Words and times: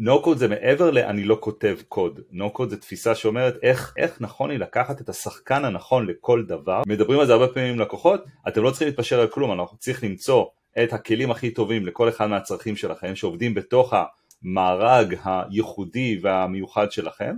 no 0.00 0.24
code 0.24 0.36
זה 0.36 0.48
מעבר 0.48 0.90
ל"אני 0.90 1.24
לא 1.24 1.36
כותב 1.40 1.76
קוד", 1.88 2.20
no 2.32 2.58
code 2.58 2.68
זה 2.68 2.76
תפיסה 2.76 3.14
שאומרת 3.14 3.56
איך, 3.62 3.94
איך 3.96 4.20
נכון 4.20 4.50
לי 4.50 4.58
לקחת 4.58 5.00
את 5.00 5.08
השחקן 5.08 5.64
הנכון 5.64 6.06
לכל 6.06 6.44
דבר. 6.44 6.82
מדברים 6.86 7.20
על 7.20 7.26
זה 7.26 7.32
הרבה 7.32 7.48
פעמים 7.48 7.72
עם 7.72 7.80
לקוחות, 7.80 8.24
אתם 8.48 8.62
לא 8.62 8.70
צריכים 8.70 8.88
להתפשר 8.88 9.20
על 9.20 9.28
כלום, 9.28 9.52
אנחנו 9.52 9.78
צריכים 9.78 10.10
למצוא 10.10 10.44
את 10.82 10.92
הכלים 10.92 11.30
הכי 11.30 11.50
טובים 11.50 11.86
לכל 11.86 12.08
אחד 12.08 12.26
מהצרכים 12.26 12.76
שלכם, 12.76 13.16
שעובדים 13.16 13.54
בתוך 13.54 13.94
המארג 14.42 15.16
הייחודי 15.24 16.18
והמיוחד 16.22 16.92
שלכם, 16.92 17.34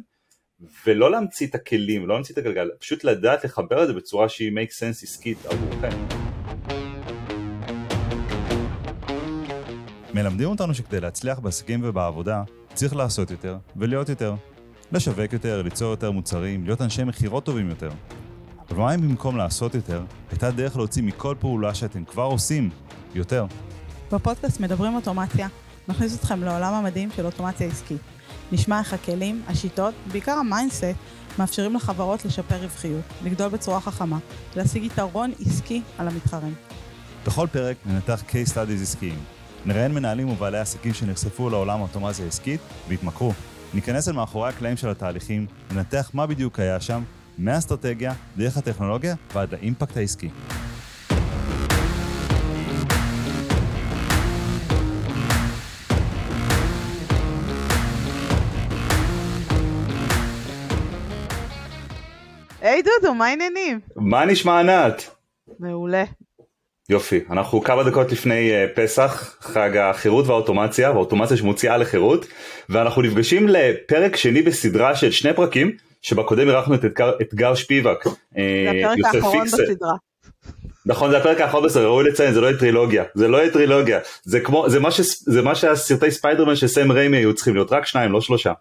ולא 0.86 1.10
להמציא 1.10 1.46
את 1.46 1.54
הכלים, 1.54 2.06
לא 2.06 2.14
להמציא 2.14 2.32
את 2.32 2.38
הגלגל, 2.38 2.70
פשוט 2.78 3.04
לדעת 3.04 3.44
לחבר 3.44 3.82
את 3.82 3.86
זה 3.86 3.94
בצורה 3.94 4.28
שהיא 4.28 4.52
make 4.52 4.70
sense 4.70 5.02
עסקית 5.02 5.38
עבורכם. 5.46 6.27
מלמדים 10.14 10.48
אותנו 10.48 10.74
שכדי 10.74 11.00
להצליח 11.00 11.38
בעסקים 11.38 11.80
ובעבודה, 11.82 12.42
צריך 12.74 12.96
לעשות 12.96 13.30
יותר 13.30 13.56
ולהיות 13.76 14.08
יותר. 14.08 14.34
לשווק 14.92 15.32
יותר, 15.32 15.62
ליצור 15.62 15.90
יותר 15.90 16.10
מוצרים, 16.10 16.64
להיות 16.64 16.82
אנשי 16.82 17.04
מכירות 17.04 17.44
טובים 17.44 17.68
יותר. 17.68 17.90
אבל 18.70 18.78
מה 18.78 18.94
אם 18.94 19.00
במקום 19.00 19.36
לעשות 19.36 19.74
יותר, 19.74 20.02
הייתה 20.30 20.50
דרך 20.50 20.76
להוציא 20.76 21.02
מכל 21.02 21.34
פעולה 21.40 21.74
שאתם 21.74 22.04
כבר 22.04 22.22
עושים 22.22 22.70
יותר? 23.14 23.46
בפודקאסט 24.12 24.60
מדברים 24.60 24.94
אוטומציה, 24.94 25.48
נכניס 25.88 26.18
אתכם 26.18 26.42
לעולם 26.42 26.74
המדהים 26.74 27.08
של 27.16 27.26
אוטומציה 27.26 27.66
עסקית. 27.66 28.00
נשמע 28.52 28.78
איך 28.78 28.92
הכלים, 28.92 29.42
השיטות, 29.46 29.94
בעיקר 30.12 30.32
ה 30.32 30.38
mindset, 30.38 30.84
מאפשרים 31.38 31.74
לחברות 31.74 32.24
לשפר 32.24 32.56
רווחיות, 32.62 33.04
לגדול 33.24 33.48
בצורה 33.48 33.80
חכמה, 33.80 34.18
להשיג 34.56 34.84
יתרון 34.84 35.32
עסקי 35.46 35.82
על 35.98 36.08
המתחרים. 36.08 36.54
בכל 37.26 37.46
פרק 37.52 37.76
ננתח 37.86 38.22
case 38.28 38.48
studies 38.52 38.82
עסקיים. 38.82 39.37
נראיין 39.68 39.94
מנהלים 39.94 40.28
ובעלי 40.28 40.58
עסקים 40.58 40.94
שנחשפו 40.94 41.50
לעולם 41.50 41.78
האוטומציה 41.80 42.24
העסקית 42.24 42.60
והתמכרו. 42.88 43.32
ניכנס 43.74 44.08
אל 44.08 44.12
מאחורי 44.12 44.48
הקלעים 44.48 44.76
של 44.76 44.88
התהליכים, 44.88 45.46
ננתח 45.72 46.10
מה 46.14 46.26
בדיוק 46.26 46.58
היה 46.60 46.80
שם, 46.80 47.02
מהאסטרטגיה, 47.38 48.12
דרך 48.36 48.56
הטכנולוגיה 48.56 49.14
ועד 49.34 49.52
לאימפקט 49.52 49.96
העסקי. 49.96 50.28
היי 62.60 62.82
דודו, 62.82 63.14
מה 63.14 63.26
העניינים? 63.26 63.80
מה 63.96 64.24
נשמע 64.24 64.60
ענת? 64.60 65.10
מעולה. 65.58 66.04
יופי, 66.90 67.20
אנחנו 67.30 67.60
כמה 67.60 67.82
דקות 67.82 68.12
לפני 68.12 68.50
uh, 68.50 68.76
פסח, 68.76 69.36
חג 69.40 69.76
החירות 69.76 70.26
והאוטומציה, 70.26 70.90
והאוטומציה 70.90 71.36
שמוציאה 71.36 71.76
לחירות, 71.76 72.26
ואנחנו 72.68 73.02
נפגשים 73.02 73.48
לפרק 73.48 74.16
שני 74.16 74.42
בסדרה 74.42 74.96
של 74.96 75.10
שני 75.10 75.32
פרקים, 75.32 75.76
שבקודם 76.02 76.48
אירחנו 76.48 76.74
את 76.74 76.84
אתגר, 76.84 77.12
אתגר 77.22 77.54
שפיבק. 77.54 78.04
זה 78.04 78.10
הפרק 78.70 79.14
האחרון 79.14 79.44
בסדרה. 79.44 79.94
נכון, 80.86 81.10
זה 81.10 81.18
הפרק 81.18 81.40
האחרון 81.40 81.64
בסדרה, 81.64 81.86
ראוי 81.86 82.04
לציין, 82.04 82.34
זה 82.34 82.40
לא 82.40 82.46
יהיה 82.46 82.58
טרילוגיה, 82.58 83.04
זה 83.14 83.28
לא 83.28 83.36
יהיה 83.36 83.52
טרילוגיה, 83.52 83.98
זה 84.22 84.40
כמו, 84.40 84.70
זה 84.70 84.80
מה, 84.80 84.90
ש, 84.90 85.00
זה 85.26 85.42
מה 85.42 85.54
שהסרטי 85.54 86.10
ספיידרמן 86.10 86.56
של 86.56 86.66
סם 86.66 86.92
ריימי 86.92 87.16
היו 87.16 87.34
צריכים 87.34 87.54
להיות, 87.54 87.72
רק 87.72 87.86
שניים, 87.86 88.12
לא 88.12 88.20
שלושה. 88.20 88.52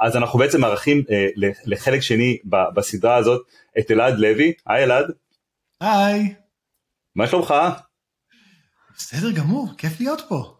אז 0.00 0.16
אנחנו 0.16 0.38
בעצם 0.38 0.60
מארחים 0.60 1.02
לחלק 1.66 2.00
שני 2.00 2.38
בסדרה 2.74 3.16
הזאת 3.16 3.42
את 3.78 3.90
אלעד 3.90 4.18
לוי, 4.18 4.52
היי 4.66 4.84
אלעד. 4.84 5.06
היי. 5.80 6.34
מה 7.16 7.26
שלומך? 7.26 7.54
בסדר 8.96 9.30
גמור, 9.30 9.68
כיף 9.78 10.00
להיות 10.00 10.22
פה. 10.28 10.52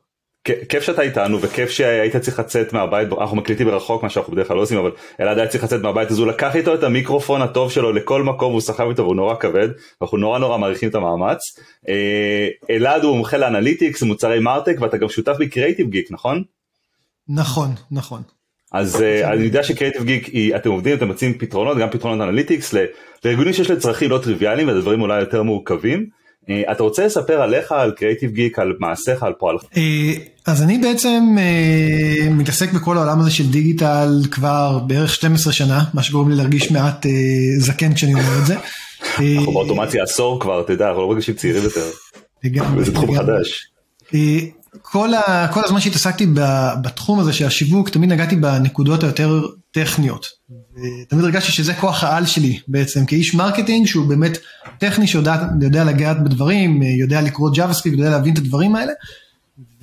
כיף 0.68 0.82
שאתה 0.82 1.02
איתנו 1.02 1.40
וכיף 1.40 1.70
שהיית 1.70 2.16
צריך 2.16 2.38
לצאת 2.38 2.72
מהבית, 2.72 3.08
אנחנו 3.20 3.36
מקליטים 3.36 3.66
ברחוק 3.66 4.02
מה 4.02 4.10
שאנחנו 4.10 4.32
בדרך 4.32 4.48
כלל 4.48 4.56
לא 4.56 4.62
עושים 4.62 4.78
אבל 4.78 4.90
אלעד 5.20 5.38
היה 5.38 5.48
צריך 5.48 5.64
לצאת 5.64 5.82
מהבית 5.82 6.10
אז 6.10 6.18
הוא 6.18 6.26
לקח 6.26 6.56
איתו 6.56 6.74
את 6.74 6.82
המיקרופון 6.82 7.42
הטוב 7.42 7.72
שלו 7.72 7.92
לכל 7.92 8.22
מקום 8.22 8.52
הוא 8.52 8.60
סחב 8.60 8.88
איתו 8.88 9.02
והוא 9.02 9.16
נורא 9.16 9.34
כבד 9.34 9.68
ואנחנו 10.00 10.18
נורא 10.18 10.38
נורא 10.38 10.58
מעריכים 10.58 10.88
את 10.88 10.94
המאמץ. 10.94 11.38
אה, 11.88 12.48
אלעד 12.70 13.04
הוא 13.04 13.16
מומחה 13.16 13.36
לאנליטיקס, 13.36 14.02
מוצרי 14.02 14.40
מרטק 14.40 14.76
ואתה 14.80 14.96
גם 14.96 15.08
שותף 15.08 15.36
בקריאיטיב 15.40 15.90
גיק 15.90 16.10
נכון? 16.10 16.42
נכון, 17.28 17.70
נכון. 17.90 18.22
אז 18.72 18.96
אה, 18.96 19.26
אני 19.26 19.44
יודע 19.44 19.62
ש 19.62 19.71
Creative 19.71 20.04
Geek 20.04 20.28
אתם 20.56 20.70
עובדים 20.70 20.96
אתם 20.96 21.08
מציעים 21.08 21.38
פתרונות 21.38 21.78
גם 21.78 21.90
פתרונות 21.90 22.28
analytics 22.28 22.74
לארגונים 23.24 23.52
שיש 23.52 23.70
להם 23.70 23.78
צרכים 23.78 24.10
לא 24.10 24.18
טריוויאליים 24.22 24.68
ודברים 24.68 25.00
אולי 25.00 25.20
יותר 25.20 25.42
מורכבים. 25.42 26.06
אה, 26.48 26.72
אתה 26.72 26.82
רוצה 26.82 27.06
לספר 27.06 27.42
עליך 27.42 27.72
על 27.72 27.90
Creative 27.90 28.30
Geek 28.30 28.58
על 28.58 28.72
מעשיך 28.78 29.22
על 29.22 29.32
פועלך? 29.38 29.62
אה, 29.62 29.76
אז 30.46 30.62
אני 30.62 30.78
בעצם 30.78 31.36
אה, 31.36 32.30
מתעסק 32.30 32.72
בכל 32.72 32.96
העולם 32.96 33.20
הזה 33.20 33.30
של 33.30 33.50
דיגיטל 33.50 34.22
כבר 34.30 34.78
בערך 34.86 35.14
12 35.14 35.52
שנה 35.52 35.84
מה 35.94 36.02
שגורם 36.02 36.30
לי 36.30 36.36
להרגיש 36.36 36.70
מעט 36.70 37.06
אה, 37.06 37.08
זקן 37.58 37.94
כשאני 37.94 38.14
אומר 38.14 38.38
את 38.42 38.46
זה. 38.46 38.54
אנחנו 39.36 39.52
באוטומציה 39.52 40.02
עשור 40.02 40.40
כבר 40.40 40.60
אתה 40.60 40.72
יודע 40.72 40.88
אנחנו 40.88 41.02
לא 41.02 41.08
מרגישים 41.08 41.34
צעירים 41.34 41.62
יותר. 41.62 41.90
לגמרי. 42.44 42.84
זה 42.84 42.94
תחום 42.94 43.16
חדש. 43.16 43.66
כל, 44.82 45.14
ה, 45.14 45.48
כל 45.52 45.64
הזמן 45.64 45.80
שהתעסקתי 45.80 46.26
בתחום 46.82 47.18
הזה 47.18 47.32
של 47.32 47.46
השיווק, 47.46 47.88
תמיד 47.88 48.10
נגעתי 48.10 48.36
בנקודות 48.36 49.02
היותר 49.02 49.46
טכניות. 49.70 50.26
ותמיד 50.74 51.24
הרגשתי 51.24 51.52
שזה 51.52 51.74
כוח 51.74 52.04
העל 52.04 52.26
שלי 52.26 52.58
בעצם, 52.68 53.06
כאיש 53.06 53.34
marketing 53.34 53.86
שהוא 53.86 54.06
באמת 54.06 54.38
טכני 54.78 55.06
שיודע 55.06 55.84
לגעת 55.84 56.24
בדברים, 56.24 56.82
יודע 56.82 57.20
לקרוא 57.20 57.50
JavaScript, 57.50 57.88
יודע 57.88 58.10
להבין 58.10 58.32
את 58.32 58.38
הדברים 58.38 58.76
האלה. 58.76 58.92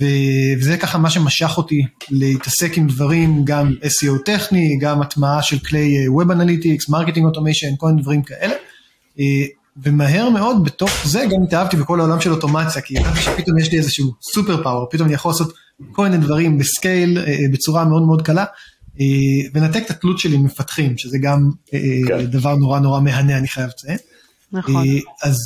וזה 0.00 0.76
ככה 0.76 0.98
מה 0.98 1.10
שמשך 1.10 1.54
אותי 1.56 1.82
להתעסק 2.10 2.78
עם 2.78 2.86
דברים, 2.86 3.44
גם 3.44 3.74
SEO 3.82 4.22
טכני, 4.24 4.78
גם 4.80 5.02
הטמעה 5.02 5.42
של 5.42 5.58
כלי 5.58 6.06
Web 6.08 6.28
Analytics, 6.28 6.90
marketing 6.90 7.26
automation, 7.26 7.76
כל 7.78 7.86
מיני 7.86 8.02
דברים 8.02 8.22
כאלה. 8.22 8.54
ומהר 9.82 10.30
מאוד 10.30 10.64
בתוך 10.64 10.90
זה 11.04 11.26
גם 11.30 11.42
התאהבתי 11.42 11.76
בכל 11.76 12.00
העולם 12.00 12.20
של 12.20 12.32
אוטומציה, 12.32 12.82
כי 12.82 12.94
ידעתי 12.94 13.20
שפתאום 13.20 13.58
יש 13.58 13.72
לי 13.72 13.78
איזשהו 13.78 14.12
סופר 14.32 14.62
פאוור, 14.62 14.86
פתאום 14.90 15.06
אני 15.06 15.14
יכול 15.14 15.30
לעשות 15.30 15.54
כל 15.92 16.08
מיני 16.08 16.24
דברים 16.24 16.58
בסקייל 16.58 17.18
אה, 17.18 17.36
בצורה 17.52 17.84
מאוד 17.84 18.02
מאוד 18.02 18.22
קלה, 18.22 18.44
אה, 19.00 19.06
ולנתק 19.54 19.82
את 19.86 19.90
התלות 19.90 20.18
שלי 20.18 20.36
מפתחים, 20.36 20.98
שזה 20.98 21.18
גם 21.18 21.50
אה, 21.74 21.80
כן. 22.08 22.24
דבר 22.24 22.54
נורא 22.54 22.80
נורא 22.80 23.00
מהנה 23.00 23.38
אני 23.38 23.48
חייב 23.48 23.68
לציין. 23.68 23.98
נכון. 24.52 24.86
אז 25.22 25.36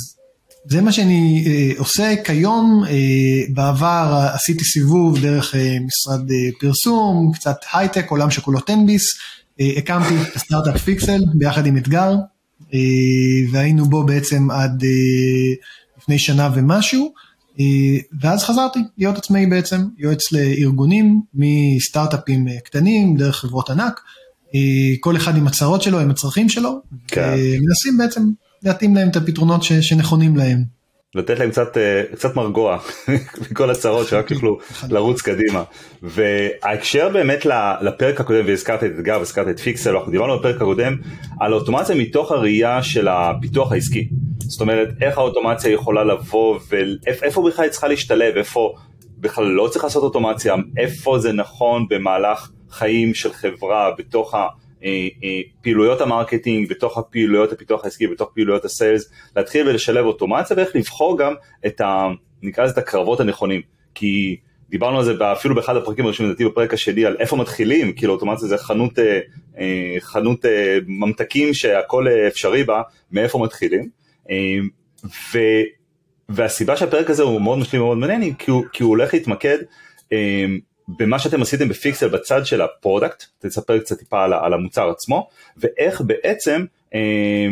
זה 0.65 0.81
מה 0.81 0.91
שאני 0.91 1.45
עושה 1.77 2.13
כיום, 2.23 2.83
בעבר 3.53 4.29
עשיתי 4.33 4.63
סיבוב 4.63 5.19
דרך 5.19 5.55
משרד 5.55 6.27
פרסום, 6.59 7.31
קצת 7.33 7.55
הייטק, 7.73 8.05
עולם 8.09 8.31
שכולו 8.31 8.59
10 8.59 8.73
ביס, 8.85 9.03
הקמתי 9.77 10.13
את 10.21 10.35
הסטארט-אפ 10.35 10.81
פיקסל 10.81 11.21
ביחד 11.33 11.65
עם 11.65 11.77
אתגר. 11.77 12.13
אה, 12.73 12.79
והיינו 13.51 13.85
בו 13.85 14.03
בעצם 14.03 14.51
עד 14.51 14.83
אה, 14.83 15.53
לפני 15.97 16.19
שנה 16.19 16.49
ומשהו, 16.55 17.13
אה, 17.59 17.65
ואז 18.21 18.43
חזרתי 18.43 18.79
להיות 18.97 19.17
עצמאי 19.17 19.45
בעצם, 19.45 19.81
יועץ 19.97 20.31
לארגונים 20.31 21.21
מסטארט-אפים 21.33 22.47
קטנים 22.63 23.17
דרך 23.17 23.35
חברות 23.35 23.69
ענק, 23.69 23.99
כל 24.99 25.17
אחד 25.17 25.37
עם 25.37 25.47
הצרות 25.47 25.81
שלו, 25.81 25.99
עם 25.99 26.09
הצרכים 26.09 26.49
שלו, 26.49 26.81
כן. 27.07 27.33
ומנסים 27.33 27.97
בעצם 27.97 28.21
להתאים 28.63 28.95
להם 28.95 29.09
את 29.09 29.15
הפתרונות 29.15 29.63
שנכונים 29.63 30.37
להם. 30.37 30.78
לתת 31.15 31.39
להם 31.39 31.49
קצת, 31.49 31.77
קצת 32.11 32.35
מרגוע 32.35 32.77
מכל 33.51 33.69
הצרות 33.69 34.07
שרק 34.07 34.31
יוכלו 34.31 34.59
לרוץ 34.89 35.21
קדימה. 35.21 35.63
וההקשר 36.01 37.09
באמת 37.09 37.45
לפרק 37.81 38.21
הקודם 38.21 38.45
והזכרת 38.47 38.83
את 38.83 38.91
אתגר 38.95 39.17
והזכרת 39.19 39.47
את 39.47 39.59
פיקסל, 39.59 39.95
אנחנו 39.95 40.11
דיברנו 40.11 40.39
בפרק 40.39 40.55
הקודם 40.55 40.95
על 41.39 41.53
אוטומציה 41.53 41.95
מתוך 41.95 42.31
הראייה 42.31 42.83
של 42.83 43.07
הפיתוח 43.07 43.71
העסקי. 43.71 44.09
זאת 44.39 44.61
אומרת 44.61 44.89
איך 45.01 45.17
האוטומציה 45.17 45.71
יכולה 45.71 46.03
לבוא 46.03 46.59
ואיפה 46.69 47.43
בכלל 47.49 47.63
היא 47.63 47.71
צריכה 47.71 47.87
להשתלב, 47.87 48.37
איפה 48.37 48.73
בכלל 49.17 49.45
לא 49.45 49.67
צריך 49.67 49.83
לעשות 49.83 50.03
אוטומציה, 50.03 50.55
איפה 50.77 51.19
זה 51.19 51.33
נכון 51.33 51.85
במהלך 51.89 52.49
חיים 52.69 53.13
של 53.13 53.33
חברה 53.33 53.91
בתוך 53.97 54.35
ה... 54.35 54.47
אה, 54.83 55.07
אה, 55.23 55.41
פעילויות 55.61 56.01
ה 56.01 56.07
marketing, 56.07 56.69
בתוך 56.69 56.97
הפעילויות 56.97 57.51
הפיתוח 57.51 57.83
העסקי, 57.83 58.07
בתוך 58.07 58.31
פעילויות 58.33 58.65
ה 58.65 58.72
sales, 58.72 59.11
להתחיל 59.35 59.67
ולשלב 59.67 60.05
אוטומציה 60.05 60.57
ואיך 60.57 60.75
לבחור 60.75 61.19
גם 61.19 61.33
את 61.65 61.81
ה... 61.81 62.07
נקרא 62.43 62.63
לזה 62.63 62.73
את 62.73 62.77
הקרבות 62.77 63.19
הנכונים. 63.19 63.61
כי 63.95 64.37
דיברנו 64.69 64.97
על 64.97 65.03
זה 65.05 65.31
אפילו 65.31 65.55
באחד 65.55 65.75
הפרקים 65.75 66.05
הראשונים, 66.05 66.31
לדעתי 66.31 66.45
בפרק 66.45 66.73
השני, 66.73 67.05
על 67.05 67.15
איפה 67.19 67.35
מתחילים, 67.35 67.93
כאילו 67.93 68.13
אוטומציה 68.13 68.47
זה 68.47 68.57
חנות, 68.57 68.99
אה, 68.99 69.95
חנות 69.99 70.45
ממתקים 70.87 71.53
שהכל 71.53 72.07
אפשרי 72.27 72.63
בה, 72.63 72.81
מאיפה 73.11 73.39
מתחילים. 73.39 73.89
ו, 75.03 75.39
והסיבה 76.29 76.75
שהפרק 76.75 77.09
הזה 77.09 77.23
הוא 77.23 77.41
מאוד 77.41 77.57
משלים 77.57 77.81
ומאוד 77.81 77.97
מעניין, 77.97 78.33
כי 78.33 78.51
כי 78.73 78.83
הוא 78.83 78.89
הולך 78.89 79.13
להתמקד 79.13 79.57
במה 80.97 81.19
שאתם 81.19 81.41
עשיתם 81.41 81.69
בפיקסל 81.69 82.07
בצד 82.07 82.45
של 82.45 82.61
ה 82.61 82.68
product, 82.68 83.23
תספר 83.39 83.79
קצת 83.79 83.99
טיפה 83.99 84.23
על, 84.23 84.33
על 84.33 84.53
המוצר 84.53 84.89
עצמו, 84.89 85.27
ואיך 85.57 86.01
בעצם 86.01 86.65
אה, 86.95 87.47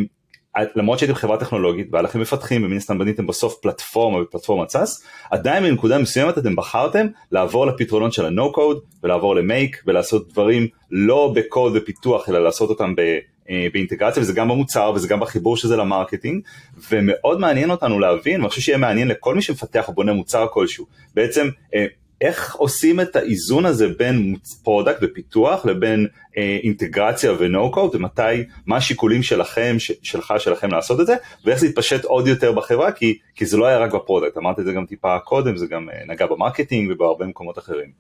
למרות 0.76 1.00
שהייתם 1.00 1.16
חברה 1.16 1.38
טכנולוגית 1.38 1.88
והיה 1.92 2.02
לכם 2.02 2.22
מפתחים 2.22 2.64
ומן 2.64 2.78
הסתם 2.78 2.98
בניתם 2.98 3.28
בסוף 3.28 3.56
פלטפורמה 3.62 4.22
ופלטפורמת 4.22 4.70
SaaS, 4.70 5.04
עדיין 5.32 5.64
בנקודה 5.64 5.98
מסוימת 5.98 6.38
אתם 6.38 6.56
בחרתם 6.56 7.08
לעבור 7.32 7.66
לפתרונות 7.68 8.14
של 8.14 8.26
ה-No 8.26 8.56
code 8.56 8.80
ולעבור 9.04 9.36
ל 9.36 9.46
Make 9.46 9.84
ולעשות 9.88 10.32
דברים 10.32 10.68
לא 10.92 11.34
בקוד 11.36 11.74
ופיתוח 11.76 12.30
אלא 12.30 12.44
לעשות 12.44 12.70
אותם 12.70 12.96
ב... 12.96 13.02
אה, 13.50 13.68
באינטגרציה 13.74 14.24
וזה 14.24 14.34
גם 14.34 14.50
במוצר 14.50 14.92
וזה 14.96 15.08
גם 15.08 15.20
בחיבור 15.20 15.58
של 15.58 15.68
זה 15.68 15.78
ל 15.78 15.84
marketing. 15.84 16.44
ומאוד 16.92 17.40
מעניין 17.40 17.72
אותנו 17.72 18.00
להבין 18.00 18.42
ואני 18.42 18.50
חושב 18.50 18.62
שיהיה 18.62 18.78
מעניין 18.78 19.08
לכל 19.08 19.36
מי 19.36 19.42
שמפתח 19.42 19.88
או 19.88 19.94
בונה 19.94 20.14
מוצר 20.14 20.48
כלשהו. 20.52 20.86
בעצם 21.14 21.50
אה, 21.76 21.86
איך 22.22 22.56
עושים 22.56 23.00
את 23.00 23.16
האיזון 23.16 23.66
הזה 23.66 23.88
בין 23.88 24.36
product 24.64 25.00
ופיתוח 25.02 25.66
לבין 25.66 26.08
אה, 26.38 26.60
אינטגרציה 26.64 27.32
code 27.74 27.96
ומתי, 27.96 28.22
מה 28.66 28.78
השיקולים 28.78 29.24
שלכם, 29.24 29.76
ש, 29.80 29.92
שלך, 30.02 30.34
שלכם 30.38 30.72
לעשות 30.72 31.00
את 31.00 31.06
זה 31.06 31.16
ואיך 31.46 31.60
זה 31.60 31.68
יתפשט 31.68 32.04
עוד 32.04 32.28
יותר 32.28 32.52
בחברה 32.52 32.92
כי, 32.92 33.18
כי 33.36 33.46
זה 33.46 33.58
לא 33.58 33.66
היה 33.66 33.78
רק 33.78 33.94
ב 33.94 33.99
product, 33.99 34.38
אמרתי 34.38 34.62
את 34.62 34.66
זה 34.66 34.74
גם 34.74 34.86
טיפה 34.86 35.20
קודם, 35.20 35.58
זה 35.58 35.68
גם 35.68 35.90
אה, 35.90 36.06
נגע 36.08 36.26
ב 36.26 36.33
marketing 36.33 36.92
ובהרבה 36.92 37.26
מקומות 37.26 37.58
אחרים. 37.58 37.92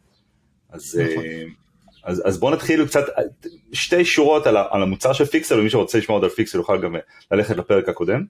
אז, 0.69 1.01
נכון. 1.11 1.23
אה, 1.23 1.43
אז, 2.03 2.21
אז 2.25 2.39
בואו 2.39 2.53
נתחיל 2.53 2.85
קצת, 2.85 3.05
שתי 3.73 4.05
שורות 4.05 4.47
על, 4.47 4.57
על 4.57 4.83
המוצר 4.83 5.13
של 5.13 5.25
פיקסל 5.25 5.59
ומי 5.59 5.69
שרוצה 5.69 5.97
לשמוע 5.97 6.15
עוד 6.15 6.23
על 6.23 6.29
פיקסל 6.29 6.57
יוכל 6.57 6.81
גם 6.81 6.95
ללכת 7.31 7.57
לפרק 7.57 7.89
הקודם. 7.89 8.23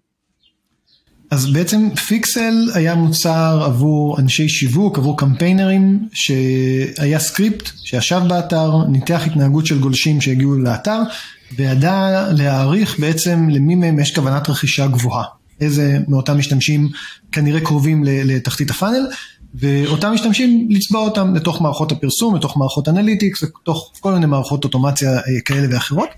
אז 1.32 1.54
בעצם 1.54 1.96
פיקסל 2.08 2.70
היה 2.74 2.96
מוצר 2.96 3.62
עבור 3.66 4.20
אנשי 4.20 4.50
שיווק, 4.50 4.98
עבור 4.98 5.18
קמפיינרים, 5.18 6.08
שהיה 6.14 7.20
סקריפט 7.20 7.70
שישב 7.84 8.22
באתר, 8.28 8.88
ניתח 8.90 9.22
התנהגות 9.26 9.66
של 9.66 9.80
גולשים 9.80 10.22
שהגיעו 10.22 10.56
לאתר, 10.56 11.00
וידע 11.56 12.28
להעריך 12.32 13.00
בעצם 13.00 13.50
למי 13.50 13.76
מהם 13.76 14.00
יש 14.00 14.16
כוונת 14.16 14.50
רכישה 14.50 14.88
גבוהה. 14.88 15.24
איזה 15.62 16.00
מאותם 16.08 16.38
משתמשים 16.38 16.90
כנראה 17.32 17.60
קרובים 17.60 18.04
לתחתית 18.06 18.70
ה 18.70 18.74
funnel, 18.75 19.08
ואותם 19.56 20.12
משתמשים 20.14 20.68
לצבוע 20.70 21.02
אותם 21.02 21.36
לתוך 21.36 21.62
מערכות 21.62 21.92
הפרסום, 21.92 22.36
לתוך 22.36 22.58
מערכות 22.58 22.88
analytics, 22.88 23.44
לתוך 23.44 23.92
כל 24.00 24.14
מיני 24.14 24.26
מערכות 24.26 24.64
אוטומציה 24.64 25.14
אה, 25.14 25.22
כאלה 25.46 25.68
ואחרות. 25.72 26.10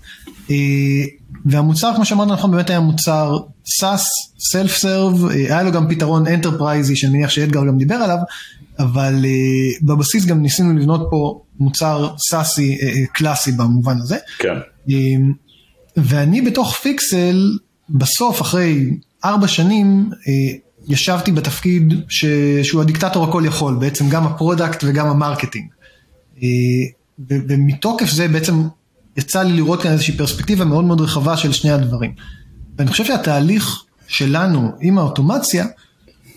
אה, 0.50 0.56
והמוצר, 1.44 1.92
כמו 1.96 2.04
שאמרת 2.04 2.28
נכון, 2.28 2.50
באמת 2.50 2.70
היה 2.70 2.80
מוצר 2.80 3.38
SaaS, 3.80 4.02
self 4.50 4.76
serve, 4.76 5.26
היה 5.26 5.62
לו 5.62 5.72
גם 5.72 5.88
פתרון 5.88 6.26
enterpriseי 6.26 6.96
שאני 6.96 7.12
מניח 7.12 7.30
שאתגר 7.30 7.66
גם 7.66 7.78
דיבר 7.78 7.94
עליו, 7.94 8.18
אבל 8.78 9.24
בבסיס 9.82 10.26
גם 10.26 10.42
ניסינו 10.42 10.78
לבנות 10.78 11.08
פה 11.10 11.40
מוצר 11.58 12.14
SaaSי 12.30 12.78
קלאסי 13.12 13.52
במובן 13.52 13.98
הזה. 13.98 14.16
כן. 14.38 14.54
ואני 15.96 16.42
בתוך 16.42 16.74
פיקסל, 16.74 17.58
בסוף, 17.90 18.42
אחרי 18.42 18.90
ארבע 19.24 19.48
שנים, 19.48 20.10
ישבתי 20.88 21.32
בתפקיד 21.32 21.94
ש... 22.08 22.24
שהוא 22.62 22.82
הדיקטטור 22.82 23.24
הכל 23.24 23.42
יכול, 23.46 23.74
בעצם 23.74 24.08
גם 24.08 24.26
ה 24.26 24.33
product 24.33 24.84
וגם 24.86 25.06
ה 25.06 25.12
marketing. 25.12 25.68
אה, 26.36 26.40
ומתוקף 27.28 28.10
זה 28.10 28.28
בעצם 28.28 28.62
יצא 29.16 29.42
לי 29.42 29.52
לראות 29.52 29.82
כאן 29.82 29.92
איזושהי 29.92 30.16
פרספקטיבה 30.16 30.64
מאוד 30.64 30.84
מאוד 30.84 31.00
רחבה 31.00 31.36
של 31.36 31.52
שני 31.52 31.70
הדברים. 31.70 32.12
ואני 32.78 32.90
חושב 32.90 33.04
שהתהליך 33.04 33.84
שלנו 34.08 34.70
עם 34.80 34.98
האוטומציה, 34.98 35.66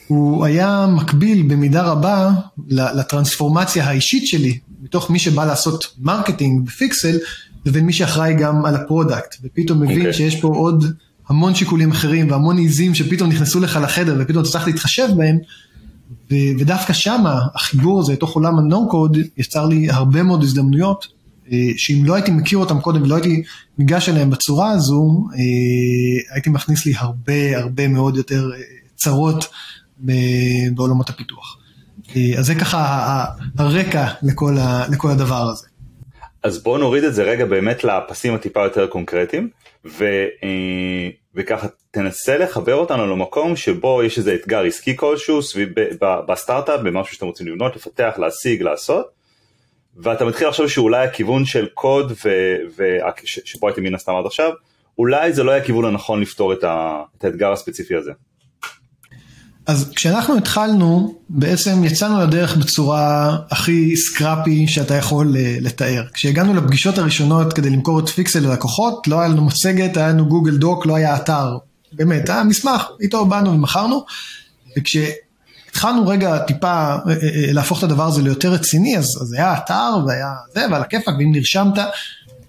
הוא 0.07 0.45
היה 0.45 0.87
מקביל 0.89 1.41
במידה 1.41 1.83
רבה 1.83 2.31
לטרנספורמציה 2.67 3.85
האישית 3.85 4.27
שלי, 4.27 4.59
מתוך 4.81 5.09
מי 5.09 5.19
שבא 5.19 5.45
לעשות 5.45 5.85
marketing 6.00 6.65
בפיקסל, 6.65 7.17
לבין 7.65 7.85
מי 7.85 7.93
שאחראי 7.93 8.33
גם 8.33 8.65
על 8.65 8.75
ה 8.75 8.82
product, 8.82 9.35
ופתאום 9.43 9.81
מבין 9.81 9.95
okay. 9.95 9.99
אוקיי. 9.99 10.13
שיש 10.13 10.41
פה 10.41 10.47
עוד 10.47 10.85
המון 11.33 11.56
שיקולים 11.56 11.91
אחרים 11.91 12.31
והמון 12.31 12.57
עיזים 12.57 12.95
שפתאום 12.95 13.30
נכנסו 13.30 13.59
לך 13.59 13.80
לחדר 13.83 14.15
ופתאום 14.19 14.44
אתה 14.44 14.51
צריך 14.51 14.68
להתחשב 14.68 15.07
בהם, 15.18 15.38
ודווקא 16.59 16.94
שמה 16.94 17.39
החיבור 17.56 18.00
הזה 18.00 18.13
לתוך 18.13 18.35
עולם 18.35 18.59
ה-No 18.59 18.94
code 18.94 19.18
יצר 19.38 19.65
לי 19.65 19.89
הרבה 19.89 20.24
מאוד 20.24 20.44
הזדמנויות 20.44 21.07
אה, 21.51 21.57
שאם 21.77 22.06
לא 22.06 22.13
הייתי 22.15 22.31
מכיר 22.31 22.57
אותם 22.57 22.80
קודם 22.80 23.01
ולא 23.01 23.15
הייתי 23.15 23.44
ניגש 23.77 24.09
אליהם 24.09 24.30
בצורה 24.30 24.71
הזו, 24.71 25.27
אה, 25.33 26.33
הייתי 26.33 26.50
מכניס 26.50 26.85
לי 26.85 26.94
הרבה 26.97 27.57
הרבה 27.57 27.88
מאוד 27.88 28.18
יותר 28.18 28.50
אה, 28.56 28.59
צרות 28.95 29.45
בעולמות 30.71 31.09
הפיתוח. 31.09 31.57
אז 32.38 32.45
זה 32.45 32.56
ככה 32.56 33.25
הרקע 33.57 34.07
לכל, 34.24 34.57
ה, 34.57 34.88
לכל 34.91 35.09
הדבר 35.09 35.50
הזה. 35.50 35.68
אז 36.44 36.63
בואו 36.63 36.77
נוריד 36.77 37.03
את 37.03 37.15
זה 37.15 37.24
רגע 37.24 37.45
באמת 37.45 37.83
לפסים 37.83 38.33
הטיפה 38.33 38.63
יותר 38.63 38.88
קונקרטיים, 38.88 39.50
ו, 39.86 40.06
וככה 41.35 41.68
תנסה 41.91 42.38
לחבר 42.38 42.75
אותנו 42.75 43.07
למקום 43.07 43.56
שבו 43.56 44.03
יש 44.03 44.18
איזה 44.18 44.35
אתגר 44.35 44.63
עסקי 44.63 44.97
כלשהו 44.97 45.44
סביב 45.44 45.69
בסטארט-אפ, 46.27 46.80
במשהו 46.81 47.15
שאתם 47.15 47.25
רוצים 47.25 47.47
לבנות, 47.47 47.75
לפתח, 47.75 48.15
להשיג, 48.18 48.62
לעשות. 48.62 49.06
ואתה 49.95 50.25
מתחיל 50.25 50.47
לחשוב 50.47 50.68
שאולי 50.68 51.07
הכיוון 51.07 51.45
של 51.45 51.68
קוד 51.74 52.12
ו... 52.25 52.30
ו... 52.77 52.97
שבו 53.25 53.68
הייתם 53.68 53.83
מן 53.83 53.95
הסתם 53.95 54.15
עד 54.15 54.25
עכשיו, 54.25 54.51
אולי 54.97 55.33
זה 55.33 55.44
לא 55.44 55.51
היה 55.51 55.62
הכיוון 55.62 55.85
הנכון 55.85 56.21
לפתור 56.21 56.53
את, 56.53 56.63
ה... 56.63 57.03
את 57.18 57.24
האתגר 57.24 57.51
הספציפי 57.51 57.95
הזה. 57.95 58.12
אז 59.68 59.92
כשאנחנו 59.95 60.38
התחלנו, 60.38 61.15
בעצם 61.30 61.83
יצאנו 61.83 62.21
לדרך 62.21 62.57
בצורה 62.57 63.38
הכי 63.51 63.98
סקראפי 63.98 64.68
שאתה 64.68 64.95
יכול 64.95 65.38
אה, 65.38 65.57
לתאר. 65.62 66.04
כשהגענו 66.13 66.54
לפגישות 66.54 66.98
הראשונות 66.98 67.54
כדי 67.54 67.69
למכור 67.69 68.00
את 68.00 68.10
פיקסל 68.10 68.39
ללקוחות, 68.39 69.07
לא 69.07 69.19
היה 69.19 69.30
לנו 69.30 69.45
מצגת, 69.45 69.98
היה 69.98 70.07
לנו 70.07 70.25
גוגל 70.25 70.57
דוק, 70.57 70.86
לא 70.86 70.95
היה 70.95 71.15
אתר. 71.15 71.57
באמת, 71.94 72.30
היה 72.30 72.44
מסמך, 72.44 72.83
איתו 73.01 73.25
באנו 73.25 73.51
ומכרנו, 73.51 74.06
וכש... 74.77 74.98
התחלנו 75.69 76.07
רגע 76.07 76.38
טיפה 76.38 76.68
אה, 76.68 76.98
אה, 77.07 77.54
להפוך 77.54 77.80
את 77.80 77.83
הדבר 77.83 78.07
הזה 78.07 78.21
ליותר 78.21 78.51
רציני, 78.51 78.98
אז, 78.98 79.06
אז 79.21 79.33
היה 79.33 79.57
אתר 79.57 79.92
והיה 80.07 80.31
זה, 80.54 80.65
ועל 80.71 80.81
הכיפאק, 80.81 81.15
ואם 81.19 81.31
נרשמת, 81.31 81.77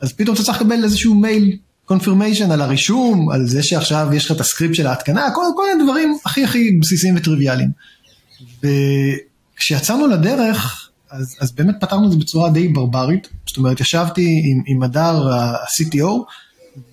אז 0.00 0.12
פתאום 0.12 0.34
אתה 0.34 0.44
צריך 0.44 0.60
לקבל 0.60 0.84
איזשהו 0.84 1.14
מייל 1.14 1.56
confirmation 1.84 2.50
על 2.50 2.60
הרישום, 2.60 3.30
על 3.30 3.46
זה 3.46 3.62
שעכשיו 3.62 4.08
יש 4.14 4.26
לך 4.26 4.32
את 4.32 4.40
הסקריפט 4.40 4.74
של 4.74 4.86
ההתקנה, 4.86 5.28
כל, 5.34 5.44
כל 5.56 5.62
מיני 5.72 5.84
דברים 5.84 6.18
הכי 6.26 6.44
הכי 6.44 6.78
בסיסיים 6.80 7.16
וטריוויאליים. 7.16 7.70
וכשיצאנו 8.62 10.06
לדרך, 10.06 10.90
אז, 11.10 11.36
אז 11.40 11.52
באמת 11.52 11.74
פתרנו 11.80 12.06
את 12.06 12.12
זה 12.12 12.18
בצורה 12.18 12.50
די 12.50 12.68
ברברית, 12.68 13.28
זאת 13.46 13.56
אומרת 13.56 13.80
ישבתי 13.80 14.42
עם, 14.44 14.62
עם 14.66 14.82
הדר 14.82 15.32
ה-CTO, 15.32 16.10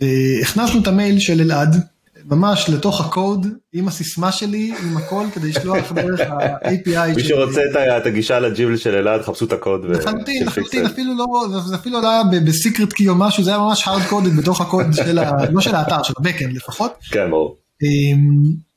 והכנסנו 0.01 0.81
את 0.81 0.87
המייל 0.87 1.19
של 1.19 1.41
אלעד, 1.41 1.87
ממש 2.25 2.69
לתוך 2.69 3.01
הקוד, 3.05 3.47
עם 3.73 3.87
הסיסמה 3.87 4.31
שלי, 4.31 4.73
עם 4.83 4.97
הכל, 4.97 5.25
כדי 5.33 5.49
לשלוח 5.49 5.91
דרך 5.95 6.19
ה-API. 6.19 7.15
מי 7.15 7.23
שרוצה 7.23 7.61
את 7.97 8.05
הגישה 8.05 8.39
ל 8.39 8.46
Gmail 8.46 8.77
של 8.77 8.95
אלעד, 8.95 9.21
חפשו 9.21 9.45
את 9.45 9.51
הקוד. 9.51 9.85
לחלוטין, 9.85 10.45
לחלוטין, 10.45 10.85
אפילו 10.85 11.13
לא, 11.17 11.25
זה 11.67 11.75
אפילו 11.75 12.01
לא 12.01 12.09
היה 12.09 12.23
בסיקרט 12.45 12.93
קי 12.93 13.09
או 13.09 13.15
משהו, 13.15 13.43
זה 13.43 13.49
היה 13.49 13.59
ממש 13.59 13.87
hard 13.87 14.11
coded 14.11 14.41
בתוך 14.41 14.61
הקוד 14.61 14.85
של 14.93 15.19
ה... 15.19 15.31
לא 15.51 15.61
של 15.61 15.75
האתר, 15.75 16.03
של 16.03 16.13
הבקאנד 16.17 16.53
לפחות. 16.53 16.91
כן, 17.11 17.29
ברור. 17.29 17.57
אמ, 17.83 18.71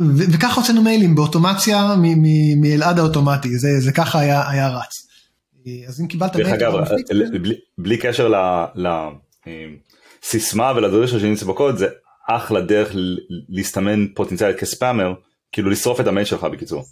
וככה 0.00 0.60
הוצאנו 0.60 0.82
מיילים 0.82 1.14
באוטומציה 1.14 1.94
מאלעד 2.56 2.98
האוטומטי, 2.98 3.58
זה 3.58 3.92
ככה 3.92 4.18
היה 4.20 4.68
רץ. 4.68 5.04
אז 5.88 6.00
אם 6.00 6.06
קיבלת 6.06 6.36
מייל... 6.36 6.48
דרך 6.48 6.54
אגב, 6.54 6.72
בלי 7.78 7.96
קשר 7.96 8.32
לסיסמה 10.22 10.72
ולדברים 10.76 11.08
שנמצא 11.08 11.46
בקוד, 11.46 11.76
זה 11.76 11.86
אחלה 12.30 12.60
דרך 12.60 12.92
להסתמן 13.48 14.06
פוטנציאלית 14.14 14.56
כספאמר, 14.56 15.14
כאילו 15.52 15.70
לשרוף 15.70 16.00
את 16.00 16.06
המייל 16.06 16.26
שלך 16.26 16.44
בקיצור. 16.44 16.84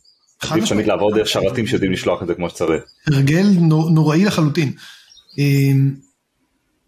עדיף 0.50 0.68
תמיד 0.68 0.86
לעבור 0.86 1.14
דרך 1.14 1.28
שרתים 1.28 1.66
שיודעים 1.66 1.92
לשלוח 1.92 2.22
את 2.22 2.26
זה 2.26 2.34
כמו 2.34 2.50
שצריך. 2.50 2.82
הרגל 3.06 3.46
נוראי 3.90 4.24
לחלוטין. 4.24 4.72
אמ, 5.38 5.94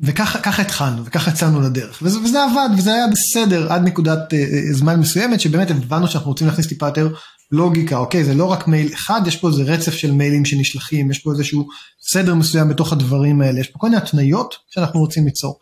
וככה 0.01 0.63
התחלנו 0.63 1.05
וככה 1.05 1.31
יצאנו 1.31 1.61
לדרך 1.61 1.99
וזה, 2.03 2.19
וזה 2.19 2.45
עבד 2.45 2.69
וזה 2.79 2.95
היה 2.95 3.07
בסדר 3.07 3.73
עד 3.73 3.83
נקודת 3.83 4.33
uh, 4.33 4.73
זמן 4.73 5.01
מסוימת 5.01 5.41
שבאמת 5.41 5.71
הבנו 5.71 6.09
שאנחנו 6.09 6.31
רוצים 6.31 6.47
להכניס 6.47 6.67
טיפה 6.67 6.87
יותר 6.87 7.09
לוגיקה 7.53 7.97
אוקיי 7.97 8.25
זה 8.25 8.35
לא 8.35 8.45
רק 8.45 8.69
מייל 8.69 8.93
אחד 8.95 9.21
יש 9.27 9.37
פה 9.37 9.49
איזה 9.49 9.63
רצף 9.63 9.95
של 9.95 10.13
מיילים 10.13 10.45
שנשלחים 10.45 11.11
יש 11.11 11.19
פה 11.19 11.33
איזשהו 11.33 11.67
סדר 12.01 12.35
מסוים 12.35 12.69
בתוך 12.69 12.93
הדברים 12.93 13.41
האלה 13.41 13.61
יש 13.61 13.69
פה 13.69 13.79
כל 13.79 13.87
מיני 13.87 13.97
התניות 13.97 14.55
שאנחנו 14.71 15.01
רוצים 15.01 15.25
ליצור. 15.25 15.59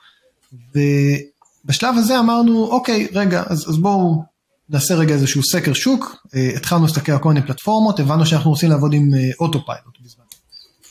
בשלב 1.65 1.95
הזה 1.99 2.19
אמרנו, 2.19 2.65
אוקיי, 2.65 3.09
רגע, 3.13 3.43
אז, 3.47 3.69
אז 3.69 3.79
בואו 3.79 4.23
נעשה 4.69 4.95
רגע 4.95 5.15
איזשהו 5.15 5.43
סקר 5.43 5.73
שוק, 5.73 6.17
אה, 6.35 6.51
התחלנו 6.57 6.83
להסתכל 6.83 7.13
על 7.13 7.19
כל 7.19 7.29
מיני 7.29 7.47
פלטפורמות, 7.47 8.01
הבנו 8.01 8.27
שאנחנו 8.27 8.51
רוצים 8.51 8.71
לעבוד 8.71 8.93
עם 8.93 9.11
אוטו 9.41 9.59
אה, 9.59 9.65
פיילוט 9.65 9.99
בזמן. 10.05 10.25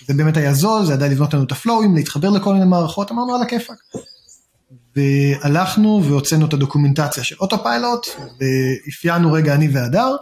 זה 0.08 0.14
באמת 0.14 0.38
היה 0.38 0.54
זול, 0.54 0.86
זה 0.86 0.94
ידע 0.94 1.08
לבנות 1.08 1.34
לנו 1.34 1.44
את 1.44 1.52
הפלואים, 1.52 1.96
להתחבר 1.96 2.30
לכל 2.30 2.54
מיני 2.54 2.66
מערכות, 2.66 3.12
אמרנו 3.12 3.36
על 3.36 3.42
הכיפאק. 3.42 3.78
והלכנו 4.96 6.02
והוצאנו 6.04 6.46
את 6.46 6.54
הדוקומנטציה 6.54 7.24
של 7.24 7.36
אוטו 7.40 7.64
פיילוט, 7.64 8.08
ואפיינו 8.40 9.32
רגע 9.32 9.54
אני 9.54 9.68
והדר, 9.68 10.16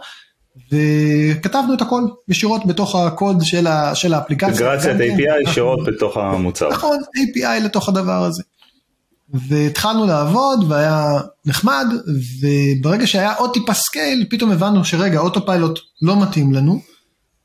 וכתבנו 0.72 1.74
את 1.74 1.80
הכל 1.80 2.02
ישירות 2.28 2.66
בתוך 2.66 2.94
הקוד 2.94 3.44
של, 3.44 3.66
ה, 3.66 3.94
של 3.94 4.14
האפליקציה. 4.14 4.70
אינטגרציית 4.70 4.96
API 4.96 5.50
ישירות 5.50 5.78
בתוך 5.86 6.16
המוצר. 6.16 6.68
נכון, 6.68 6.98
API 6.98 7.64
לתוך 7.64 7.88
הדבר 7.88 8.24
הזה. 8.24 8.42
והתחלנו 9.34 10.06
לעבוד 10.06 10.64
והיה 10.68 11.18
נחמד, 11.46 11.86
וברגע 12.40 13.06
שהיה 13.06 13.34
עוד 13.34 13.52
טיפה 13.52 13.74
scale, 13.74 14.26
פתאום 14.30 14.50
הבנו 14.50 14.84
שרגע, 14.84 15.18
Autopilot 15.20 15.78
לא 16.02 16.22
מתאים 16.22 16.52
לנו, 16.52 16.80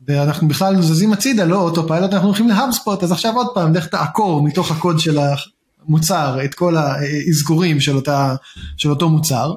ואנחנו 0.08 0.48
בכלל 0.48 0.82
זזים 0.82 1.13
הצידה, 1.13 1.46
לא 1.46 1.62
Autopilot, 1.62 2.13
אנחנו 2.13 2.27
הולכים 2.27 2.48
ל 2.48 2.54
HubSpot, 2.54 3.03
אז 3.04 3.12
עכשיו 3.12 3.36
עוד 3.36 3.48
פעם, 3.54 3.74
לך 3.74 3.86
תעקור 3.86 4.44
מתוך 4.44 4.72
הקוד 4.72 5.00
של 5.00 5.20
המוצר 5.88 6.39
את 6.46 6.54
כל 6.54 6.75
האזכורים 6.77 7.80
של, 7.80 7.96
אותה, 7.96 8.36
של 8.77 8.89
אותו 8.89 9.10
מוצר. 9.10 9.54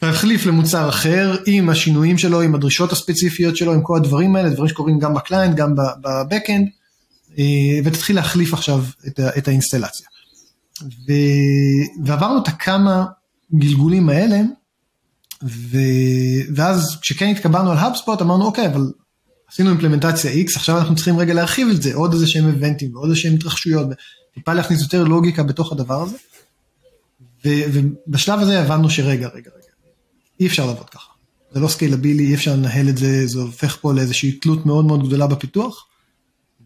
תחליף 0.00 0.46
למוצר 0.46 0.88
אחר 0.88 1.36
עם 1.46 1.68
השינויים 1.68 2.18
שלו, 2.18 2.40
עם 2.40 2.54
הדרישות 2.54 2.92
הספציפיות 2.92 3.56
שלו, 3.56 3.72
עם 3.72 3.82
כל 3.82 3.96
הדברים 3.96 4.36
האלה, 4.36 4.50
דברים 4.50 4.68
שקורים 4.68 4.98
גם 4.98 5.14
ב 5.14 5.19
client, 5.19 5.56
גם 5.56 5.74
ב 5.76 5.86
backend, 5.86 6.68
אה, 7.38 7.44
ותתחיל 7.84 8.16
להחליף 8.16 8.54
עכשיו 8.54 8.84
את, 9.06 9.20
את 9.38 9.48
האינסטלציה. 9.48 10.06
ו... 10.82 11.12
ועברנו 12.04 12.42
את 12.42 12.48
הכמה 12.48 13.04
גלגולים 13.54 14.08
האלה, 14.08 14.40
ו... 15.44 15.78
ואז 16.54 16.98
כשכן 17.00 17.28
התקבלנו 17.28 17.70
על 17.70 17.78
HubSpot 17.78 18.22
אמרנו 18.22 18.44
אוקיי, 18.44 18.66
אבל 18.66 18.92
עשינו 19.52 19.70
אימפלמנטציה 19.70 20.44
X, 20.44 20.56
עכשיו 20.56 20.78
אנחנו 20.78 20.94
צריכים 20.94 21.18
רגע 21.18 21.34
להרחיב 21.34 21.68
את 21.68 21.82
זה, 21.82 21.94
עוד 21.94 22.12
איזה 22.12 22.26
שהם 22.26 22.46
איבנטים 22.46 22.94
ועוד 22.94 23.08
איזה 23.08 23.20
שהם 23.20 23.34
התרחשויות, 23.34 23.86
טיפה 24.34 24.54
להכניס 24.54 24.82
יותר 24.82 25.04
לוגיקה 25.04 25.42
בתוך 25.42 25.72
הדבר 25.72 26.02
הזה. 26.02 26.16
ו... 27.44 27.48
ובשלב 27.72 28.40
הזה 28.40 28.62
הבנו 28.62 28.90
שרגע, 28.90 29.28
רגע, 29.28 29.50
רגע, 29.56 29.66
אי 30.40 30.46
אפשר 30.46 30.66
לעבוד 30.66 30.90
ככה. 30.90 31.10
זה 31.52 31.60
לא 31.60 31.68
סקיילבילי, 31.68 32.26
אי 32.26 32.34
אפשר 32.34 32.56
לנהל 32.56 32.88
את 32.88 32.98
זה, 32.98 33.26
זה 33.26 33.40
הופך 33.40 33.78
פה 33.80 33.94
לאיזושהי 33.94 34.32
תלות 34.32 34.66
מאוד 34.66 34.84
מאוד 34.84 35.06
גדולה 35.06 35.26
בפיתוח. 35.26 35.86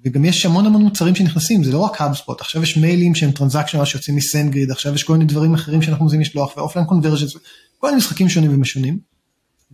וגם 0.05 0.25
יש 0.25 0.47
המון 0.47 0.67
המון 0.67 0.83
מוצרים 0.83 1.15
שנכנסים, 1.15 1.65
זה 1.65 1.73
לא 1.73 1.79
רק 1.79 2.01
HubSpot, 2.01 2.41
עכשיו 2.41 2.63
יש 2.63 2.77
מיילים 2.77 3.15
שהם 3.15 3.31
transactional 3.31 3.85
שיוצאים 3.85 4.17
מ 4.17 4.22
SendGrid, 4.22 4.71
עכשיו 4.71 4.95
יש 4.95 5.03
כל 5.03 5.13
מיני 5.13 5.25
דברים 5.25 5.55
אחרים 5.55 5.83
שאנחנו 5.83 6.05
רוצים 6.05 6.21
לשלוח, 6.21 6.57
ו 6.57 6.61
offline 6.61 6.87
conversions, 6.87 7.37
כל 7.79 7.87
מיני 7.87 7.99
משחקים 7.99 8.29
שונים 8.29 8.55
ומשונים. 8.55 8.99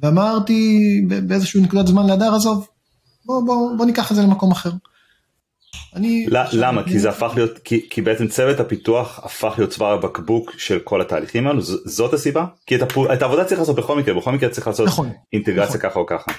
ואמרתי 0.02 1.00
באיזשהו 1.26 1.62
נקודת 1.62 1.86
זמן 1.86 2.06
להדר, 2.06 2.34
עזוב, 2.34 2.68
בוא, 3.24 3.46
בוא, 3.46 3.76
בוא 3.76 3.86
ניקח 3.86 4.10
את 4.10 4.16
זה 4.16 4.22
למקום 4.22 4.50
אחר. 4.50 4.70
אני... 5.94 6.26
למה? 6.52 6.82
כי 6.82 6.98
זה 6.98 7.08
הפך 7.08 7.32
להיות, 7.34 7.58
כי, 7.58 7.86
כי 7.90 8.02
בעצם 8.02 8.28
צוות 8.28 8.60
הפיתוח 8.60 9.20
הפך 9.22 9.54
להיות 9.58 9.70
צוואר 9.70 9.92
הבקבוק 9.92 10.52
של 10.58 10.78
כל 10.78 11.00
התהליכים 11.00 11.46
האלו, 11.46 11.62
זאת 11.62 12.14
הסיבה? 12.14 12.46
כי 12.66 12.76
את, 12.76 12.82
הפ... 12.82 12.98
את 13.12 13.22
העבודה 13.22 13.44
צריך 13.44 13.60
לעשות 13.60 13.76
בכל 13.76 13.98
מקרה, 13.98 14.14
בכל 14.14 14.32
מקרה 14.32 14.50
צריך 14.50 14.66
לעשות 14.66 14.86
נכון, 14.86 15.10
אינטגרציה 15.32 15.76
נכון. 15.76 15.90
ככה 15.90 15.98
או 16.00 16.06
ככה. 16.06 16.32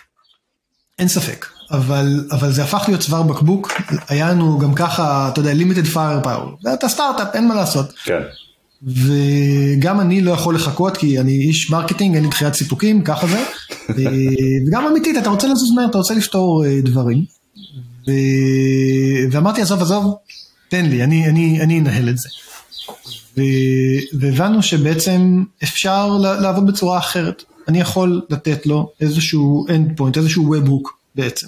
אין 0.99 1.07
ספק, 1.07 1.45
אבל, 1.71 2.25
אבל 2.31 2.51
זה 2.51 2.63
הפך 2.63 2.83
להיות 2.87 3.01
צוואר 3.01 3.23
בקבוק, 3.23 3.71
היה 4.07 4.31
לנו 4.31 4.59
גם 4.59 4.73
ככה, 4.73 5.29
אתה 5.29 5.39
יודע, 5.39 5.51
limited 5.53 5.93
fire 5.93 6.25
power, 6.25 6.73
אתה 6.73 6.89
סטארט-אפ, 6.89 7.27
אין 7.33 7.47
מה 7.47 7.55
לעשות. 7.55 7.93
כן. 8.03 8.21
וגם 8.83 9.99
אני 9.99 10.21
לא 10.21 10.31
יכול 10.31 10.55
לחכות 10.55 10.97
כי 10.97 11.19
אני 11.19 11.31
איש 11.31 11.71
מרקטינג, 11.71 12.15
אין 12.15 12.23
לי 12.23 12.29
דחיית 12.29 12.53
סיפוקים, 12.53 13.03
ככה 13.03 13.27
זה. 13.27 13.43
וגם 14.67 14.87
אמיתית, 14.87 15.17
אתה 15.17 15.29
רוצה 15.29 15.47
לזוז 15.47 15.71
מהר, 15.75 15.89
אתה 15.89 15.97
רוצה 15.97 16.13
לפתור 16.13 16.65
אה, 16.65 16.79
דברים. 16.83 17.25
ו... 18.07 18.11
ואמרתי, 19.31 19.61
עזוב, 19.61 19.81
עזוב, 19.81 20.15
תן 20.69 20.85
לי, 20.85 21.03
אני, 21.03 21.29
אני, 21.29 21.61
אני 21.61 21.79
אנהל 21.79 22.09
את 22.09 22.17
זה. 22.17 22.29
ו... 23.37 23.41
והבנו 24.19 24.63
שבעצם 24.63 25.43
אפשר 25.63 26.17
לעבוד 26.17 26.67
בצורה 26.67 26.97
אחרת. 26.97 27.43
אני 27.67 27.79
יכול 27.79 28.21
לתת 28.29 28.65
לו 28.65 28.91
איזשהו 29.01 29.65
end 29.67 29.99
point, 30.01 30.17
איזשהו 30.17 30.55
webhook 30.55 30.89
בעצם. 31.15 31.47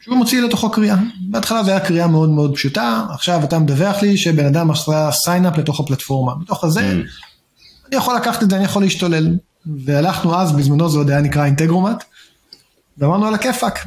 שהוא 0.00 0.16
מוציא 0.16 0.42
לתוכו 0.42 0.70
קריאה. 0.70 0.96
בהתחלה 1.30 1.64
זה 1.64 1.70
היה 1.70 1.80
קריאה 1.80 2.06
מאוד 2.06 2.28
מאוד 2.28 2.54
פשוטה, 2.54 3.06
עכשיו 3.10 3.44
אתה 3.44 3.58
מדווח 3.58 4.02
לי 4.02 4.16
שבן 4.16 4.46
אדם 4.46 4.70
עשה 4.70 5.10
sign 5.10 5.54
up 5.54 5.58
לתוך 5.58 5.80
הפלטפורמה. 5.80 6.34
בתוך 6.34 6.64
הזה, 6.64 6.80
mm. 6.80 7.08
אני 7.88 7.96
יכול 7.96 8.16
לקחת 8.16 8.42
את 8.42 8.50
זה, 8.50 8.56
אני 8.56 8.64
יכול 8.64 8.82
להשתולל. 8.82 9.36
והלכנו 9.84 10.36
אז, 10.36 10.52
בזמנו 10.52 10.88
זה 10.88 10.98
עוד 10.98 11.10
היה 11.10 11.20
נקרא 11.20 11.44
אינטגרומט, 11.44 12.04
ואמרנו 12.98 13.26
על 13.26 13.34
הכיפאק. 13.34 13.86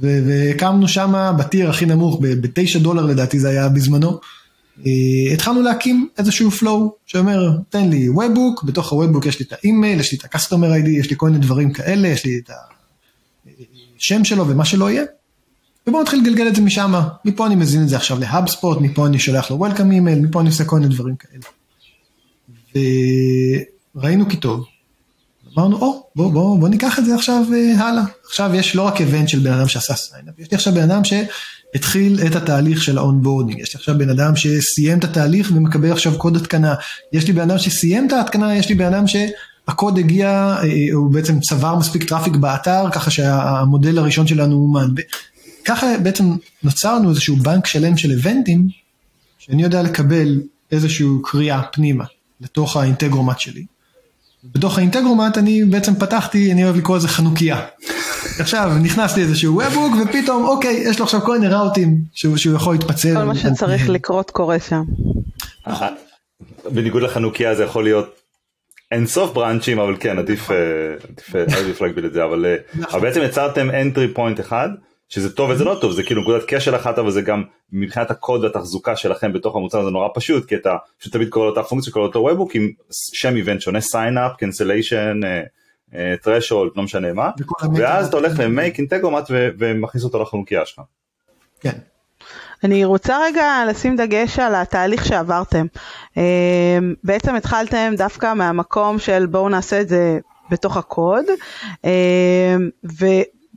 והקמנו 0.00 0.88
שם 0.88 1.32
בטיר 1.38 1.70
הכי 1.70 1.86
נמוך, 1.86 2.18
ב-9 2.20 2.78
דולר 2.78 3.06
לדעתי 3.06 3.40
זה 3.40 3.48
היה 3.48 3.68
בזמנו. 3.68 4.20
אה, 4.86 5.32
התחלנו 5.34 5.62
להקים 5.62 6.08
איזשהו 6.18 6.50
flow 6.50 6.90
שאומר 7.06 7.50
תן 7.68 7.90
לי 7.90 8.08
webbook, 8.08 8.64
בתוך 8.64 8.92
ה-webbook 8.92 9.28
יש 9.28 9.38
לי 9.38 9.46
את 9.46 9.52
האימייל, 9.52 10.00
יש 10.00 10.12
לי 10.12 10.18
את 10.18 10.24
ה-customer 10.24 10.84
ID, 10.84 10.88
יש 10.88 11.10
לי 11.10 11.16
כל 11.16 11.26
מיני 11.26 11.38
דברים 11.38 11.72
כאלה, 11.72 12.08
יש 12.08 12.24
לי 12.24 12.38
את 12.38 12.50
השם 13.98 14.24
שלו 14.24 14.48
ומה 14.48 14.64
שלא 14.64 14.90
יהיה. 14.90 15.04
ובואו 15.86 16.02
נתחיל 16.02 16.20
לגלגל 16.20 16.48
את 16.48 16.56
זה 16.56 16.62
משם, 16.62 16.92
מפה 17.24 17.46
אני 17.46 17.54
מזין 17.54 17.82
את 17.82 17.88
זה 17.88 17.96
עכשיו 17.96 18.18
ל 18.18 18.25
HubSpot, 18.25 18.78
מפה 18.80 19.06
אני 19.06 19.18
שולח 19.18 19.50
לו 19.50 19.66
Welcome 19.66 19.78
email, 19.78 20.20
מפה 20.22 20.40
אני 20.40 20.48
עושה 20.48 20.64
כל 20.64 20.78
מיני 20.78 20.94
דברים 20.94 21.14
כאלה. 21.16 21.42
וראינו 23.94 24.28
כי 24.28 24.36
טוב, 24.36 24.64
אמרנו, 25.58 25.76
או, 25.76 26.00
oh, 26.00 26.12
בוא, 26.16 26.32
בוא, 26.32 26.58
בוא 26.58 26.68
ניקח 26.68 26.98
את 26.98 27.04
זה 27.04 27.14
עכשיו 27.14 27.44
uh, 27.48 27.82
הלאה. 27.82 28.02
עכשיו 28.26 28.50
יש 28.54 28.76
לא 28.76 28.82
רק 28.82 29.00
event 29.00 29.28
של 29.28 29.38
בן 29.38 29.52
אדם 29.52 29.68
שעשה 29.68 29.94
sign 29.94 30.19
up, 30.19 30.38
יש 30.38 30.50
לי 30.50 30.54
עכשיו 30.54 30.74
בן 30.74 30.90
אדם 30.90 31.04
שהתחיל 31.72 32.20
את 32.26 32.36
התהליך 32.36 32.82
של 32.82 32.98
ה 32.98 33.03
onboarding, 33.03 33.60
יש 33.60 33.74
לי 33.74 33.78
עכשיו 33.78 33.98
בן 33.98 34.10
אדם 34.10 34.36
שסיים 34.36 34.98
את 34.98 35.04
התהליך 35.04 35.50
ומקבל 35.54 35.92
עכשיו 35.92 36.18
קוד 36.18 36.36
התקנה, 36.36 36.74
יש 37.12 37.26
לי 37.26 37.32
בן 37.32 37.50
אדם 37.50 37.58
שסיים 37.58 38.06
את 38.06 38.12
ההתקנה, 38.12 38.56
יש 38.56 38.68
לי 38.68 38.74
בן 38.74 38.94
אדם 38.94 39.04
שהקוד 39.06 39.98
הגיע, 39.98 40.28
אה, 40.62 40.68
הוא 40.92 41.12
בעצם 41.12 41.40
צבר 41.40 41.76
מספיק 41.76 42.04
traffic 42.04 42.36
באתר, 42.36 42.90
ככה 42.92 43.10
שהמודל 43.10 43.98
הראשון 43.98 44.26
שלנו 44.26 44.54
אומן. 44.54 44.88
ככה 45.64 45.98
בעצם 46.02 46.36
נוצר 46.62 46.96
לנו 46.96 47.10
איזשהו 47.10 47.36
בנק 47.36 47.66
שלם 47.66 47.96
של 47.96 48.12
event-ים, 48.12 48.68
שאני 49.38 49.62
יודע 49.62 49.82
לקבל 49.82 50.40
איזושהי 50.72 51.06
קריאה 51.24 51.62
פנימה 51.62 52.04
לתוך 52.40 52.76
ה 52.76 52.82
Integromat 52.82 53.40
שלי. 53.40 53.64
בתוך 54.44 54.78
ה 54.78 54.83
Integromat 54.83 55.38
אני 55.38 55.64
בעצם 55.64 55.94
פתחתי, 55.94 56.52
אני 56.52 56.64
אוהב 56.64 56.76
לקרוא 56.76 56.96
לזה 56.96 57.08
חנוכיה. 57.08 57.60
עכשיו 58.40 58.70
נכנס 58.82 59.16
לי 59.16 59.22
איזשהו 59.22 59.60
webhook 59.66 59.92
ופתאום 60.02 60.44
אוקיי 60.44 60.74
יש 60.74 60.98
לו 60.98 61.04
עכשיו 61.04 61.20
כל 61.20 61.38
מיני 61.38 61.54
route-ים 61.54 61.98
שהוא, 62.12 62.36
שהוא 62.36 62.54
יכול 62.54 62.74
להתפצל. 62.74 63.14
כל 63.14 63.24
מה 63.24 63.34
שצריך 63.34 63.88
לקרות 63.88 64.30
קורה 64.30 64.56
שם. 64.58 64.82
בניגוד 66.72 67.02
לחנוכיה 67.02 67.54
זה 67.54 67.64
יכול 67.64 67.84
להיות 67.84 68.20
אין 68.90 69.06
סוף 69.06 69.32
בראנצ'ים 69.32 69.78
אבל 69.78 69.96
כן 70.00 70.18
עדיף, 70.18 70.50
אה, 70.50 70.56
עדיף, 71.10 71.36
אה, 71.36 71.42
עדיף 71.60 71.80
להגביל 71.80 72.06
את 72.06 72.12
זה 72.12 72.24
אבל, 72.24 72.46
אה, 72.46 72.56
נכון. 72.74 73.00
אבל 73.00 73.08
בעצם 73.08 73.22
יצרתם 73.22 73.68
entry 73.70 74.16
point 74.16 74.40
אחד 74.40 74.68
שזה 75.08 75.36
טוב 75.36 75.50
וזה 75.50 75.64
לא 75.64 75.78
טוב 75.80 75.92
זה 75.92 76.02
כאילו 76.02 76.22
נקודת 76.22 76.42
קשר 76.48 76.76
אחת 76.76 76.98
אבל 76.98 77.10
זה 77.10 77.22
גם 77.22 77.42
מבחינת 77.72 78.10
הקוד 78.10 78.44
והתחזוקה 78.44 78.96
שלכם 78.96 79.32
בתוך 79.32 79.56
המוצר 79.56 79.84
זה 79.84 79.90
נורא 79.90 80.08
פשוט 80.14 80.48
כי 80.48 80.54
אתה 80.54 80.76
פשוט 80.98 81.12
תמיד 81.12 81.28
קורא 81.28 81.44
לאותה 81.46 81.62
פונקציה 81.62 81.92
קורא 81.92 82.04
לאותו 82.04 82.18
וובוק 82.18 82.54
עם 82.54 82.70
שם 82.90 83.36
איבנט 83.36 83.60
שונה 83.60 83.78
sign 83.78 84.14
up 84.14 84.44
cancellation 84.44 85.24
threshold 85.94 86.70
לא 86.76 86.82
משנה 86.82 87.12
מה 87.12 87.30
ואז 87.74 88.08
אתה 88.08 88.16
הולך 88.16 88.38
למייק 88.38 88.78
אינטגרומט 88.78 89.24
ומכניס 89.30 90.04
אותו 90.04 90.22
לחנוכיה 90.22 90.66
שלך. 90.66 90.80
כן. 91.60 91.78
אני 92.64 92.84
רוצה 92.84 93.18
רגע 93.24 93.64
לשים 93.68 93.96
דגש 93.96 94.38
על 94.38 94.54
התהליך 94.54 95.06
שעברתם. 95.06 95.66
אה, 96.16 96.78
בעצם 97.04 97.34
התחלתם 97.34 97.92
דווקא 97.96 98.34
מהמקום 98.34 98.98
של 98.98 99.26
בואו 99.26 99.48
נעשה 99.48 99.80
את 99.80 99.88
זה 99.88 100.18
בתוך 100.50 100.76
הקוד, 100.76 101.24
ו... 102.84 103.06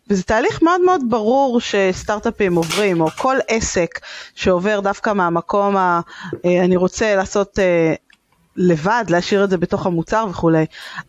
וזה 0.10 0.24
תהליך 0.24 0.62
מאוד 0.62 0.82
מאוד 0.82 1.02
ברור 1.10 1.60
שסטארט-אפים 1.60 2.56
עוברים, 2.56 3.02
או 3.02 3.08
כל 3.10 3.36
עסק 3.48 4.00
שעובר 4.36 4.80
דווקא 4.80 5.14
מהמקום 5.14 5.78
ה... 5.78 6.02
אה, 6.46 6.66
אני 6.66 6.76
רוצה 6.76 7.16
לעשות 7.16 7.60
אה, 7.60 7.94
לבד, 8.58 9.06
להשאיר 9.10 9.44
את 9.44 9.50
זה 9.50 9.58
בתוך 9.58 9.86
המוצר 9.86 10.26
וכולי. 10.30 10.66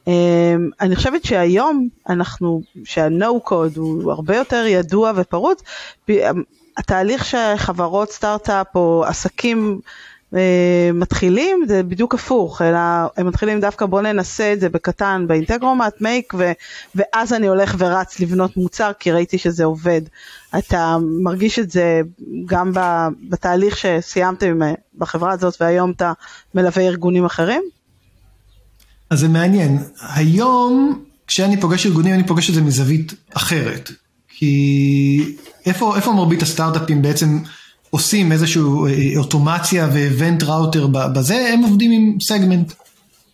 אה, 0.09 0.55
אני 0.81 0.97
חושבת 0.97 1.25
שהיום 1.25 1.89
אנחנו, 2.09 2.63
שה-No 2.85 3.49
code 3.49 3.77
הוא 3.79 4.13
הרבה 4.13 4.37
יותר 4.37 4.67
ידוע 4.67 5.13
ופרוץ, 5.17 5.63
התהליך 6.77 7.25
שחברות 7.25 8.11
סטארט-אפ 8.11 8.67
או 8.75 9.05
עסקים 9.07 9.81
מתחילים 10.95 11.65
זה 11.69 11.83
בדיוק 11.83 12.15
הפוך, 12.15 12.63
אלא 12.63 12.79
הם 13.17 13.27
מתחילים 13.27 13.61
דווקא 13.61 13.87
בוא 13.87 14.03
ננסה 14.03 14.53
את 14.53 14.61
זה 14.61 14.69
בקטן 14.69 15.25
באינטגרומט, 15.29 16.01
מייק, 16.01 16.35
ו, 16.39 16.53
ואז 16.95 17.33
אני 17.33 17.47
הולך 17.47 17.75
ורץ 17.79 18.21
לבנות 18.21 18.57
מוצר 18.57 18.91
כי 18.99 19.13
ראיתי 19.13 19.39
שזה 19.39 19.65
עובד. 19.65 20.01
אתה 20.59 20.97
מרגיש 21.23 21.59
את 21.59 21.71
זה 21.71 22.01
גם 22.47 22.73
בתהליך 23.29 23.77
שסיימתם 23.77 24.61
בחברה 24.99 25.33
הזאת 25.33 25.57
והיום 25.61 25.91
אתה 25.91 26.13
מלווה 26.55 26.83
ארגונים 26.83 27.25
אחרים? 27.25 27.63
אז 29.11 29.21
זה 29.21 29.29
מעניין. 29.29 29.79
היום 30.15 31.05
כשאני 31.27 31.61
פוגש 31.61 31.87
ארגונים 31.87 32.15
אני 32.15 32.27
פוגש 32.27 32.51
את 32.51 32.55
זה 32.55 32.63
מזווית 32.63 33.15
אחרת. 33.35 33.91
כי 34.29 35.37
איפה, 35.67 35.97
איפה 35.97 36.13
מרבית 36.13 36.43
הסטארט-אפים 36.43 37.03
בעצם 37.03 37.39
עושים 37.95 38.33
איזושהי 38.33 38.63
אה, 38.63 39.19
אוטומציה 39.19 39.89
ו 39.93 40.01
event 40.01 40.43
router 40.43 40.87
בזה, 40.87 41.51
הם 41.53 41.63
עובדים 41.63 41.91
עם 41.91 42.17
סגמנט. 42.21 42.73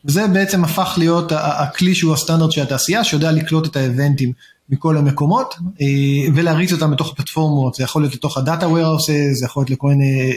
וזה 0.04 0.26
בעצם 0.26 0.64
הפך 0.64 0.94
להיות 0.98 1.32
הכלי 1.36 1.94
שהוא 1.94 2.12
הסטנדרט 2.12 2.52
של 2.52 2.62
התעשייה, 2.62 3.04
שיודע 3.04 3.32
לקלוט 3.32 3.66
את 3.66 3.76
ה 3.76 3.83
event-ים 3.83 4.32
מכל 4.68 4.96
המקומות 4.96 5.54
ולהריץ 6.34 6.72
אותם 6.72 6.90
בתוך 6.90 7.12
הפלטפורמות, 7.12 7.74
זה 7.74 7.84
יכול 7.84 8.02
להיות 8.02 8.14
לתוך 8.14 8.38
ה 8.38 8.44
data 8.44 8.66
warehouses, 8.66 9.34
זה 9.38 9.44
יכול 9.44 9.60
להיות 9.60 9.70
לכל 9.70 9.88
מיני 9.88 10.32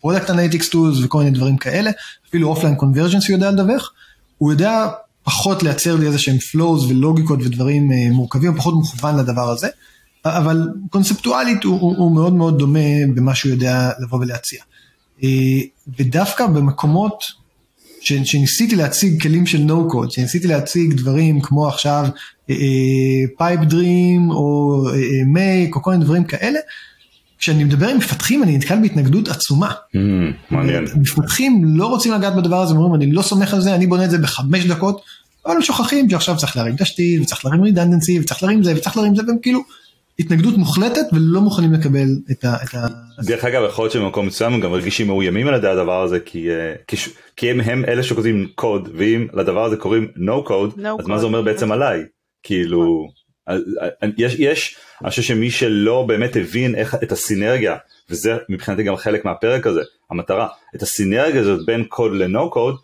product 0.00 0.30
analytics 0.30 0.68
tools 0.68 0.98
וכל 1.02 1.18
מיני 1.18 1.30
דברים 1.30 1.56
כאלה, 1.56 1.90
אפילו 2.28 2.48
offline 2.48 2.74
conversions 2.74 3.28
הוא 3.28 3.34
יודע 3.34 3.50
לדווח, 3.50 3.92
הוא 4.38 4.52
יודע 4.52 4.88
פחות 5.24 5.62
לייצר 5.62 5.96
לי 5.96 6.06
איזה 6.06 6.18
שהם 6.18 6.38
flows 6.38 6.90
ולוגיקות 6.90 7.38
ודברים 7.42 7.90
מורכבים, 8.12 8.56
פחות 8.56 8.74
מוכוון 8.74 9.16
לדבר 9.16 9.50
הזה, 9.50 9.68
אבל 10.36 10.68
קונספטואלית 10.90 11.64
הוא, 11.64 11.80
הוא, 11.80 11.96
הוא 11.96 12.12
מאוד 12.12 12.34
מאוד 12.34 12.58
דומה 12.58 13.06
במה 13.14 13.34
שהוא 13.34 13.52
יודע 13.52 13.90
לבוא 14.00 14.18
ולהציע. 14.18 14.62
ודווקא 15.98 16.46
במקומות 16.46 17.24
שניסיתי 18.00 18.76
להציג 18.76 19.22
כלים 19.22 19.46
של 19.46 19.66
no 19.66 19.92
code, 19.92 20.10
שניסיתי 20.10 20.46
להציג 20.46 20.94
דברים 20.94 21.40
כמו 21.40 21.68
עכשיו 21.68 22.06
Pipedream 23.38 24.30
או 24.30 24.82
Make 25.26 25.76
או 25.76 25.82
כל 25.82 25.90
מיני 25.90 26.04
דברים 26.04 26.24
כאלה, 26.24 26.58
כשאני 27.38 27.64
מדבר 27.64 27.88
עם 27.88 27.98
מפתחים 27.98 28.42
אני 28.42 28.56
נתקל 28.56 28.80
בהתנגדות 28.82 29.28
עצומה. 29.28 29.70
Mm, 29.70 29.98
מעניין. 30.50 30.84
מפתחים 30.96 31.64
לא 31.64 31.86
רוצים 31.86 32.12
לגעת 32.12 32.36
בדבר 32.36 32.62
הזה, 32.62 32.74
אומרים 32.74 32.94
אני 32.94 33.12
לא 33.12 33.22
סומך 33.22 33.54
על 33.54 33.60
זה, 33.60 33.74
אני 33.74 33.86
בונה 33.86 34.04
את 34.04 34.10
זה 34.10 34.18
בחמש 34.18 34.64
דקות, 34.64 35.00
אבל 35.46 35.54
הם 35.54 35.62
שוכחים 35.62 36.10
שעכשיו 36.10 36.36
צריך 36.36 36.56
להרים 36.56 36.76
תשתית 36.76 37.22
וצריך 37.22 37.44
להרים 37.44 37.62
רידנדנסי 37.62 38.20
וצריך 38.20 38.42
להרים 38.42 38.62
זה 38.62 38.74
וצריך 38.76 38.96
להרים 38.96 39.16
זה 39.16 39.22
והם 39.26 39.36
כאילו 39.42 39.60
התנגדות 40.18 40.56
מוחלטת 40.56 41.06
ולא 41.12 41.40
מוכנים 41.40 41.72
לקבל 41.72 42.06
את 42.30 42.44
ה... 42.44 42.56
את 42.64 42.74
ה... 42.74 42.86
דרך 43.22 43.44
אגב 43.44 43.62
יכול 43.68 43.84
להיות 43.84 43.92
שבמקום 43.92 44.26
מסוים 44.26 44.52
הם 44.52 44.60
גם 44.60 44.70
מרגישים 44.70 45.06
מאוימים 45.06 45.46
על 45.46 45.54
ידי 45.54 45.68
הדבר 45.68 46.02
הזה 46.02 46.20
כי, 46.20 46.48
כי, 46.86 46.96
כי 47.36 47.50
הם, 47.50 47.60
הם 47.60 47.84
אלה 47.84 48.02
שכותבים 48.02 48.48
קוד 48.54 48.88
ואם 48.94 49.26
לדבר 49.32 49.64
הזה 49.64 49.76
קוראים 49.76 50.08
no 50.16 50.48
code 50.48 50.78
no 50.78 50.86
אז 50.98 51.04
code. 51.04 51.08
מה 51.08 51.18
זה 51.18 51.26
אומר 51.26 51.42
בעצם 51.42 51.72
עליי 51.72 52.02
כאילו 52.42 53.08
יש 54.18 54.34
יש 54.38 54.76
אני 55.02 55.10
חושב 55.10 55.22
שמי 55.22 55.50
שלא 55.50 56.04
באמת 56.08 56.36
הבין 56.36 56.74
איך 56.74 56.94
את 57.02 57.12
הסינרגיה 57.12 57.76
וזה 58.10 58.36
מבחינתי 58.48 58.82
גם 58.82 58.96
חלק 58.96 59.24
מהפרק 59.24 59.66
הזה 59.66 59.80
המטרה 60.10 60.48
את 60.76 60.82
הסינרגיה 60.82 61.40
הזאת 61.40 61.66
בין 61.66 61.84
קוד 61.84 62.12
ל 62.12 62.25
no 62.25 62.50
code 62.50 62.76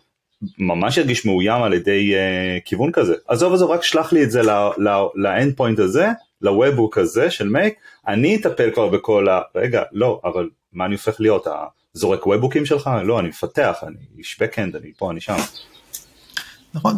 ממש 0.57 0.97
ירגיש 0.97 1.25
מאוים 1.25 1.63
על 1.63 1.73
ידי 1.73 2.13
uh, 2.13 2.61
כיוון 2.65 2.91
כזה 2.91 3.13
עזוב 3.27 3.53
עזוב 3.53 3.71
רק 3.71 3.83
שלח 3.83 4.13
לי 4.13 4.23
את 4.23 4.31
זה 4.31 4.41
ל 5.15 5.25
end 5.25 5.53
point 5.57 5.79
הזה 5.79 6.07
ל 6.41 6.48
webhook 6.48 6.97
הזה 6.97 7.31
של 7.31 7.49
Make, 7.49 7.73
אני 8.07 8.35
אטפל 8.35 8.71
כבר 8.73 8.87
בכל 8.87 9.29
ה... 9.29 9.41
רגע, 9.55 9.83
לא, 9.91 10.21
אבל 10.23 10.49
מה 10.73 10.85
אני 10.85 10.93
הופך 10.93 11.15
להיות? 11.19 11.47
הזורק 11.95 12.27
webhook-ים 12.27 12.65
שלך? 12.65 12.89
לא, 13.03 13.19
אני 13.19 13.27
מפתח, 13.27 13.75
אני 13.87 13.95
איש 14.17 14.37
backend, 14.41 14.75
אני 14.75 14.91
פה, 14.97 15.11
אני 15.11 15.21
שם. 15.21 15.37
נכון. 16.73 16.97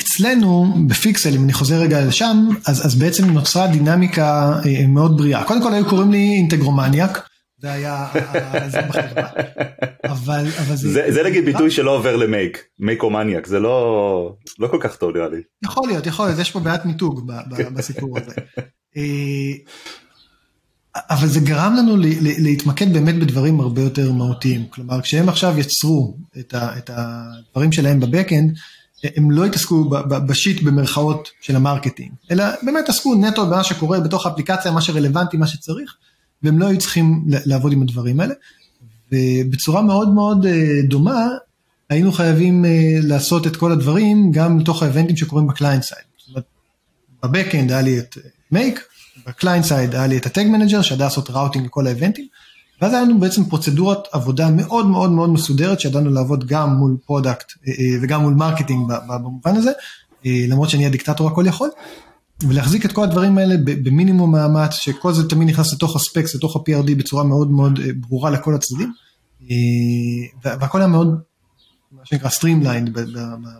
אצלנו 0.00 0.74
בפיקסל, 0.88 1.34
אם 1.34 1.44
אני 1.44 1.52
חוזר 1.52 1.76
רגע 1.76 2.04
לשם, 2.04 2.48
אז, 2.66 2.86
אז 2.86 2.94
בעצם 2.94 3.30
נוצרה 3.30 3.66
דינמיקה 3.66 4.52
אה, 4.66 4.86
מאוד 4.86 5.16
בריאה. 5.16 5.44
קודם 5.44 5.62
כל 5.62 5.74
היו 5.74 5.88
קוראים 5.88 6.12
לי 6.12 6.34
Integromaniac, 6.36 7.28
זה 7.58 7.72
היה 7.72 8.06
זה 8.68 8.80
בחברה. 8.82 9.28
אבל, 10.04 10.46
אבל 10.58 10.76
זה, 10.76 10.92
זה, 10.92 11.04
זה 11.08 11.22
נגיד 11.22 11.44
ביטוי 11.44 11.70
שלא 11.70 11.96
עובר 11.96 12.16
ל 12.16 12.24
Make, 12.24 12.64
Makeomaniac, 12.78 13.46
זה 13.46 13.58
לא, 13.58 14.36
לא 14.58 14.68
כל 14.68 14.78
כך 14.80 14.96
טוב 14.96 15.16
נראה 15.16 15.28
לי. 15.28 15.42
יכול 15.64 15.88
להיות, 15.88 16.06
יכול 16.06 16.26
להיות, 16.26 16.38
יש 16.38 16.50
פה 16.50 16.60
בעיית 16.60 16.84
מיתוג 16.84 17.32
בסיפור 17.74 18.18
הזה. 18.18 18.34
אה, 18.96 19.02
אבל 21.10 21.26
זה 21.26 21.40
גרם 21.40 21.74
לנו 21.76 21.96
להתמקד 22.38 22.92
באמת 22.92 23.14
בדברים 23.18 23.60
הרבה 23.60 23.82
יותר 23.82 24.12
מהותיים. 24.12 24.64
כלומר, 24.70 25.00
כשהם 25.00 25.28
עכשיו 25.28 25.58
יצרו 25.58 26.16
את, 26.38 26.54
ה, 26.54 26.78
את 26.78 26.90
הדברים 26.94 27.72
שלהם 27.72 28.00
ב 28.00 28.06
backend, 28.06 28.52
הם 29.16 29.30
לא 29.30 29.44
התעסקו 29.44 29.90
ב 30.28 30.35
shit 30.35 30.62
במרכאות 30.62 31.28
של 31.40 31.56
המרקטינג, 31.56 32.10
אלא 32.30 32.44
באמת 32.62 32.88
עסקו 32.88 33.14
נטו 33.14 33.46
במה 33.46 33.64
שקורה 33.64 34.00
בתוך 34.00 34.26
האפליקציה, 34.26 34.70
מה 34.70 34.80
שרלוונטי, 34.80 35.36
מה 35.36 35.46
שצריך. 35.46 35.96
והם 36.42 36.58
לא 36.58 36.66
היו 36.66 36.78
צריכים 36.78 37.24
לעבוד 37.26 37.72
עם 37.72 37.82
הדברים 37.82 38.20
האלה. 38.20 38.34
ובצורה 39.12 39.82
מאוד 39.82 40.08
מאוד 40.08 40.46
אה, 40.46 40.80
דומה, 40.88 41.28
היינו 41.90 42.12
חייבים 42.12 42.64
אה, 42.64 42.70
לעשות 43.02 43.46
את 43.46 43.56
כל 43.56 43.72
הדברים 43.72 44.32
גם 44.32 44.58
לתוך 44.58 44.82
ה 44.82 44.86
event-ים 44.86 45.16
שקורים 45.16 45.46
ב 45.46 45.51
client 45.51 45.82
side. 45.82 46.02
זאת 46.18 46.28
אומרת, 46.28 46.44
ב 47.22 47.28
backend 47.28 47.72
היה 47.72 47.82
לי 47.82 47.98
את 47.98 48.18
Make, 48.52 48.80
ב 49.26 49.31
client 49.31 49.64
side 49.64 49.94
היה 49.94 50.06
לי 50.06 50.16
את 50.16 50.26
ה 50.26 50.31
Tag 50.31 50.44
Manager 50.44 50.82
שידע 50.82 51.04
לעשות 51.04 51.30
routing 51.30 51.66
לכל 51.66 51.86
ה 51.86 51.90
event-ים, 51.90 52.26
ואז 52.82 52.92
היה 52.92 53.02
לנו 53.02 53.20
בעצם 53.20 53.44
פרוצדורת 53.44 53.98
עבודה 54.12 54.50
מאוד 54.50 54.86
מאוד 54.86 55.10
מאוד 55.10 55.30
מסודרת 55.30 55.80
שידענו 55.80 56.10
לעבוד 56.10 56.46
גם 56.46 56.70
מול 56.70 56.96
product 57.06 57.52
אה, 57.68 57.72
וגם 58.02 58.22
מול 58.22 58.34
מרקטינג 58.34 58.92
במובן 59.08 59.56
הזה, 59.56 59.70
למרות 60.24 60.70
שאני 60.70 60.86
הדיקטטור 60.86 61.28
הכל 61.28 61.44
יכול. 61.46 61.68
ולהחזיק 62.42 62.84
את 62.84 62.92
כל 62.92 63.02
הדברים 63.02 63.38
האלה 63.38 63.54
במינימום 63.64 64.32
מאמץ, 64.32 64.74
שכל 64.74 65.12
זה 65.12 65.28
תמיד 65.28 65.48
נכנס 65.48 65.72
לתוך 65.72 65.96
ה 65.96 66.01
specs, 66.01 66.34
לתוך 66.34 66.56
ה-PRD 66.56 66.94
בצורה 66.96 67.24
מאוד 67.24 67.50
מאוד 67.50 67.78
אה, 67.78 67.90
ברורה 67.96 68.30
לכל 68.30 68.54
הצדדים, 68.54 68.92
אה, 69.50 70.56
והכל 70.60 70.78
היה 70.78 70.88
מאוד, 70.88 71.18
מה 71.92 72.02
שנקרא 72.04 72.28
streamlined 72.28 72.98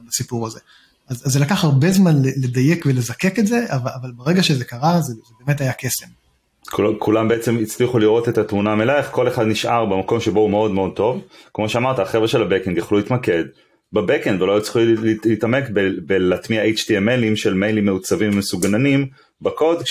בסיפור 0.09 0.47
הזה. 0.47 0.61
אז, 1.09 1.23
אז 1.27 1.33
זה 1.33 1.41
לקח 1.41 1.65
הרבה 1.65 1.91
זמן 1.91 2.23
לדייק 2.23 2.87
ולזקק 2.87 3.39
את 3.39 3.47
זה, 3.47 3.65
אבל, 3.69 3.91
אבל 4.01 4.13
ברגע 4.13 4.43
שזה 4.43 4.65
קרה, 4.65 5.01
זה, 5.01 5.13
זה 5.13 5.35
באמת 5.41 5.61
היה 5.61 5.73
קסם. 5.73 6.07
כולם, 6.71 6.93
כולם 6.99 7.29
בעצם 7.29 7.59
הצליחו 7.63 7.99
לראות 7.99 8.29
את 8.29 8.39
התמונה 8.39 8.73
המלאה, 8.73 8.99
איך 8.99 9.09
כל 9.11 9.29
אחד 9.29 9.47
נשאר 9.47 9.85
במקום 9.85 10.21
שבו 10.21 10.41
הוא 10.41 10.51
מאוד 10.51 10.71
מאוד 10.71 10.93
טוב. 10.97 11.21
כמו 11.55 11.69
שאמרת, 11.69 11.99
החבר'ה 11.99 12.29
של 12.29 12.43
ה 12.43 12.47
backend 12.47 12.79
יכלו 12.79 12.99
להתמקד 12.99 13.45
ב 13.97 14.02
backend 14.03 14.43
ולא 14.43 14.61
צריכים 14.61 14.95
להתעמק 15.25 15.65
בלהטמיע 16.07 16.63
HTML-ים 16.65 17.37
של 17.37 17.55
מיילים 17.55 17.85
מעוצבים 17.85 18.31
ומסוגננים 18.33 19.07
בקוד 19.43 19.83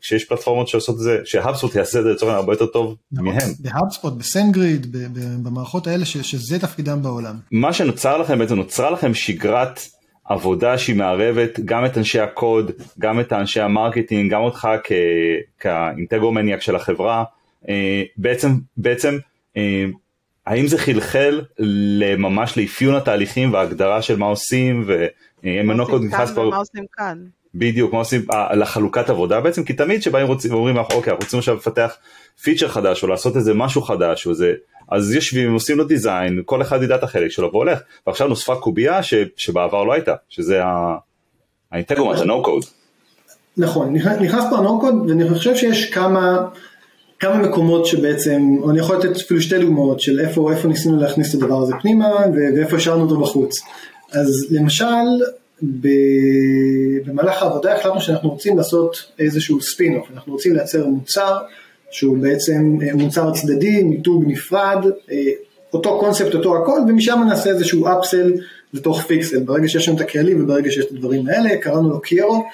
כשיש 0.00 0.24
פלטפורמות 0.24 0.68
שעושות 0.68 0.94
את 0.94 1.00
זה, 1.00 1.18
ש 1.24 1.35
HubSpot 1.35 1.74
יעשה 1.74 1.98
את 1.98 2.04
זה 2.04 2.10
לצורך 2.10 2.34
הרבה 2.34 2.52
יותר 2.52 2.66
טוב 2.66 2.96
נכון, 3.12 3.26
מהם. 3.26 3.48
ב 3.58 3.64
HubSpot, 3.64 4.12
ב 4.12 4.20
SendGrid, 4.20 4.96
במערכות 5.42 5.86
האלה 5.86 6.04
שזה 6.04 6.58
תפקידם 6.58 7.02
בעולם. 7.02 7.36
מה 7.52 7.72
שנוצר 7.72 8.18
לכם 8.18 8.38
בעצם 8.38 8.54
נוצרה 8.54 8.90
לכם 8.90 9.14
שגרת 9.14 9.80
עבודה 10.24 10.78
שהיא 10.78 10.96
מערבת 10.96 11.60
גם 11.64 11.86
את 11.86 11.98
אנשי 11.98 12.20
הקוד, 12.20 12.70
גם 12.98 13.20
את 13.20 13.32
אנשי 13.32 13.60
המרקטינג, 13.60 14.32
גם 14.32 14.42
אותך 14.42 14.68
כ 15.60 15.73
Integromaniac 15.73 16.60
של 16.60 16.76
החברה, 16.76 17.24
אה, 17.68 18.02
בעצם, 18.16 18.48
בעצם 18.76 19.18
אה, 19.56 19.84
האם 20.46 20.66
זה 20.66 20.78
חלחל 20.78 21.40
ממש 22.18 22.58
לאפיון 22.58 22.94
התהליכים 22.94 23.52
וההגדרה 23.52 24.02
של 24.02 24.16
מה 24.16 24.26
עושים 24.26 24.84
ואמנו 24.86 25.86
קוד 25.86 26.02
נכנס 26.04 26.30
כבר... 26.30 26.50
מה 26.50 26.56
עושים 26.56 26.84
כאן. 26.92 27.18
בדיוק, 27.54 27.92
מה 27.92 27.98
עושים 27.98 28.22
אה, 28.32 28.56
לחלוקת 28.56 29.10
עבודה 29.10 29.40
בעצם, 29.40 29.64
כי 29.64 29.72
תמיד 29.72 30.02
שבאים 30.02 30.26
ואומרים 30.50 30.78
אוקיי, 30.78 30.94
אנחנו 30.94 31.24
רוצים 31.24 31.38
עכשיו 31.38 31.54
לפתח 31.54 31.96
פיצ'ר 32.42 32.68
חדש 32.68 33.02
או 33.02 33.08
לעשות 33.08 33.36
איזה 33.36 33.54
משהו 33.54 33.82
חדש, 33.82 34.26
או 34.26 34.34
זה, 34.34 34.52
אז 34.88 35.14
יושבים, 35.14 35.52
עושים 35.52 35.78
לו 35.78 35.84
דיזיין, 35.84 36.42
כל 36.44 36.62
אחד 36.62 36.82
ידע 36.82 36.94
את 36.94 37.02
החלק 37.02 37.30
שלו 37.30 37.50
והולך, 37.52 37.78
ועכשיו 38.06 38.28
נוספה 38.28 38.56
קובייה 38.56 39.02
ש, 39.02 39.14
שבעבר 39.36 39.84
לא 39.84 39.92
הייתה, 39.92 40.14
שזה 40.28 40.62
האינטגרומן, 41.72 42.16
זה 42.16 42.24
נו 42.24 42.42
קוד. 42.42 42.64
נכון, 43.56 43.92
נכנס 44.20 44.44
פה 44.50 44.56
ה-No 44.56 44.82
code 44.82 45.08
ואני 45.08 45.28
חושב 45.28 45.56
שיש 45.56 45.90
כמה 45.90 46.48
כמה 47.20 47.38
מקומות 47.38 47.86
שבעצם, 47.86 48.56
אני 48.70 48.78
יכול 48.78 48.96
לתת 48.96 49.16
אפילו 49.16 49.40
שתי 49.42 49.58
דוגמאות 49.58 50.00
של 50.00 50.20
איפה, 50.20 50.52
איפה 50.52 50.68
ניסינו 50.68 50.96
להכניס 50.96 51.34
את 51.34 51.42
הדבר 51.42 51.62
הזה 51.62 51.72
פנימה 51.82 52.10
ואיפה 52.34 52.76
השארנו 52.76 53.02
אותו 53.02 53.20
בחוץ. 53.20 53.60
אז 54.12 54.46
למשל, 54.50 55.24
במהלך 57.06 57.42
העבודה 57.42 57.76
החלטנו 57.76 58.00
שאנחנו 58.00 58.30
רוצים 58.30 58.56
לעשות 58.56 58.96
איזשהו 59.18 59.60
ספין-אוף, 59.60 60.08
אנחנו 60.14 60.32
רוצים 60.32 60.54
לייצר 60.54 60.86
מוצר 60.86 61.38
שהוא 61.90 62.18
בעצם 62.18 62.78
אה, 62.82 62.94
מוצר 62.94 63.32
צדדי, 63.32 63.82
מיתוג 63.82 64.24
נפרד, 64.26 64.86
אה, 65.10 65.16
אותו 65.72 65.98
קונספט, 66.00 66.34
אותו 66.34 66.62
הכל, 66.62 66.80
ומשם 66.88 67.24
נעשה 67.28 67.50
איזשהו 67.50 67.86
upsell 67.88 68.32
לתוך 68.72 69.02
פיקסל, 69.02 69.38
ברגע 69.38 69.68
שיש 69.68 69.88
לנו 69.88 69.96
את 69.96 70.02
הכלים 70.02 70.44
וברגע 70.44 70.70
שיש 70.70 70.84
את 70.84 70.90
הדברים 70.90 71.26
האלה, 71.28 71.56
קראנו 71.56 71.90
לו 71.90 72.00
קיירו, 72.00 72.44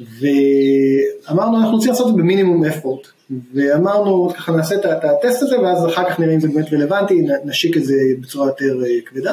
ואמרנו 0.00 1.58
אנחנו 1.58 1.72
רוצים 1.72 1.90
לעשות 1.90 2.06
את 2.08 2.12
זה 2.12 2.18
במינימום 2.22 2.64
effort, 2.64 3.06
ואמרנו 3.54 4.28
ככה 4.36 4.52
נעשה 4.52 4.74
את 4.74 4.84
הטסט 5.04 5.42
הזה 5.42 5.60
ואז 5.60 5.86
אחר 5.86 6.10
כך 6.10 6.20
נראה 6.20 6.34
אם 6.34 6.40
זה 6.40 6.48
באמת 6.48 6.72
רלוונטי, 6.72 7.26
נשיק 7.44 7.76
את 7.76 7.84
זה 7.84 7.94
בצורה 8.20 8.46
יותר 8.46 8.82
אה, 8.84 9.00
כבדה, 9.06 9.32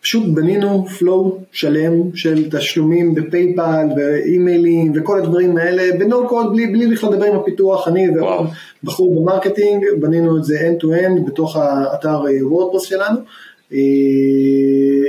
ופשוט 0.00 0.22
בנינו 0.34 0.86
flow 0.98 1.42
שלם 1.52 2.14
של 2.14 2.50
תשלומים 2.50 3.14
ב 3.14 3.24
PayPal 3.24 3.86
ואימיילים 3.96 4.92
וכל 4.94 5.18
הדברים 5.20 5.56
האלה 5.56 5.98
ב 5.98 6.08
no 6.08 6.28
code 6.28 6.52
בלי, 6.52 6.66
בלי 6.66 6.86
בכלל 6.86 7.12
לדבר 7.12 7.26
עם 7.26 7.36
הפיתוח, 7.36 7.88
אני 7.88 8.10
ועוד 8.16 8.46
בחור 8.84 9.20
במרקטינג, 9.20 9.84
בנינו 10.00 10.38
את 10.38 10.44
זה 10.44 10.58
end 10.60 10.82
to 10.82 10.86
end 10.86 11.26
בתוך 11.26 11.56
האתר 11.56 12.20
WordPress 12.42 12.82
שלנו, 12.82 13.18
אה, 13.72 13.78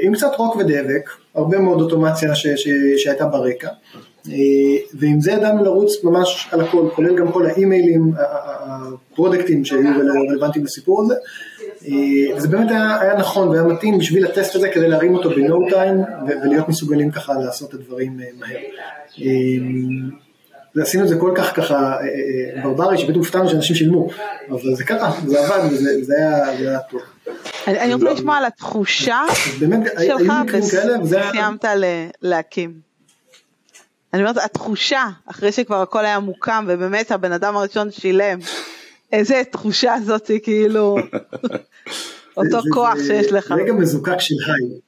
עם 0.04 0.14
קצת 0.16 0.32
רוק 0.38 0.56
ודבק. 0.56 1.10
הרבה 1.36 1.60
מאוד 1.60 1.82
אוטומציה 1.82 2.36
ש, 2.36 2.48
ש, 2.48 2.68
שהייתה 2.98 3.26
ברקע, 3.26 3.70
אה, 4.30 4.34
ועם 4.94 5.22
זה 5.22 5.32
ידענו 5.32 5.64
לרוץ 5.64 6.04
ממש 6.04 6.50
על 6.52 6.62
הכל, 6.62 6.90
כולל 6.96 7.16
גם 7.16 7.32
כל 7.32 7.46
האימיילים, 7.46 8.12
הפרודקטים 8.18 9.66
שהיו 9.66 9.90
רלוונטיים 10.30 10.66
לסיפור 10.66 11.02
הזה, 11.02 11.14
אה, 11.88 12.36
וזה 12.36 12.48
באמת 12.48 12.72
היה, 12.72 13.00
היה 13.02 13.18
נכון 13.18 13.50
והיה 13.50 13.64
מתאים 13.64 13.98
בשביל 13.98 14.26
הטסט 14.26 14.56
הזה 14.56 14.70
כדי 14.70 14.90
להרים 14.90 15.16
אותו 15.16 15.30
ב-no 15.30 15.72
time 15.72 16.30
ולהיות 16.44 16.70
מסוגלים 16.70 17.12
ככה 17.12 17.34
לעשות 17.34 17.70
את 17.70 17.74
הדברים 17.74 18.20
אה, 18.20 18.26
מהר. 18.40 18.60
ועשינו 20.76 21.04
את 21.04 21.10
זה 21.10 21.16
כל 21.20 21.32
כך 21.36 21.56
ככה 21.56 21.98
ברברי 22.64 22.98
שבאמת 22.98 23.16
הופתענו 23.16 23.50
שאנשים 23.50 23.76
שילמו, 23.76 24.08
אבל 24.50 24.76
זה 24.76 24.84
קרה, 24.84 25.12
זה 25.26 25.40
עבד 25.40 25.74
וזה 25.74 26.16
היה 26.46 26.80
טוב. 26.80 27.02
אני 27.68 27.94
רוצה 27.94 28.14
לשמוע 28.14 28.38
על 28.38 28.46
התחושה 28.46 29.22
שלך 30.00 30.34
וסיימת 31.04 31.66
להקים. 32.22 32.94
אני 34.14 34.22
אומרת, 34.22 34.38
התחושה, 34.38 35.04
אחרי 35.26 35.52
שכבר 35.52 35.82
הכל 35.82 36.06
היה 36.06 36.20
מוקם 36.20 36.66
ובאמת 36.68 37.12
הבן 37.12 37.32
אדם 37.32 37.58
הראשון 37.58 37.92
שילם, 37.92 38.40
איזה 39.12 39.42
תחושה 39.52 39.96
זאת, 40.06 40.32
כאילו, 40.44 40.98
אותו 42.38 42.60
כוח 42.74 42.98
שיש 43.08 43.32
לך. 43.32 43.52
רגע 43.52 43.74
מזוקק 43.74 44.20
של 44.20 44.36
היי, 44.46 44.80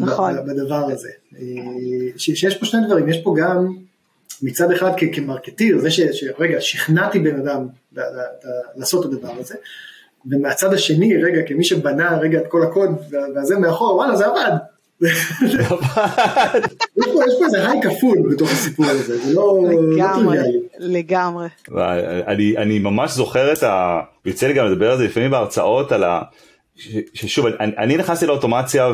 נכון. 0.00 0.34
בדבר 0.46 0.92
הזה. 0.92 1.08
אה, 1.36 1.38
שיש 2.16 2.58
פה 2.58 2.66
שני 2.66 2.86
דברים, 2.86 3.08
יש 3.08 3.18
פה 3.24 3.34
גם 3.38 3.76
מצד 4.42 4.70
אחד 4.70 4.90
כמרקטיר, 5.12 5.78
זה 5.78 5.90
שרגע, 5.90 6.60
שכנעתי 6.60 7.18
בן 7.18 7.40
אדם 7.40 7.66
לעשות 8.76 9.06
את 9.06 9.12
הדבר 9.12 9.32
הזה, 9.40 9.54
ומהצד 10.30 10.74
השני, 10.74 11.16
רגע, 11.16 11.42
כמי 11.46 11.64
שבנה 11.64 12.18
רגע 12.18 12.38
את 12.38 12.46
כל 12.48 12.62
הקוד, 12.62 12.90
והזה 13.34 13.58
מאחור, 13.58 13.96
וואלה, 13.96 14.16
זה 14.16 14.26
עבד. 14.26 14.56
יש 16.96 17.34
פה 17.38 17.44
איזה 17.44 17.68
היי 17.68 17.80
כפול 17.82 18.18
בתוך 18.32 18.52
הסיפור 18.52 18.86
הזה, 18.86 19.18
זה 19.18 19.34
לא, 19.34 19.58
לא 19.68 20.04
טריוויאלי. 20.14 20.58
לגמרי. 20.78 21.48
אני 22.58 22.78
ממש 22.78 23.10
זוכר 23.12 23.52
את 23.52 23.62
ה... 23.62 24.00
יוצא 24.24 24.46
לי 24.46 24.52
גם 24.52 24.66
לדבר 24.66 24.92
על 24.92 24.98
זה 24.98 25.04
לפעמים 25.04 25.30
בהרצאות 25.30 25.92
על 25.92 26.04
ה... 26.04 26.22
ששוב, 27.14 27.46
אני, 27.46 27.72
אני 27.78 27.96
נכנסתי 27.96 28.26
לאוטומציה 28.26 28.88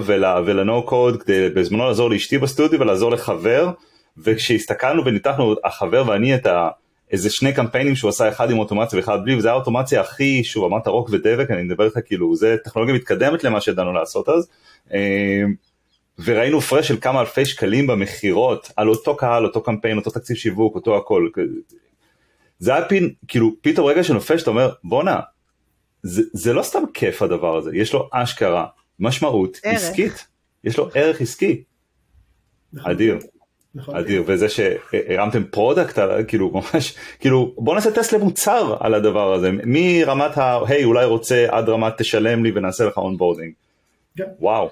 ולנו 0.45 0.83
קוד 0.83 1.23
כדי 1.23 1.49
בזמנו 1.49 1.87
לעזור 1.87 2.11
לאשתי 2.11 2.39
בסטודיו 2.39 2.81
ולעזור 2.81 3.11
לחבר, 3.11 3.71
וכשהסתכלנו 4.19 5.05
וניתחנו 5.05 5.55
החבר 5.65 6.05
ואני 6.07 6.35
את 6.35 6.47
ה... 6.47 6.69
איזה 7.11 7.31
שני 7.31 7.53
קמפיינים 7.53 7.97
שהוא 7.97 8.09
עשה 8.09 8.29
אחד 8.29 8.51
עם 8.51 8.59
אוטומציה 8.59 8.99
ואחד 8.99 9.19
בלי 9.25 9.37
וזה 9.37 9.51
האוטומציה 9.51 10.01
הכי 10.01 10.45
שוב 10.45 10.65
אמרת 10.65 10.87
רוק 10.87 11.09
ודבק 11.13 11.51
אני 11.51 11.63
מדבר 11.63 11.85
איתך 11.85 11.99
כאילו 12.07 12.37
זה 12.37 12.57
טכנולוגיה 12.65 12.95
מתקדמת 12.95 13.45
למה 13.45 13.61
שידענו 13.61 13.93
לעשות 13.93 14.29
אז 14.29 14.49
אה, 14.93 15.43
וראינו 16.25 16.61
פרש 16.61 16.89
של 16.89 17.01
כמה 17.01 17.21
אלפי 17.21 17.45
שקלים 17.45 17.87
במכירות 17.87 18.73
על 18.77 18.89
אותו 18.89 19.17
קהל 19.17 19.45
אותו 19.45 19.63
קמפיין 19.63 19.97
אותו 19.97 20.11
תקציב 20.11 20.37
שיווק 20.37 20.75
אותו 20.75 20.97
הכל 20.97 21.29
זה 22.59 22.75
היה 22.75 22.85
פין 22.89 23.15
כאילו 23.29 23.53
פתאום 23.61 23.87
רגע 23.87 24.05
שנופל 24.05 24.39
שאתה 24.39 24.51
אומר 24.51 24.71
בואנה 24.85 25.21
זה, 26.03 26.23
זה 26.33 26.53
לא 26.53 26.63
סתם 26.63 26.83
כיף 26.95 27.23
הדבר 27.23 27.57
הזה 27.57 27.71
יש 27.77 27.93
לו 27.93 28.09
אשכרה 28.13 28.67
משמעות 28.99 29.59
ערך. 29.63 29.77
עסקית 29.77 30.27
יש 30.65 30.79
לו 30.79 30.89
ערך 30.95 31.21
עסקי 31.21 31.63
נכון. 32.73 32.91
אדיר. 32.91 33.19
נכון. 33.79 33.97
אדיר, 33.97 34.23
וזה 34.27 34.47
שהרמתם 34.49 35.45
product, 35.45 35.99
כאילו 36.29 36.51
ממש, 36.55 36.95
כאילו 37.21 37.53
בוא 37.59 37.75
נעשה 37.75 37.91
טסט 37.91 38.13
למוצר 38.13 38.77
על 38.81 38.95
הדבר 38.95 39.35
הזה, 39.35 39.51
מרמת 39.65 40.39
ה, 40.39 40.59
היי 40.67 40.85
אולי 40.85 41.05
רוצה 41.05 41.47
עד 41.49 41.69
רמת 41.69 41.93
תשלם 41.99 42.45
לי 42.45 42.53
ונעשה 42.55 42.85
לך 42.85 42.99
onboarding. 42.99 43.53
כן. 44.17 44.25
וואו. 44.41 44.69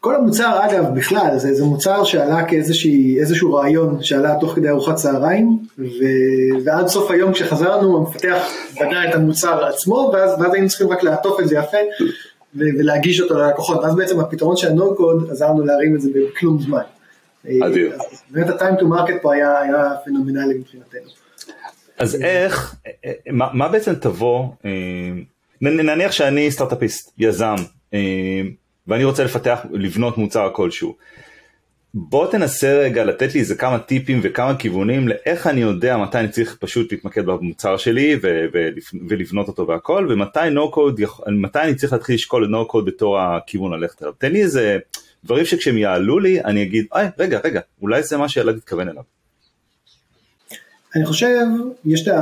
כל 0.00 0.14
המוצר 0.14 0.58
אגב 0.64 0.94
בכלל 0.94 1.30
זה, 1.36 1.54
זה 1.54 1.64
מוצר 1.64 2.04
שעלה 2.04 2.44
כאיזשהו 2.44 3.54
רעיון 3.54 4.02
שעלה 4.02 4.34
תוך 4.40 4.54
כדי 4.54 4.68
ארוחת 4.68 4.94
צהריים 4.94 5.58
ו, 5.78 5.84
ועד 6.64 6.86
סוף 6.86 7.10
היום 7.10 7.32
כשחזרנו 7.32 7.96
המפתח 7.98 8.48
בנה 8.80 9.10
את 9.10 9.14
המוצר 9.14 9.64
עצמו 9.64 10.10
ואז, 10.12 10.30
ואז 10.40 10.54
היינו 10.54 10.68
צריכים 10.68 10.88
רק 10.88 11.02
לעטוף 11.02 11.40
את 11.40 11.48
זה 11.48 11.56
יפה 11.56 11.76
ולהגיש 12.54 13.20
אותו 13.20 13.38
ללקוחות, 13.38 13.78
ואז 13.82 13.96
בעצם 13.96 14.20
הפתרון 14.20 14.56
של 14.56 14.68
ה-No 14.68 14.98
code 14.98 15.30
עזרנו 15.30 15.64
להרים 15.64 15.94
את 15.94 16.00
זה 16.00 16.10
בכלום 16.14 16.60
זמן. 16.60 16.82
אדיר. 17.62 17.98
באמת 18.30 18.48
ה-time 18.48 18.80
to 18.80 18.82
market 18.82 19.22
פה 19.22 19.34
היה, 19.34 19.60
היה 19.60 19.90
פנומנלי 20.04 20.54
מבחינתנו. 20.58 21.10
אז 21.98 22.22
איך, 22.22 22.76
מה, 23.30 23.48
מה 23.52 23.68
בעצם 23.68 23.94
תבוא, 23.94 24.48
אה, 24.64 24.70
נניח 25.60 26.12
שאני 26.12 26.50
סטארט-אפיסט, 26.50 27.12
יזם, 27.18 27.54
אה, 27.94 28.00
ואני 28.86 29.04
רוצה 29.04 29.24
לפתח, 29.24 29.58
לבנות 29.72 30.18
מוצר 30.18 30.50
כלשהו. 30.52 30.94
בוא 31.98 32.30
תנסה 32.30 32.78
רגע 32.78 33.04
לתת 33.04 33.34
לי 33.34 33.40
איזה 33.40 33.54
כמה 33.54 33.78
טיפים 33.78 34.20
וכמה 34.22 34.56
כיוונים 34.56 35.08
לאיך 35.08 35.46
אני 35.46 35.60
יודע 35.60 35.96
מתי 35.96 36.18
אני 36.18 36.28
צריך 36.28 36.56
פשוט 36.60 36.92
להתמקד 36.92 37.26
במוצר 37.26 37.76
שלי 37.76 38.18
ו- 38.22 38.46
ו- 38.54 38.68
ולבנות 39.08 39.48
אותו 39.48 39.66
והכל 39.66 40.06
ומתי 40.10 40.38
no 40.38 40.74
code, 40.74 41.30
מתי 41.30 41.58
אני 41.58 41.74
צריך 41.74 41.92
להתחיל 41.92 42.14
לשקול 42.14 42.44
את 42.44 42.50
no 42.50 42.72
code 42.72 42.84
בתור 42.86 43.20
הכיוון 43.20 43.72
ללכת 43.72 44.02
אליו. 44.02 44.12
תן 44.18 44.32
לי 44.32 44.42
איזה 44.42 44.78
דברים 45.24 45.44
שכשהם 45.44 45.78
יעלו 45.78 46.18
לי 46.18 46.40
אני 46.40 46.62
אגיד 46.62 46.86
אי 46.94 47.06
רגע 47.18 47.40
רגע 47.44 47.60
אולי 47.82 48.02
זה 48.02 48.16
מה 48.16 48.28
שאלעד 48.28 48.56
התכוון 48.56 48.88
אליו. 48.88 49.02
אני 50.96 51.06
חושב 51.06 51.46
יש 51.84 52.08
את 52.08 52.14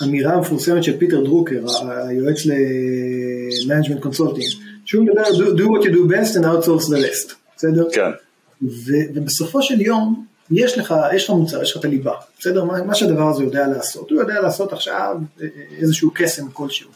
האמירה 0.00 0.34
המפורסמת 0.34 0.84
של 0.84 0.98
פיטר 0.98 1.24
דרוקר 1.24 1.64
היועץ 2.08 2.46
ל-management 2.46 4.04
consulting 4.04 4.56
שהוא 4.84 5.04
מדבר 5.04 5.22
do 5.56 5.68
what 5.68 5.84
you 5.84 5.90
do 5.90 6.12
best 6.14 6.36
and 6.36 6.44
outsource 6.44 6.88
the 6.88 7.02
rest 7.06 7.34
בסדר? 7.56 7.88
כן. 7.92 8.27
ו- 8.62 9.08
ובסופו 9.14 9.62
של 9.62 9.80
יום 9.80 10.26
יש 10.50 10.78
לך, 10.78 10.94
יש 11.14 11.24
לך 11.24 11.30
מוצר, 11.30 11.62
יש 11.62 11.70
לך 11.72 11.80
את 11.80 11.84
הליבה, 11.84 12.12
בסדר? 12.40 12.64
מה, 12.64 12.82
מה 12.82 12.94
שהדבר 12.94 13.28
הזה 13.28 13.42
יודע 13.42 13.66
לעשות, 13.66 14.10
הוא 14.10 14.20
יודע 14.20 14.40
לעשות 14.40 14.72
עכשיו 14.72 15.16
אה, 15.40 15.46
אה, 15.46 15.76
איזשהו 15.78 16.10
קסם 16.14 16.50
כלשהו. 16.50 16.90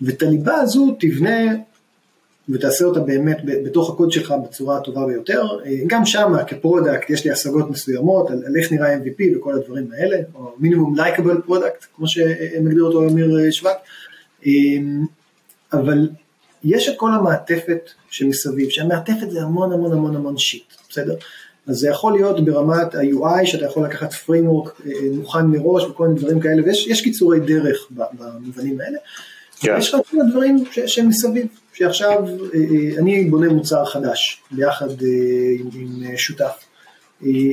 ואת 0.00 0.22
הליבה 0.22 0.54
הזו 0.54 0.96
תבנה 1.00 1.54
ותעשה 2.48 2.84
אותה 2.84 3.00
באמת 3.00 3.38
בתוך 3.44 3.90
הקוד 3.90 4.12
שלך 4.12 4.34
בצורה 4.44 4.76
הטובה 4.76 5.06
ביותר. 5.06 5.46
אה, 5.66 5.72
גם 5.86 6.06
שם 6.06 6.32
כ-product 6.46 7.10
יש 7.10 7.24
לי 7.24 7.30
השגות 7.30 7.70
מסוימות 7.70 8.30
על, 8.30 8.42
על 8.46 8.56
איך 8.56 8.72
נראה 8.72 8.96
MVP 8.96 9.36
וכל 9.36 9.54
הדברים 9.54 9.88
האלה, 9.92 10.16
או 10.34 10.54
minimum 10.58 10.96
likeable 10.96 11.40
product, 11.40 11.84
כמו 11.96 12.06
שמגדיר 12.06 12.82
אותו 12.82 13.08
אמיר 13.08 13.50
שבט. 13.50 13.76
אבל 15.72 16.08
יש 16.64 16.88
את 16.88 16.94
כל 16.96 17.10
המעטפת 17.12 17.90
שמסביב, 18.10 18.68
שהמעטפת 18.68 19.30
זה 19.30 19.42
המון 19.42 19.72
המון 19.72 19.92
המון 19.92 20.16
המון 20.16 20.38
שיט, 20.38 20.74
בסדר? 20.90 21.14
אז 21.66 21.76
זה 21.76 21.88
יכול 21.88 22.12
להיות 22.12 22.44
ברמת 22.44 22.94
ה-UI, 22.94 23.46
שאתה 23.46 23.64
יכול 23.64 23.84
לקחת 23.84 24.12
framework 24.12 24.86
אה, 24.86 24.92
מוכן 25.12 25.46
מראש 25.46 25.84
וכל 25.84 26.08
מיני 26.08 26.20
דברים 26.20 26.40
כאלה, 26.40 26.62
ויש 26.64 27.02
קיצורי 27.02 27.40
דרך 27.40 27.88
במובנים 27.90 28.80
האלה. 28.80 28.98
Yeah. 28.98 29.60
כן. 29.60 29.74
ויש 29.74 29.94
לך 29.94 30.00
כל 30.10 30.16
הדברים 30.20 30.64
שהם 30.86 31.08
מסביב, 31.08 31.46
שעכשיו 31.72 32.24
אה, 32.24 32.58
אה, 32.58 32.98
אני 32.98 33.24
בונה 33.24 33.48
מוצר 33.48 33.84
חדש 33.84 34.42
ביחד 34.50 34.88
עם, 35.58 35.68
עם 35.74 36.16
שותף. 36.16 36.64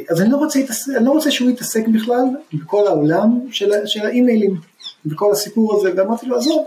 אז 0.10 0.21
אני 0.21 0.32
לא, 0.32 0.38
רוצה 0.38 0.60
אני 0.97 1.06
לא 1.06 1.12
רוצה 1.12 1.32
שהוא 1.32 1.50
יתעסק 1.50 1.88
בכלל 1.88 2.24
בכל 2.54 2.88
העולם 2.88 3.39
של, 3.52 3.71
של 3.86 4.06
האימיילים, 4.06 4.56
בכל 5.06 5.32
הסיפור 5.32 5.76
הזה, 5.76 5.91
ואמרתי 5.95 6.26
לו 6.26 6.38
עזוב, 6.38 6.65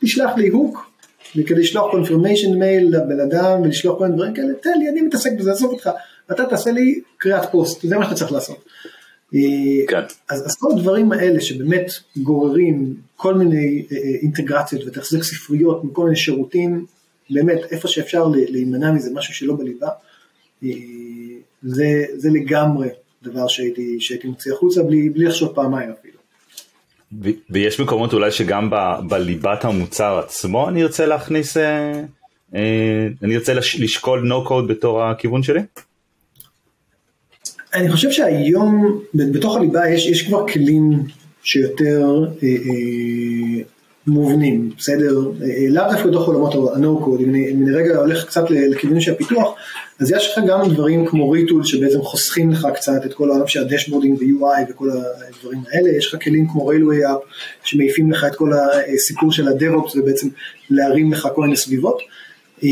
תשלח 0.00 0.30
לי 0.36 0.48
הוק, 0.48 0.89
וכדי 1.36 1.60
לשלוח 1.60 1.94
confirmation 1.94 2.56
מייל 2.58 2.96
לבן 2.96 3.20
אדם 3.20 3.62
ולשלוח 3.62 3.98
כל 3.98 4.04
מיני 4.04 4.16
דברים 4.16 4.34
כאלה, 4.34 4.54
תן 4.62 4.78
לי, 4.78 4.88
אני 4.88 5.02
מתעסק 5.02 5.32
בזה, 5.38 5.52
עזוב 5.52 5.72
אותך, 5.72 5.90
אתה 6.32 6.46
תעשה 6.46 6.70
לי 6.70 7.00
קריאת 7.16 7.50
פוסט, 7.50 7.86
זה 7.86 7.98
מה 7.98 8.04
שאתה 8.04 8.16
צריך 8.16 8.32
לעשות. 8.32 8.64
אה, 9.34 9.40
כן. 9.88 10.02
אז, 10.28 10.46
אז 10.46 10.56
כל 10.56 10.68
הדברים 10.76 11.12
האלה 11.12 11.40
שבאמת 11.40 11.90
גוררים 12.16 12.94
כל 13.16 13.34
מיני 13.34 13.86
אה, 13.92 13.96
אה, 13.96 14.02
אינטגרציות 14.22 14.82
ותחזק 14.86 15.22
ספריות 15.22 15.84
מכל 15.84 16.04
מיני 16.04 16.16
שירותים, 16.16 16.86
באמת 17.30 17.60
איפה 17.70 17.88
שאפשר 17.88 18.28
להימנע 18.28 18.92
מזה, 18.92 19.10
משהו 19.14 19.34
שלא 19.34 19.56
בליבה, 19.56 19.88
זה, 21.62 22.04
זה 22.14 22.28
לגמרי 22.30 22.88
דבר 23.22 23.48
שהייתי, 23.48 24.00
שהייתי 24.00 24.28
מוציא 24.28 24.52
החוצה 24.52 24.82
בלי, 24.82 25.10
בלי 25.10 25.24
לחשוב 25.24 25.52
פעמיים 25.54 25.90
אפילו. 26.00 26.19
ויש 27.50 27.80
מקומות 27.80 28.12
אולי 28.12 28.30
שגם 28.30 28.70
ב, 28.70 28.76
בליבת 29.08 29.64
המוצר 29.64 30.18
עצמו 30.18 30.68
אני 30.68 30.82
ארצה 30.82 31.06
להכניס, 31.06 31.56
אה, 31.56 31.92
אה, 32.54 33.08
אני 33.22 33.34
ארצה 33.36 33.54
לש, 33.54 33.80
לשקול 33.80 34.32
no 34.32 34.48
code 34.48 34.68
בתור 34.68 35.02
הכיוון 35.02 35.42
שלי? 35.42 35.60
אני 37.74 37.90
חושב 37.90 38.10
שהיום 38.10 39.00
בתוך 39.14 39.56
הליבה 39.56 39.88
יש, 39.88 40.06
יש 40.06 40.26
כבר 40.26 40.46
כלים 40.46 41.02
שיותר 41.42 42.24
אה, 42.42 42.48
אה, 42.48 43.62
מובנים, 44.06 44.70
בסדר? 44.78 45.18
אה, 45.42 45.46
אה, 45.46 45.68
לאו 45.68 45.84
דווקא 45.90 46.08
בתוך 46.08 46.26
עולמות 46.26 46.54
ה-no 46.54 47.04
code, 47.04 47.22
אם 47.22 47.34
אני 47.34 47.72
רגע 47.72 47.96
הולך 47.96 48.24
קצת 48.24 48.50
לכיוון 48.50 49.00
של 49.00 49.12
הפיתוח, 49.12 49.54
אז 50.00 50.12
יש 50.12 50.32
לך 50.32 50.44
גם 50.46 50.68
דברים 50.68 51.06
כמו 51.06 51.30
Retool 51.30 51.64
שבעצם 51.64 52.02
חוסכים 52.02 52.50
לך 52.50 52.68
קצת 52.74 53.06
את 53.06 53.14
כל 53.14 53.30
העולם 53.30 53.46
של 53.46 53.60
ה-dashboarding 53.60 54.18
ו-UI 54.18 54.70
וכל 54.70 54.88
הדברים 54.90 55.62
האלה, 55.72 55.96
יש 55.96 56.14
לך 56.14 56.24
כלים 56.24 56.48
כמו 56.48 56.72
Railway 56.72 57.08
App 57.08 57.34
שמעיפים 57.64 58.12
לך 58.12 58.24
את 58.24 58.36
כל 58.36 58.52
הסיפור 58.94 59.32
של 59.32 59.48
ה-DevOps 59.48 59.98
ובעצם 59.98 60.28
להרים 60.70 61.12
לך 61.12 61.28
כל 61.34 61.42
מיני 61.42 61.56
סביבות, 61.56 62.02
אה, 62.64 62.68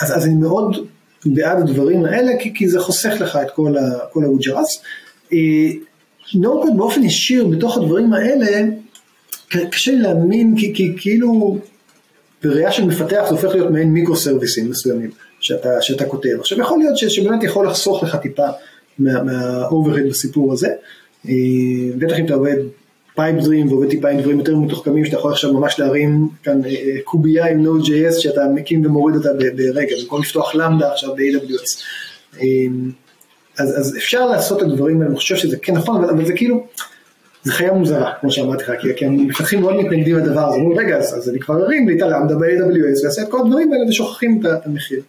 אז, 0.00 0.16
אז 0.16 0.26
אני 0.26 0.34
מאוד 0.34 0.86
בעד 1.26 1.58
הדברים 1.58 2.04
האלה 2.04 2.32
כי, 2.40 2.54
כי 2.54 2.68
זה 2.68 2.80
חוסך 2.80 3.12
לך 3.20 3.38
את 3.42 3.50
כל 3.50 3.76
ה-Ujaras. 4.24 4.82
no 6.34 6.64
code 6.64 6.76
באופן 6.76 7.02
ישיר 7.02 7.46
בתוך 7.46 7.76
הדברים 7.76 8.12
האלה 8.12 8.68
קשה 9.48 9.92
להאמין, 9.92 10.54
כי, 10.58 10.74
כי 10.74 10.92
כאילו 10.96 11.58
בראייה 12.44 12.72
של 12.72 12.84
מפתח 12.84 13.24
זה 13.28 13.30
הופך 13.30 13.54
להיות 13.54 13.70
מעין 13.70 13.88
מיקרו 13.88 14.16
סרוויסים 14.16 14.70
מסוימים 14.70 15.10
שאתה, 15.48 15.82
שאתה 15.82 16.04
כותב. 16.04 16.28
עכשיו 16.40 16.60
יכול 16.60 16.78
להיות 16.78 16.98
ש, 16.98 17.04
שבאמת 17.04 17.42
יכול 17.42 17.66
לחסוך 17.66 18.02
לך 18.02 18.16
טיפה 18.16 18.46
מהאוברהד 18.98 20.04
מה 20.04 20.10
בסיפור 20.10 20.52
הזה, 20.52 20.68
אה, 21.28 21.32
בטח 21.98 22.18
אם 22.18 22.26
אתה 22.26 22.34
עובד 22.34 22.56
Pipedream 23.14 23.68
ועובד 23.68 23.90
טיפה 23.90 24.08
עם 24.08 24.20
דברים 24.20 24.38
יותר 24.38 24.56
מתוחכמים 24.56 25.04
שאתה 25.04 25.16
יכול 25.16 25.32
עכשיו 25.32 25.52
ממש 25.52 25.78
להרים 25.78 26.28
כאן 26.42 26.64
אה, 26.64 26.70
אה, 26.70 26.96
קובייה 27.04 27.46
עם 27.46 27.66
Node.js 27.66 28.20
שאתה 28.20 28.40
מקים 28.54 28.86
ומוריד 28.86 29.16
אותה 29.16 29.28
ברגע, 29.56 29.94
במקום 30.02 30.20
לפתוח 30.20 30.54
Lambda 30.54 30.92
עכשיו 30.92 31.14
ב-AWS. 31.14 31.82
אז, 33.58 33.80
אז 33.80 33.96
אפשר 33.96 34.26
לעשות 34.26 34.62
את 34.62 34.62
הדברים 34.62 34.96
האלה, 34.96 35.10
אני 35.10 35.16
חושב 35.16 35.36
שזה 35.36 35.56
כן 35.56 35.74
נכון, 35.74 36.04
אבל, 36.04 36.14
אבל 36.14 36.26
זה 36.26 36.32
כאילו, 36.32 36.66
זה 37.42 37.52
חיה 37.52 37.72
מוזרה, 37.72 38.12
כמו 38.20 38.30
שאמרתי 38.30 38.62
לך, 38.62 38.72
כי, 38.80 38.88
כי 38.96 39.04
המפתחים 39.04 39.60
מאוד 39.60 39.76
מתנגדים 39.76 40.16
לדבר 40.16 40.48
הזה, 40.48 40.58
אומרים 40.58 40.78
רגע, 40.78 40.96
אז, 40.96 41.18
אז 41.18 41.28
אני 41.28 41.38
כבר 41.38 41.64
ארים 41.64 41.88
לי 41.88 41.96
את 41.96 42.02
ה-Lambda 42.02 42.34
ב-AWS 42.34 43.04
ואעשה 43.04 43.22
את 43.22 43.28
כל 43.28 43.40
הדברים 43.40 43.72
האלה 43.72 43.88
ושוכחים 43.88 44.40
את 44.46 44.66
המחיר. 44.66 45.00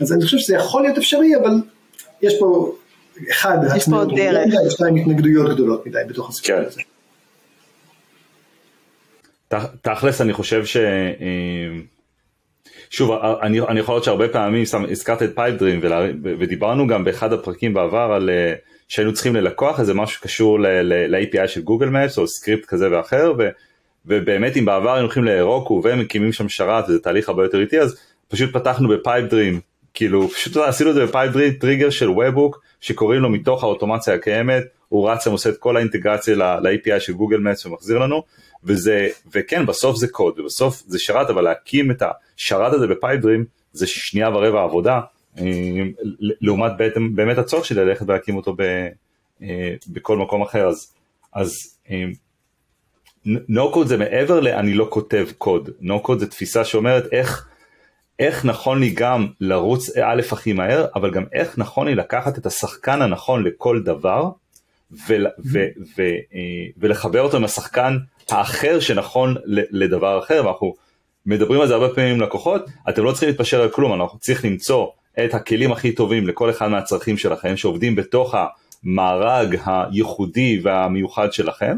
אז 0.00 0.12
אני 0.12 0.24
חושב 0.24 0.38
שזה 0.38 0.54
יכול 0.54 0.82
להיות 0.82 0.98
אפשרי, 0.98 1.36
אבל 1.36 1.52
יש 2.22 2.34
פה, 2.38 2.74
אחד, 3.30 3.58
יש 3.76 3.84
פה 3.88 3.96
עוד 3.96 4.16
דרך, 4.16 4.54
ושתיים 4.66 4.96
התנגדויות 4.96 5.54
גדולות 5.54 5.86
מדי 5.86 5.98
בתוך 6.08 6.28
הסיפור 6.28 6.56
כן. 6.56 6.64
הזה. 6.66 6.80
תכלס 9.82 10.20
אני 10.20 10.32
חושב 10.32 10.64
ש... 10.64 10.76
אה, 10.76 11.80
שוב, 12.90 13.10
אני, 13.42 13.60
אני 13.60 13.80
יכול 13.80 13.94
להיות 13.94 14.04
שהרבה 14.04 14.28
פעמים, 14.28 14.64
סתם 14.64 14.84
הזכרת 14.90 15.22
את 15.22 15.30
Pipedream 15.34 15.80
ודיברנו 16.22 16.86
גם 16.86 17.04
באחד 17.04 17.32
הפרקים 17.32 17.74
בעבר 17.74 18.12
על 18.14 18.30
אה, 18.30 18.54
שהיינו 18.88 19.12
צריכים 19.12 19.36
ללקוח 19.36 19.80
איזה 19.80 19.94
משהו 19.94 20.16
שקשור 20.16 20.60
ל-API 20.60 21.48
של 21.48 21.60
Google 21.60 21.86
Maps 21.86 22.18
או 22.18 22.26
סקריפט 22.26 22.64
כזה 22.64 22.88
ואחר 22.90 23.32
ו, 23.38 23.48
ובאמת 24.06 24.56
אם 24.56 24.64
בעבר 24.64 24.90
היינו 24.90 25.04
הולכים 25.04 25.24
ל-Heroku 25.24 25.80
ומקימים 25.84 26.32
שם 26.32 26.48
שרת 26.48 26.84
וזה 26.88 26.98
תהליך 26.98 27.28
הרבה 27.28 27.44
יותר 27.44 27.60
איטי 27.60 27.80
אז 27.80 28.00
פשוט 28.28 28.52
פתחנו 28.52 28.88
בפייפדרים 28.88 29.60
כאילו 29.94 30.28
פשוט 30.28 30.56
עשינו 30.56 30.90
את 30.90 30.94
זה 30.94 31.06
בפייפדרים 31.06 31.52
טריגר 31.52 31.90
של 31.90 32.10
ובוק 32.10 32.62
שקוראים 32.80 33.20
לו 33.20 33.30
מתוך 33.30 33.64
האוטומציה 33.64 34.14
הקיימת 34.14 34.64
הוא 34.88 35.10
רץ 35.10 35.26
ועושה 35.26 35.50
את 35.50 35.56
כל 35.56 35.76
האינטגרציה 35.76 36.34
ל-API 36.36 37.00
של 37.00 37.12
גוגל 37.12 37.38
מפס 37.38 37.66
ומחזיר 37.66 37.98
לנו 37.98 38.22
וזה, 38.64 39.08
וכן, 39.34 39.66
בסוף 39.66 39.96
זה 39.96 40.08
קוד, 40.08 40.40
ובסוף 40.40 40.82
זה 40.86 40.98
שרת, 40.98 41.30
אבל 41.30 41.42
להקים 41.42 41.90
את 41.90 42.02
השרת 42.36 42.72
הזה 42.72 42.86
בפייפדרים 42.86 43.44
זה 43.72 43.86
שנייה 43.86 44.30
ורבע 44.30 44.62
עבודה, 44.62 45.00
אה, 45.38 45.44
לעומת 46.40 46.72
בעצם, 46.78 47.16
באמת 47.16 47.38
הצורך 47.38 47.64
שלי 47.64 47.84
ללכת 47.84 48.08
ולהקים 48.08 48.36
אותו 48.36 48.54
ב, 48.56 48.88
אה, 49.42 49.74
בכל 49.88 50.16
מקום 50.16 50.42
אחר, 50.42 50.68
אז, 50.68 50.94
אז 51.32 51.78
no 53.26 53.74
code 53.74 53.86
זה 53.86 53.96
מעבר 53.96 54.40
ל"אני 54.40 54.74
לא 54.74 54.86
כותב 54.90 55.28
קוד", 55.38 55.70
no 55.82 56.06
code 56.06 56.18
זה 56.18 56.30
תפיסה 56.30 56.64
שאומרת 56.64 57.12
איך, 57.12 57.48
איך 58.20 58.44
נכון 58.44 58.80
לי 58.80 58.90
גם 58.90 59.26
לרוץ 59.40 59.96
א' 59.96 60.22
הכי 60.32 60.52
מהר, 60.52 60.86
אבל 60.94 61.10
גם 61.10 61.24
איך 61.32 61.58
נכון 61.58 61.86
לי 61.88 61.94
לקחת 61.94 62.38
את 62.38 62.46
השחקן 62.46 63.02
הנכון 63.02 63.44
לכל 63.44 63.82
דבר, 63.82 64.30
ו- 64.92 65.14
ו- 65.52 65.68
ו- 65.98 66.02
אה, 66.34 66.66
ולחבר 66.78 67.20
אותו 67.20 67.36
עם 67.36 67.44
השחקן 67.44 67.98
האחר 68.30 68.80
שנכון 68.80 69.34
לדבר 69.46 70.18
אחר, 70.18 70.42
ואנחנו 70.44 70.74
מדברים 71.26 71.60
על 71.60 71.68
זה 71.68 71.74
הרבה 71.74 71.88
פעמים 71.88 72.14
עם 72.14 72.20
לקוחות, 72.20 72.64
אתם 72.88 73.04
לא 73.04 73.10
צריכים 73.10 73.28
להתפשר 73.28 73.62
על 73.62 73.68
כלום, 73.68 74.00
אנחנו 74.00 74.18
צריכים 74.18 74.50
למצוא 74.50 74.86
את 75.24 75.34
הכלים 75.34 75.72
הכי 75.72 75.92
טובים 75.92 76.28
לכל 76.28 76.50
אחד 76.50 76.68
מהצרכים 76.68 77.16
שלכם, 77.16 77.56
שעובדים 77.56 77.96
בתוך 77.96 78.34
המארג 78.84 79.56
הייחודי 79.66 80.60
והמיוחד 80.62 81.32
שלכם, 81.32 81.76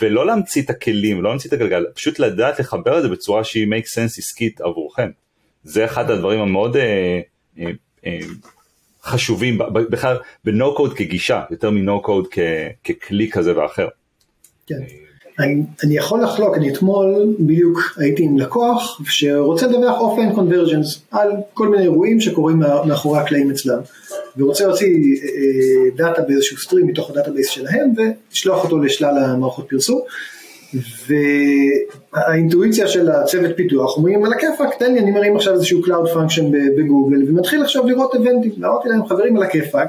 ולא 0.00 0.26
להמציא 0.26 0.62
את 0.62 0.70
הכלים, 0.70 1.22
לא 1.22 1.30
להמציא 1.30 1.48
את 1.48 1.54
הגלגל, 1.54 1.84
פשוט 1.94 2.18
לדעת 2.18 2.60
לחבר 2.60 2.98
את 2.98 3.02
זה 3.02 3.08
בצורה 3.08 3.44
שהיא 3.44 3.66
make 3.66 3.86
sense 3.86 4.18
עסקית 4.18 4.60
עבורכם. 4.60 5.10
זה 5.66 5.84
אחד 5.84 6.10
הדברים 6.10 6.40
המאוד 6.40 6.76
אה, 6.76 7.20
אה, 7.58 7.70
אה, 8.06 8.18
חשובים, 9.02 9.58
בכלל 9.90 10.16
ב-No 10.44 10.78
code 10.78 10.94
כגישה, 10.94 11.42
יותר 11.50 11.70
מ-No 11.70 12.06
code 12.06 12.38
ככלי 12.84 13.30
כזה 13.30 13.58
ואחר. 13.58 13.88
כן. 14.66 14.80
אני, 15.38 15.62
אני 15.84 15.96
יכול 15.96 16.22
לחלוק, 16.22 16.56
אני 16.56 16.72
אתמול 16.72 17.34
בדיוק 17.40 17.94
הייתי 17.96 18.22
עם 18.22 18.38
לקוח 18.38 19.00
שרוצה 19.04 19.66
לדווח 19.66 20.00
offline 20.00 20.34
conversions 20.34 21.02
על 21.10 21.30
כל 21.54 21.68
מיני 21.68 21.82
אירועים 21.82 22.20
שקורים 22.20 22.58
מאחורי 22.58 23.18
הקלעים 23.18 23.50
אצלם 23.50 23.78
ורוצה 24.36 24.66
להוציא 24.66 24.86
אה, 24.86 25.96
דאטה 25.96 26.22
באיזשהו 26.22 26.58
stream 26.58 26.86
מתוך 26.86 27.10
ה-database 27.10 27.48
שלהם 27.48 27.92
ולשלוח 27.96 28.64
אותו 28.64 28.78
לשלל 28.78 29.18
המערכות 29.18 29.68
פרסום 29.68 30.00
והאינטואיציה 32.12 32.88
של 32.88 33.10
הצוות 33.10 33.56
פיתוח 33.56 33.96
אומרים 33.96 34.24
על 34.24 34.32
הכיפאק 34.32 34.74
תן 34.78 34.92
לי 34.92 34.98
אני 34.98 35.10
מרים 35.10 35.36
עכשיו 35.36 35.54
איזשהו 35.54 35.82
Cloud 35.84 36.08
Function 36.14 36.42
בגוגל 36.76 37.22
ומתחיל 37.28 37.62
עכשיו 37.62 37.86
לראות 37.86 38.14
events 38.14 38.52
ואמרתי 38.60 38.88
להם 38.88 39.06
חברים 39.06 39.36
על 39.36 39.42
הכיפאק 39.42 39.88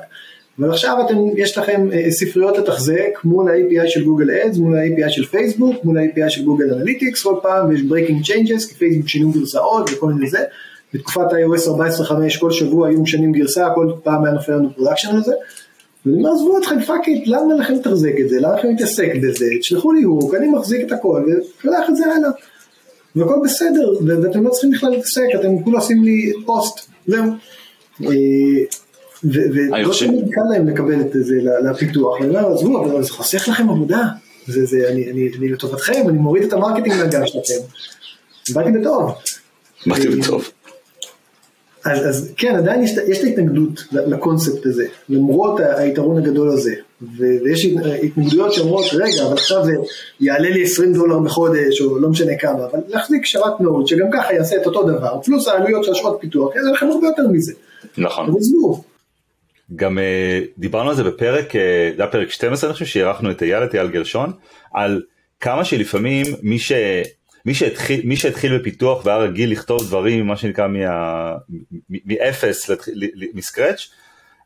אבל 0.59 0.69
עכשיו 0.69 0.97
אתם, 1.05 1.17
יש 1.35 1.57
לכם 1.57 1.89
אה, 1.93 2.11
ספריות 2.11 2.57
לתחזק 2.57 3.19
מול 3.23 3.49
ה-API 3.49 3.87
של 3.87 4.03
Google 4.03 4.31
Ads, 4.31 4.57
מול 4.57 4.77
ה-API 4.77 5.09
של 5.09 5.25
פייסבוק, 5.25 5.83
מול 5.83 5.97
ה-API 5.97 6.29
של 6.29 6.45
Google 6.45 6.73
Analytics, 6.73 7.23
כל 7.23 7.35
פעם 7.41 7.71
יש 7.71 7.81
breaking 7.81 8.27
changes, 8.27 8.69
כי 8.69 8.75
פייסבוק 8.75 9.07
שינו 9.07 9.31
גרסאות 9.31 9.89
וכל 9.93 10.07
מיני 10.07 10.29
זה, 10.29 10.39
בתקופת 10.93 11.31
iOS 11.31 11.67
14.5 12.01 12.39
כל 12.39 12.51
שבוע 12.51 12.87
היו 12.87 13.01
משנים 13.01 13.31
גרסה, 13.31 13.67
כל 13.75 13.91
פעם 14.03 14.25
היה 14.25 14.33
נופל 14.33 14.53
לנו 14.53 14.69
production 14.75 15.15
על 15.15 15.21
ואני 16.07 16.17
אומר 16.17 16.33
עזבו 16.33 16.57
אתכם 16.57 16.81
fuck 16.81 17.07
it, 17.07 17.27
למה 17.27 17.53
לכם 17.53 17.73
לתחזק 17.73 18.13
את 18.21 18.29
זה, 18.29 18.39
למה 18.39 18.55
לכם 18.55 18.67
להתעסק 18.67 19.11
בזה, 19.23 19.45
תשלחו 19.59 19.91
לי 19.91 20.03
hook, 20.03 20.36
אני 20.35 20.47
מחזיק 20.47 20.87
את 20.87 20.91
הכל, 20.91 21.23
ושולח 21.27 21.89
את 21.89 21.95
זה 21.95 22.03
הלאה, 22.05 22.29
והכל 23.15 23.35
בסדר, 23.43 23.91
ואתם 24.07 24.43
לא 24.43 24.49
צריכים 24.49 24.71
בכלל 24.71 24.89
להתעסק, 24.89 25.25
אתם 25.39 25.63
כולה 25.63 25.79
עושים 25.79 26.03
לי 26.03 26.33
פוסט, 26.45 26.89
זהו. 27.07 27.23
אה, 28.03 28.09
ולא 29.23 29.93
תמיד 29.99 30.25
קל 30.31 30.41
להם 30.51 30.67
לקבל 30.67 31.01
את 31.01 31.09
זה 31.13 31.35
לפיתוח, 31.63 32.17
אני 32.21 32.29
אומר, 32.29 32.53
עזבו, 32.53 32.85
אבל 32.85 33.03
זה 33.03 33.11
חוסך 33.11 33.47
לכם 33.47 33.69
עבודה, 33.69 34.03
זה, 34.47 34.65
זה, 34.65 34.89
אני, 34.89 35.11
אני, 35.11 35.29
אני 35.39 35.49
לטובתכם, 35.49 36.09
אני 36.09 36.17
מוריד 36.17 36.43
את 36.43 36.53
ה-marketing 36.53 36.95
מהגב 36.95 37.25
שלכם, 37.25 37.63
באתי 38.53 38.71
בטוב. 38.71 39.11
באתי 39.87 40.07
בטוב. 40.07 40.51
אז, 41.91 42.10
אז 42.10 42.34
כן, 42.38 42.56
עדיין 42.56 42.84
יש, 42.84 42.91
יש 43.08 43.19
את 43.19 43.23
ההתנגדות 43.23 43.84
לקונספט 43.91 44.65
הזה, 44.65 44.86
למרות 45.10 45.60
היתרון 45.60 46.17
הגדול 46.17 46.50
הזה, 46.50 46.73
ויש 47.17 47.65
התנגדויות 48.04 48.54
שאומרות, 48.54 48.86
רגע, 48.93 49.26
אבל 49.28 49.34
עכשיו 49.34 49.65
זה 49.65 49.71
יעלה 50.19 50.50
לי 50.50 50.63
20 50.63 50.93
דולר 50.93 51.19
בחודש, 51.19 51.82
או 51.82 52.00
לא 52.00 52.10
משנה 52.10 52.38
כמה, 52.39 52.65
אבל 52.71 52.80
להחזיק 52.88 53.26
שרת 53.26 53.62
Node, 53.62 53.88
שגם 53.88 54.08
ככה 54.13 54.34
יעשה 54.34 54.56
את 54.62 54.65
אותו 54.65 54.84
דבר, 54.84 55.21
פלוס 55.26 55.47
העלויות 55.47 55.84
של 55.84 55.91
השעות 55.91 56.17
פיתוח, 56.21 56.56
יעשה 56.56 56.69
לכם 56.69 56.86
הרבה 56.86 57.08
יותר 57.08 57.28
מזה. 57.32 57.54
נכון. 57.97 58.36
עזבו. 58.38 58.84
גם 59.76 59.97
uh, 59.97 60.02
דיברנו 60.58 60.89
על 60.89 60.95
זה 60.95 61.04
בפרק, 61.04 61.52
uh, 61.52 61.54
זה 61.97 62.04
היה 62.04 62.12
פרק 62.12 62.30
12 62.30 62.69
אני 62.69 62.73
חושב 62.73 62.86
שאירחנו 62.86 63.32
את 63.32 63.43
אייל, 63.43 63.63
את 63.63 63.76
אייל 63.76 63.88
גרשון, 63.88 64.32
על 64.73 65.02
כמה 65.39 65.65
שלפעמים 65.65 66.26
מי, 66.41 66.60
ש, 66.60 66.71
מי, 67.47 67.53
שהתחיל, 67.53 68.01
מי 68.03 68.15
שהתחיל 68.15 68.57
בפיתוח 68.57 69.05
והיה 69.05 69.17
רגיל 69.17 69.51
לכתוב 69.51 69.83
דברים, 69.83 70.27
מה 70.27 70.38
שנקרא 70.38 70.67
מאפס, 71.89 72.69
מ-scratch, 73.33 73.89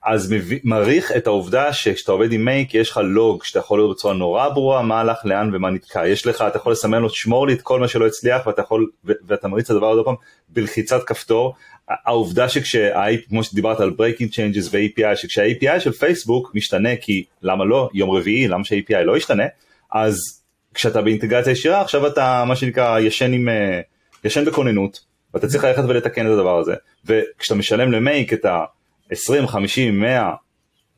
אז 0.04 0.34
מעריך 0.64 1.12
את 1.12 1.28
העובדה 1.28 1.74
שכשאתה 1.74 2.12
עובד 2.12 2.32
עם 2.32 2.46
Make 2.46 2.74
יש 2.74 2.90
לך 2.90 3.00
לוג 3.04 3.44
שאתה 3.44 3.60
יכול 3.60 3.80
לראות 3.80 3.98
בצורה 3.98 4.14
נורא 4.14 4.50
ברורה 4.50 4.82
מה 4.82 5.00
הלך 5.00 5.18
לאן 5.24 5.50
ומה 5.54 5.70
נתקע. 5.70 6.08
יש 6.08 6.28
לך 6.28 6.44
אתה 6.48 6.58
יכול 6.58 6.72
לסמן 6.72 7.02
לו 7.02 7.10
שמור 7.10 7.48
לי 7.48 7.54
את 7.54 7.62
כל 7.62 7.80
מה 7.80 7.88
שלא 7.88 8.08
הצליח 8.08 8.48
ואתה 8.48 8.62
יכול 8.62 8.90
ואתה 9.04 9.48
מריץ 9.48 9.66
את 9.66 9.76
הדבר 9.76 9.92
הזה 9.92 10.02
פעם 10.06 10.16
בלחיצת 10.50 11.04
כפתור. 11.04 11.56
העובדה 11.88 12.50
שכשה 12.50 12.92
כמו 13.30 13.44
שדיברת 13.44 13.80
על 13.80 13.92
breaking 13.98 14.32
changes 14.32 14.68
ו-API 14.72 15.16
שכשה-API 15.16 15.80
של 15.80 15.92
פייסבוק 15.92 16.52
משתנה 16.56 16.96
כי 16.96 17.24
למה 17.42 17.66
לא? 17.66 17.90
יום 17.94 18.10
רביעי 18.10 18.48
למה 18.48 18.64
שה-API 18.64 19.04
לא 19.04 19.18
ישתנה? 19.18 19.46
אז 19.92 20.41
כשאתה 20.74 21.02
באינטגרציה 21.02 21.52
ישירה 21.52 21.82
עכשיו 21.82 22.08
אתה 22.08 22.44
מה 22.48 22.56
שנקרא 22.56 23.00
ישן 23.00 23.34
עם 23.34 23.50
אה, 23.50 23.82
ישן 24.24 24.46
בכוננות 24.46 25.00
ואתה 25.34 25.48
צריך 25.48 25.64
ללכת 25.64 25.84
ולתקן 25.88 26.26
את 26.28 26.32
הדבר 26.32 26.60
הזה 26.60 26.74
וכשאתה 27.06 27.56
משלם 27.56 27.92
למייק 27.92 28.34
את 28.34 28.46
ה... 28.46 28.64
20, 29.12 29.48
50, 29.48 30.00
100, 30.00 30.34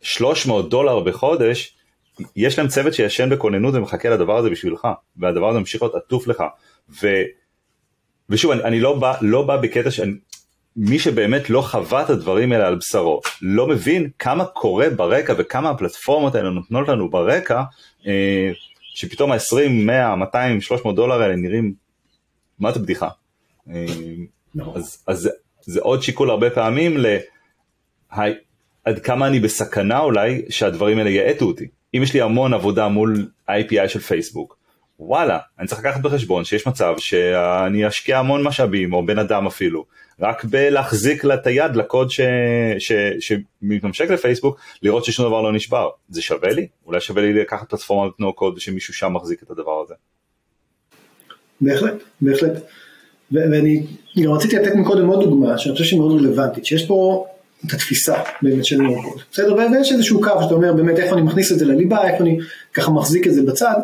300 0.01 0.69
דולר 0.69 0.99
בחודש, 0.99 1.75
יש 2.35 2.59
להם 2.59 2.67
צוות 2.67 2.93
שישן 2.93 3.29
בכוננות 3.29 3.73
ומחכה 3.73 4.09
לדבר 4.09 4.37
הזה 4.37 4.49
בשבילך, 4.49 4.87
והדבר 5.17 5.49
הזה 5.49 5.59
ממשיך 5.59 5.81
להיות 5.81 5.95
עטוף 5.95 6.27
לך. 6.27 6.43
ו, 7.03 7.07
ושוב, 8.29 8.51
אני, 8.51 8.63
אני 8.63 8.79
לא, 8.79 8.99
בא, 8.99 9.13
לא 9.21 9.41
בא 9.41 9.57
בקטע 9.57 9.91
שאני... 9.91 10.13
מי 10.75 10.99
שבאמת 10.99 11.49
לא 11.49 11.61
חווה 11.61 12.01
את 12.01 12.09
הדברים 12.09 12.51
האלה 12.51 12.67
על 12.67 12.75
בשרו, 12.75 13.21
לא 13.41 13.67
מבין 13.67 14.09
כמה 14.19 14.45
קורה 14.45 14.89
ברקע 14.89 15.33
וכמה 15.37 15.69
הפלטפורמות 15.69 16.35
האלה 16.35 16.49
נותנות 16.49 16.87
לנו 16.87 17.09
ברקע, 17.09 17.63
אה, 18.07 18.51
שפתאום 18.93 19.31
ה-20, 19.31 19.69
100, 19.69 20.15
200, 20.15 20.61
300 20.61 20.95
דולר 20.95 21.21
האלה 21.21 21.35
נראים, 21.35 21.73
מה 22.59 22.71
זה 22.71 22.79
בדיחה? 22.79 23.09
אה, 23.69 23.85
no. 24.57 24.63
אז, 24.75 25.03
אז 25.07 25.19
זה, 25.19 25.29
זה 25.61 25.79
עוד 25.81 26.03
שיקול 26.03 26.29
הרבה 26.29 26.49
פעמים 26.49 26.97
ל... 26.97 27.05
עד 28.85 28.99
כמה 28.99 29.27
אני 29.27 29.39
בסכנה 29.39 29.99
אולי 29.99 30.41
שהדברים 30.49 30.97
האלה 30.97 31.09
יאטו 31.09 31.45
אותי. 31.45 31.67
אם 31.95 32.03
יש 32.03 32.13
לי 32.13 32.21
המון 32.21 32.53
עבודה 32.53 32.87
מול 32.87 33.29
ה-API 33.47 33.87
של 33.87 33.99
פייסבוק, 33.99 34.57
וואלה, 35.07 35.39
אני 35.59 35.67
צריך 35.67 35.81
לקחת 35.81 36.01
בחשבון 36.01 36.45
שיש 36.45 36.67
מצב 36.67 36.93
שאני 36.97 37.87
אשקיע 37.87 38.19
המון 38.19 38.43
משאבים, 38.43 38.93
או 38.93 39.05
בן 39.05 39.19
אדם 39.19 39.47
אפילו, 39.47 39.85
רק 40.19 40.45
בלהחזיק 40.45 41.23
לה 41.23 41.33
את 41.33 41.47
היד 41.47 41.75
לקוד 41.75 42.11
ש... 42.11 42.21
ש... 42.79 42.91
שמתממשק 43.19 44.09
לפייסבוק, 44.09 44.59
לראות 44.81 45.05
ששום 45.05 45.25
דבר 45.25 45.41
לא 45.41 45.53
נשבר. 45.53 45.89
זה 46.09 46.21
שווה 46.21 46.53
לי? 46.53 46.67
אולי 46.85 47.01
שווה 47.01 47.21
לי 47.21 47.33
לקחת 47.33 47.69
פלטפורמה 47.69 48.09
נו 48.19 48.33
קוד 48.33 48.53
ושמישהו 48.57 48.93
שם 48.93 49.13
מחזיק 49.13 49.43
את 49.43 49.51
הדבר 49.51 49.81
הזה. 49.85 49.93
בהחלט, 51.61 51.95
בהחלט. 52.21 52.53
ואני 53.31 53.83
גם 54.23 54.31
רציתי 54.31 54.55
לתת 54.55 54.75
מקודם 54.75 55.07
עוד 55.07 55.23
דוגמה 55.23 55.57
שאני 55.57 55.73
חושב 55.73 55.85
שהיא 55.85 55.99
מאוד 55.99 56.21
רלוונטית, 56.21 56.65
שיש 56.65 56.87
פה 56.87 57.27
את 57.65 57.73
התפיסה 57.73 58.15
באמת 58.41 58.65
של 58.65 58.77
no 58.77 59.03
code, 59.03 59.21
בסדר? 59.31 59.55
ויש 59.55 59.91
איזשהו 59.91 60.21
קו 60.21 60.43
שאתה 60.43 60.53
אומר 60.53 60.73
באמת 60.73 60.99
איפה 60.99 61.15
אני 61.15 61.21
מכניס 61.21 61.51
את 61.51 61.59
זה 61.59 61.65
לליבה, 61.65 62.07
איפה 62.07 62.23
אני 62.23 62.37
ככה 62.73 62.91
מחזיק 62.91 63.27
את 63.27 63.33
זה 63.33 63.41
בצד. 63.43 63.75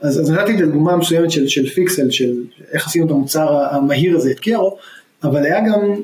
אז, 0.00 0.20
אז 0.20 0.30
נתתי 0.30 0.56
את 0.56 0.60
הדוגמה 0.60 0.96
מסוימת 0.96 1.30
של, 1.30 1.48
של 1.48 1.66
פיקסל, 1.66 2.10
של 2.10 2.34
איך 2.72 2.86
עשינו 2.86 3.06
את 3.06 3.10
המוצר 3.10 3.58
המהיר 3.70 4.16
הזה, 4.16 4.30
את 4.30 4.40
קיירו, 4.40 4.76
אבל 5.24 5.44
היה 5.44 5.60
גם 5.60 5.94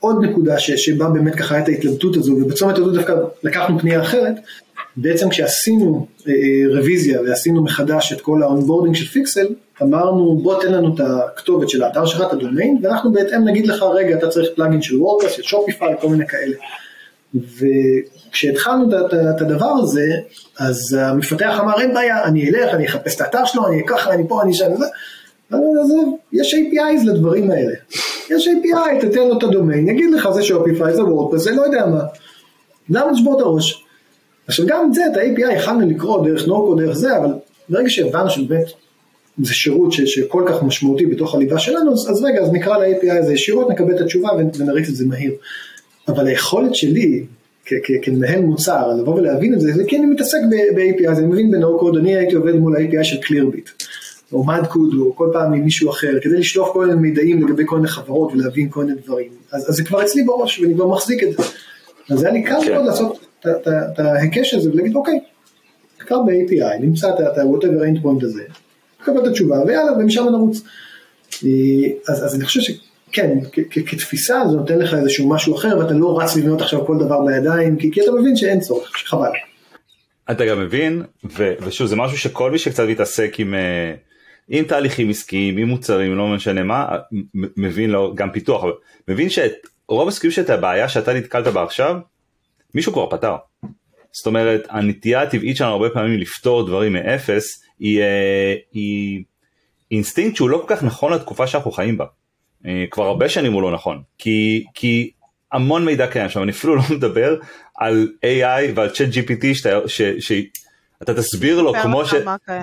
עוד 0.00 0.24
נקודה 0.24 0.58
ש, 0.58 0.70
שבה 0.70 1.08
באמת 1.08 1.34
ככה 1.34 1.54
הייתה 1.54 1.70
ההתלבטות 1.70 2.16
הזו, 2.16 2.32
ובצומת 2.32 2.78
הזו 2.78 2.90
דווקא 2.90 3.14
לקחנו 3.42 3.78
פנייה 3.78 4.02
אחרת, 4.02 4.34
בעצם 4.96 5.28
כשעשינו 5.28 6.06
אה, 6.28 6.32
אה, 6.32 6.78
רוויזיה 6.78 7.20
ועשינו 7.22 7.62
מחדש 7.62 8.12
את 8.12 8.20
כל 8.20 8.42
ה-onboarding 8.42 8.94
של 8.94 9.04
פיקסל, 9.04 9.46
אמרנו 9.82 10.40
בוא 10.42 10.62
תן 10.62 10.72
לנו 10.72 10.94
את 10.94 11.00
הכתובת 11.00 11.68
של 11.68 11.82
האתר 11.82 12.06
שלך, 12.06 12.20
את 12.20 12.32
הדומיין, 12.32 12.78
ואנחנו 12.82 13.12
בהתאם 13.12 13.44
נגיד 13.44 13.66
לך 13.66 13.82
רגע 13.94 14.16
אתה 14.16 14.28
צריך 14.28 14.48
plugin 14.54 14.82
של 14.82 14.96
WordPress, 14.96 15.32
של 15.32 15.42
Shopify, 15.42 15.94
כל 16.00 16.08
מיני 16.08 16.26
כאלה. 16.26 16.56
וכשהתחלנו 17.34 19.06
את 19.36 19.40
הדבר 19.40 19.74
הזה, 19.82 20.06
אז 20.58 20.98
המפתח 21.00 21.56
אמר 21.60 21.80
אין 21.80 21.94
בעיה, 21.94 22.24
אני 22.24 22.50
אלך, 22.50 22.74
אני 22.74 22.86
אחפש 22.86 23.16
את 23.16 23.20
האתר 23.20 23.44
שלו, 23.44 23.68
אני 23.68 23.80
אקח, 23.80 24.08
אני 24.08 24.28
פה, 24.28 24.42
אני 24.42 24.54
שם, 24.54 24.72
יש 26.32 26.54
APIs 26.54 27.06
לדברים 27.06 27.50
האלה. 27.50 27.74
יש 28.30 28.48
API, 28.48 29.06
תתן 29.06 29.28
לו 29.28 29.38
את 29.38 29.42
הדומיין, 29.42 29.88
יגיד 29.88 30.10
לך 30.10 30.28
זה 30.34 30.42
שופיפיי, 30.42 30.94
זה 30.94 31.04
וורדפרס, 31.04 31.42
זה 31.42 31.52
לא 31.52 31.62
יודע 31.62 31.86
מה. 31.86 32.00
למה 32.90 33.12
לשבור 33.12 33.36
את 33.36 33.40
הראש? 33.40 33.84
עכשיו 34.46 34.66
גם 34.66 34.88
את 34.88 34.94
זה, 34.94 35.02
את 35.12 35.16
ה-API 35.16 35.52
יכלנו 35.52 35.88
לקרוא 35.90 36.26
דרך 36.28 36.48
נורקו, 36.48 36.74
דרך 36.74 36.96
זה, 36.96 37.16
אבל 37.16 37.30
ברגע 37.68 37.90
שהבנו 37.90 38.30
שבאמת 38.30 38.66
זה 39.42 39.54
שירות 39.54 39.92
ש, 39.92 40.00
שכל 40.00 40.44
כך 40.48 40.62
משמעותי 40.62 41.06
בתוך 41.06 41.34
הליבה 41.34 41.58
שלנו, 41.58 41.92
אז, 41.92 42.10
אז 42.10 42.24
רגע, 42.24 42.40
אז 42.40 42.52
נקרא 42.52 42.78
ל-API 42.78 43.18
הזה 43.18 43.32
ישירות, 43.32 43.70
נקבל 43.70 43.96
את 43.96 44.00
התשובה 44.00 44.28
ונריץ 44.58 44.88
את 44.88 44.94
זה 44.94 45.06
מהיר. 45.06 45.32
אבל 46.08 46.26
היכולת 46.26 46.74
שלי 46.74 47.24
כמנהל 48.02 48.40
מוצר, 48.40 48.94
לבוא 49.00 49.14
ולהבין 49.14 49.54
את 49.54 49.60
זה, 49.60 49.72
זה 49.72 49.84
כי 49.84 49.98
אני 49.98 50.06
מתעסק 50.06 50.38
ב-API, 50.50 51.18
אני 51.18 51.26
מבין 51.26 51.50
ב-No 51.50 51.98
אני 51.98 52.16
הייתי 52.16 52.34
עובד 52.34 52.54
מול 52.54 52.76
ה-API 52.76 53.04
של 53.04 53.16
Clearbit, 53.16 53.84
או 54.32 54.44
מדקוד, 54.44 54.94
או 55.00 55.16
כל 55.16 55.30
פעם 55.32 55.52
עם 55.52 55.64
מישהו 55.64 55.90
אחר, 55.90 56.18
כדי 56.22 56.38
לשלוח 56.38 56.72
כל 56.72 56.86
מיני 56.86 57.00
מידעים 57.00 57.46
לגבי 57.46 57.62
כל 57.66 57.76
מיני 57.76 57.88
חברות 57.88 58.32
ולהבין 58.32 58.68
כל 58.70 58.84
מיני 58.84 59.00
דברים. 59.04 59.28
אז, 59.52 59.70
אז 59.70 59.76
זה 59.76 59.84
כבר 59.84 60.02
אצלי 60.02 60.22
בראש, 60.22 60.60
ואני 60.60 60.74
כבר 60.74 60.86
מחזיק 60.86 61.22
את 61.22 61.28
זה. 61.32 61.42
אז 62.10 62.22
היה 62.22 62.32
לי 62.32 62.42
קל 62.42 62.58
כן. 62.64 62.72
מאוד 62.72 62.86
לעשות 62.86 63.26
את 63.46 63.98
ההיקש 63.98 64.54
הזה 64.54 64.70
ולהגיד, 64.70 64.94
אוקיי, 64.94 65.20
כבר 65.98 66.22
ב-API, 66.22 66.80
נמצא 66.80 67.08
את 67.08 67.38
ה-whatever 67.38 67.98
endpoint 67.98 68.24
הזה, 68.24 68.42
נקבל 69.02 69.20
את 69.20 69.26
התשובה, 69.26 69.62
ויאללה, 69.66 69.92
ומשם 69.92 70.24
נרוץ. 70.30 70.62
אז, 72.08 72.24
אז 72.24 72.34
אני 72.34 72.44
חושב 72.44 72.60
ש... 72.60 72.70
כן, 73.12 73.38
כתפיסה 73.86 74.42
זה 74.50 74.56
נותן 74.56 74.78
לך 74.78 74.94
איזשהו 74.94 75.28
משהו 75.28 75.56
אחר 75.56 75.78
ואתה 75.78 75.92
לא 75.92 76.20
רץ 76.20 76.36
לבנות 76.36 76.60
עכשיו 76.60 76.86
כל 76.86 76.96
דבר 76.98 77.20
בידיים 77.26 77.76
כי, 77.76 77.90
כי 77.92 78.02
אתה 78.02 78.10
מבין 78.12 78.36
שאין 78.36 78.60
צורך, 78.60 78.98
שחבל. 78.98 79.30
אתה 80.30 80.46
גם 80.46 80.60
מבין, 80.60 81.02
ו, 81.24 81.54
ושוב 81.60 81.86
זה 81.86 81.96
משהו 81.96 82.18
שכל 82.18 82.50
מי 82.50 82.58
שקצת 82.58 82.84
מתעסק 82.88 83.34
עם, 83.38 83.54
אה, 83.54 83.94
עם 84.48 84.64
תהליכים 84.64 85.10
עסקיים, 85.10 85.56
עם 85.56 85.68
מוצרים, 85.68 86.16
לא 86.16 86.28
משנה 86.28 86.62
מה, 86.62 86.88
מבין 87.34 87.90
לו 87.90 88.14
גם 88.14 88.32
פיתוח, 88.32 88.64
מבין 89.08 89.28
שרוב 89.30 90.08
הסיכויים 90.08 90.32
שאת 90.32 90.50
הבעיה 90.50 90.88
שאתה 90.88 91.12
נתקלת 91.12 91.46
בה 91.46 91.62
עכשיו, 91.62 91.96
מישהו 92.74 92.92
כבר 92.92 93.10
פתר. 93.10 93.34
זאת 94.12 94.26
אומרת, 94.26 94.66
הנטייה 94.70 95.22
הטבעית 95.22 95.56
שלנו 95.56 95.70
הרבה 95.70 95.90
פעמים 95.90 96.18
לפתור 96.18 96.66
דברים 96.66 96.92
מאפס, 96.92 97.62
היא, 97.78 98.00
אה, 98.00 98.54
היא 98.72 99.22
אינסטינקט 99.90 100.36
שהוא 100.36 100.50
לא 100.50 100.64
כל 100.66 100.76
כך 100.76 100.82
נכון 100.82 101.12
לתקופה 101.12 101.46
שאנחנו 101.46 101.72
חיים 101.72 101.98
בה. 101.98 102.04
אה, 102.66 102.84
כבר 102.90 103.04
הרבה 103.04 103.28
שנים 103.28 103.52
הוא 103.52 103.62
לא 103.62 103.70
נכון, 103.70 104.02
כי, 104.18 104.64
כי 104.74 105.10
המון 105.52 105.84
מידע 105.84 106.06
קיים 106.06 106.28
שם, 106.28 106.42
אני 106.42 106.52
אפילו 106.52 106.76
לא 106.80 106.82
מדבר 106.90 107.36
על 107.78 108.08
AI 108.24 108.72
ועל 108.74 108.88
ChatGPT 108.88 109.54
שאתה, 109.54 109.88
ש, 109.88 110.02
שאתה 110.02 111.14
תסביר 111.14 111.62
לו 111.62 111.72
כמו 111.82 112.06
ש... 112.06 112.14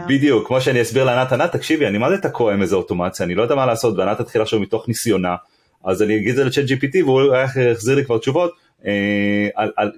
בדיוק, 0.08 0.48
כמו 0.48 0.62
שאני 0.62 0.82
אסביר 0.82 1.04
לענת 1.04 1.32
ענת, 1.32 1.52
תקשיבי, 1.52 1.88
אני 1.88 1.98
מה 1.98 2.10
זה 2.10 2.18
תקוע 2.18 2.54
עם 2.54 2.62
איזה 2.62 2.76
אוטומציה, 2.76 3.26
אני 3.26 3.36
לא 3.36 3.42
יודע 3.42 3.56
מה 3.56 3.66
לעשות, 3.66 3.98
וענת 3.98 4.18
תתחיל 4.18 4.42
עכשיו 4.42 4.60
מתוך 4.60 4.88
ניסיונה, 4.88 5.36
אז 5.84 6.02
אני 6.02 6.16
אגיד 6.16 6.30
את 6.30 6.36
זה 6.36 6.44
ל-ChatGPT 6.44 7.04
והוא 7.04 7.36
יחזיר 7.36 7.96
לי 7.96 8.06
כבר 8.06 8.18
תשובות 8.18 8.52
אה, 8.86 9.48
על, 9.56 9.72
על, 9.76 9.92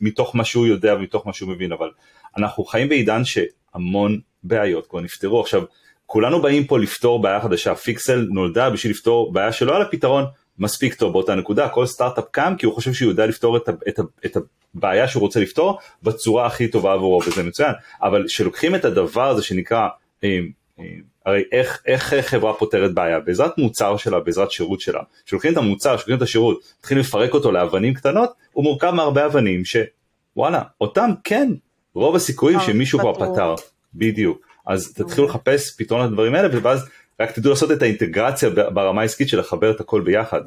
מתוך 0.00 0.36
מה 0.36 0.44
שהוא 0.44 0.66
יודע 0.66 0.94
ומתוך 0.94 1.26
מה 1.26 1.32
שהוא 1.32 1.50
מבין, 1.50 1.72
אבל 1.72 1.90
אנחנו 2.36 2.64
חיים 2.64 2.88
בעידן 2.88 3.22
שהמון 3.24 4.20
בעיות 4.42 4.86
כבר 4.86 5.00
נפתרו. 5.00 5.40
עכשיו, 5.40 5.62
כולנו 6.06 6.42
באים 6.42 6.64
פה 6.64 6.78
לפתור 6.78 7.22
בעיה 7.22 7.40
חדשה, 7.40 7.74
פיקסל 7.74 8.26
נולדה 8.30 8.70
בשביל 8.70 8.92
לפתור 8.92 9.32
בעיה 9.32 9.52
שלא 9.52 9.72
היה 9.72 9.78
לה 9.78 9.84
פתרון 9.84 10.24
מספיק 10.58 10.94
טוב 10.94 11.12
באותה 11.12 11.34
נקודה, 11.34 11.68
כל 11.68 11.86
סטארט-אפ 11.86 12.24
קם 12.30 12.54
כי 12.58 12.66
הוא 12.66 12.74
חושב 12.74 12.92
שהוא 12.92 13.10
יודע 13.10 13.26
לפתור 13.26 13.56
את, 13.56 13.68
את, 13.88 14.00
את 14.26 14.36
הבעיה 14.74 15.08
שהוא 15.08 15.20
רוצה 15.20 15.40
לפתור 15.40 15.78
בצורה 16.02 16.46
הכי 16.46 16.68
טובה 16.68 16.92
עבורו 16.92 17.20
וזה 17.26 17.42
מצוין, 17.42 17.72
אבל 18.02 18.24
כשלוקחים 18.26 18.74
את 18.74 18.84
הדבר 18.84 19.28
הזה 19.28 19.42
שנקרא, 19.42 19.88
אה, 20.24 20.38
אה, 20.80 20.84
הרי 21.26 21.42
איך, 21.52 21.82
איך 21.86 22.12
חברה 22.20 22.54
פותרת 22.54 22.94
בעיה, 22.94 23.20
בעזרת 23.20 23.58
מוצר 23.58 23.96
שלה, 23.96 24.20
בעזרת 24.20 24.50
שירות 24.50 24.80
שלה, 24.80 25.00
כשלוקחים 25.26 25.52
את 25.52 25.56
המוצר, 25.56 25.96
כשלוקחים 25.96 26.16
את 26.16 26.22
השירות, 26.22 26.60
מתחילים 26.78 27.00
לפרק 27.00 27.34
אותו 27.34 27.52
לאבנים 27.52 27.94
קטנות, 27.94 28.30
הוא 28.52 28.64
מורכב 28.64 28.90
מהרבה 28.90 29.26
אבנים 29.26 29.62
שוואלה, 29.64 30.62
אותם 30.80 31.10
כן, 31.24 31.52
רוב 31.94 32.16
הסיכויים 32.16 32.60
שמישהו 32.60 32.98
כבר 32.98 33.14
פתר, 33.14 33.54
בדיוק. 33.94 34.45
אז 34.66 34.92
תתחילו 34.92 35.26
לחפש 35.26 35.76
פתרון 35.76 36.06
לדברים 36.06 36.34
האלה 36.34 36.48
ואז 36.62 36.88
רק 37.20 37.30
תדעו 37.30 37.50
לעשות 37.50 37.70
את 37.70 37.82
האינטגרציה 37.82 38.50
ברמה 38.50 39.00
העסקית 39.00 39.28
של 39.28 39.38
לחבר 39.38 39.70
את 39.70 39.80
הכל 39.80 40.00
ביחד. 40.00 40.40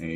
אה, 0.00 0.06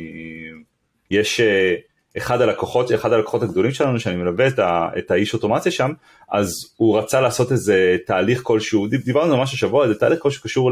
יש 1.11 1.39
אה, 1.39 1.75
אחד 2.17 2.41
הלקוחות, 2.41 2.91
אחד 2.91 3.13
הלקוחות 3.13 3.43
הגדולים 3.43 3.71
שלנו 3.71 3.99
שאני 3.99 4.15
מלווה 4.15 4.47
את, 4.47 4.59
ה, 4.59 4.89
את 4.97 5.11
האיש 5.11 5.33
אוטומציה 5.33 5.71
שם, 5.71 5.91
אז 6.29 6.53
הוא 6.77 6.99
רצה 6.99 7.21
לעשות 7.21 7.51
איזה 7.51 7.97
תהליך 8.05 8.41
כלשהו, 8.43 8.87
דיברנו 8.87 9.37
ממש 9.37 9.53
השבוע, 9.53 9.83
איזה 9.83 9.95
תהליך 9.95 10.19
כלשהו 10.19 10.39
שקשור 10.39 10.71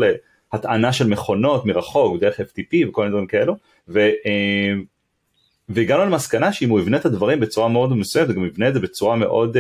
להטענה 0.54 0.93
של 0.93 1.08
מכונות 1.08 1.65
מרחוק, 1.65 2.19
דרך 2.19 2.39
FTP 2.39 2.89
וכל 2.89 3.02
מיני 3.02 3.12
דברים 3.12 3.28
כאלו, 3.28 3.56
ו, 3.88 4.00
אה, 4.00 4.73
והגענו 5.69 6.06
למסקנה 6.06 6.54
שאם 6.54 6.69
הוא 6.69 6.80
יבנה 6.80 6.97
את 6.97 7.06
הדברים 7.06 7.39
בצורה 7.39 7.67
מאוד 7.67 7.93
מסוימת, 7.93 8.30
וגם 8.30 8.45
יבנה 8.45 8.67
את 8.69 8.73
זה 8.73 8.80
בצורה 8.80 9.15
מאוד 9.15 9.58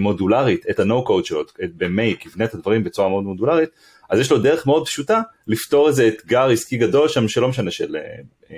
מודולרית 0.00 0.64
את 0.70 0.80
ה-No 0.80 1.08
code 1.08 1.24
שלו, 1.24 1.42
במייק, 1.76 2.26
יבנה 2.26 2.44
את 2.44 2.54
הדברים 2.54 2.84
בצורה 2.84 3.08
מאוד 3.08 3.24
מודולרית, 3.24 3.70
אז 4.10 4.20
יש 4.20 4.30
לו 4.30 4.38
דרך 4.38 4.66
מאוד 4.66 4.86
פשוטה 4.86 5.20
לפתור 5.46 5.88
איזה 5.88 6.08
אתגר 6.08 6.48
עסקי 6.48 6.76
גדול 6.76 7.08
שם 7.08 7.28
שלא 7.28 7.48
משנה 7.48 7.70
של... 7.70 7.96
אה, 7.96 8.02
אה, 8.50 8.56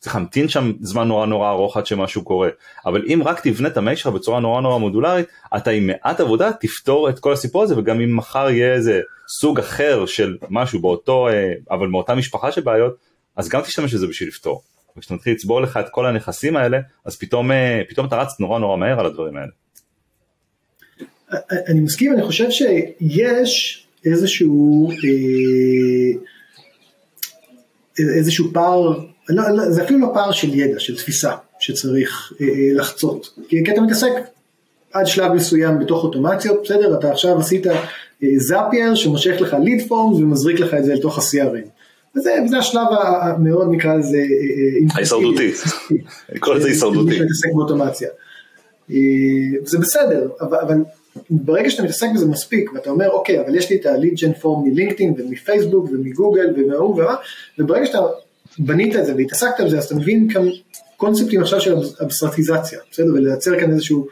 צריך 0.00 0.14
להמתין 0.14 0.48
שם 0.48 0.72
זמן 0.80 1.08
נורא 1.08 1.26
נורא 1.26 1.50
ארוך 1.50 1.76
עד 1.76 1.86
שמשהו 1.86 2.24
קורה, 2.24 2.48
אבל 2.86 3.04
אם 3.06 3.22
רק 3.24 3.40
תבנה 3.40 3.68
את 3.68 3.76
המייק 3.76 3.98
שלך 3.98 4.06
בצורה 4.06 4.40
נורא 4.40 4.60
נורא 4.60 4.78
מודולרית, 4.78 5.26
אתה 5.56 5.70
עם 5.70 5.86
מעט 5.86 6.20
עבודה 6.20 6.52
תפתור 6.52 7.08
את 7.08 7.18
כל 7.18 7.32
הסיפור 7.32 7.62
הזה 7.62 7.78
וגם 7.78 8.00
אם 8.00 8.16
מחר 8.16 8.50
יהיה 8.50 8.74
איזה 8.74 9.00
סוג 9.28 9.58
אחר 9.58 10.06
של 10.06 10.36
משהו 10.50 10.80
באותו, 10.80 11.28
אבל 11.70 11.86
מאותה 11.86 12.14
משפחה 12.14 12.52
של 12.52 12.60
בעיות, 12.60 12.96
אז 13.36 13.48
גם 13.48 13.60
תשתמש 13.60 13.94
בזה 13.94 14.06
בשביל 14.06 14.28
לפתור. 14.28 14.62
וכשאתה 14.96 15.14
מתחיל 15.14 15.32
לצבור 15.32 15.60
לך 15.60 15.76
את 15.76 15.86
כל 15.90 16.06
הנכסים 16.06 16.56
האלה, 16.56 16.78
אז 17.04 17.18
פתאום, 17.18 17.50
פתאום 17.88 18.06
אתה 18.06 18.16
רץ 18.16 18.40
נורא 18.40 18.58
נורא 18.58 18.76
מהר 18.76 19.00
על 19.00 19.06
הדברים 19.06 19.36
האלה. 19.36 19.50
אני 21.68 21.80
מסכים, 21.80 22.12
אני 22.12 22.22
חושב 22.22 22.50
שיש 22.50 23.84
איזשהו, 24.04 24.90
אה, 24.90 24.96
איזשהו 28.18 28.50
פער, 28.52 28.98
לא, 29.28 29.50
לא, 29.50 29.70
זה 29.70 29.84
אפילו 29.84 29.98
לא 29.98 30.10
פער 30.14 30.32
של 30.32 30.54
ידע, 30.54 30.80
של 30.80 30.96
תפיסה 30.96 31.32
שצריך 31.60 32.32
אה, 32.40 32.46
אה, 32.46 32.52
לחצות, 32.74 33.34
כי, 33.48 33.64
כי 33.64 33.72
אתה 33.72 33.80
מתעסק 33.80 34.12
עד 34.92 35.06
שלב 35.06 35.32
מסוים 35.32 35.78
בתוך 35.78 36.04
אוטומציות, 36.04 36.60
בסדר, 36.64 36.98
אתה 36.98 37.10
עכשיו 37.10 37.38
עשית 37.38 37.66
זאפייר 38.36 38.94
שמושך 38.94 39.40
לך 39.40 39.56
ליד 39.62 39.88
פורם 39.88 40.12
ומזריק 40.12 40.60
לך 40.60 40.74
את 40.74 40.84
זה 40.84 40.94
לתוך 40.94 41.18
ה-CRM. 41.18 41.68
וזה, 42.16 42.30
וזה 42.44 42.58
השלב 42.58 42.86
המאוד 43.20 43.68
נקרא 43.70 43.94
לזה 43.94 44.18
ההישרדותי, 44.94 45.52
כל 46.38 46.60
זה 46.60 46.68
הישרדותי. 46.68 47.18
זה 49.64 49.78
בסדר, 49.78 50.28
אבל, 50.40 50.58
אבל 50.58 50.76
ברגע 51.30 51.70
שאתה 51.70 51.82
מתעסק 51.82 52.06
בזה 52.14 52.26
מספיק 52.26 52.72
ואתה 52.74 52.90
אומר 52.90 53.10
אוקיי 53.10 53.40
אבל 53.40 53.54
יש 53.54 53.70
לי 53.70 53.76
את 53.76 53.86
הליד 53.86 54.14
ג'ן 54.14 54.32
פורם 54.32 54.68
מלינקדאין 54.68 55.14
ומפייסבוק 55.18 55.88
ומגוגל 55.92 56.54
ומהוא 56.56 56.94
ומה 56.94 57.14
וברגע 57.58 57.86
שאתה 57.86 57.98
בנית 58.58 58.96
את 58.96 59.06
זה 59.06 59.14
והתעסקת 59.16 59.64
בזה 59.64 59.78
אז 59.78 59.84
אתה 59.84 59.94
מבין 59.94 60.28
כאן 60.32 60.42
קונספטים 60.96 61.42
עכשיו 61.42 61.60
של 61.60 61.74
אבסטרטיזציה 62.02 62.78
בסדר 62.90 63.12
ולייצר 63.14 63.60
כאן 63.60 63.70
איזשהו 63.70 64.06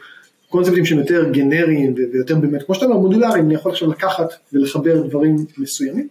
קונספטים 0.49 0.85
שהם 0.85 0.99
יותר 0.99 1.29
גנריים 1.31 1.95
ויותר 2.13 2.35
באמת, 2.35 2.63
כמו 2.63 2.75
שאתה 2.75 2.85
אומר, 2.85 2.97
מודולריים, 2.97 3.45
אני 3.45 3.53
יכול 3.53 3.71
עכשיו 3.71 3.89
לקחת 3.89 4.33
ולחבר 4.53 5.07
דברים 5.07 5.35
מסוימים. 5.57 6.07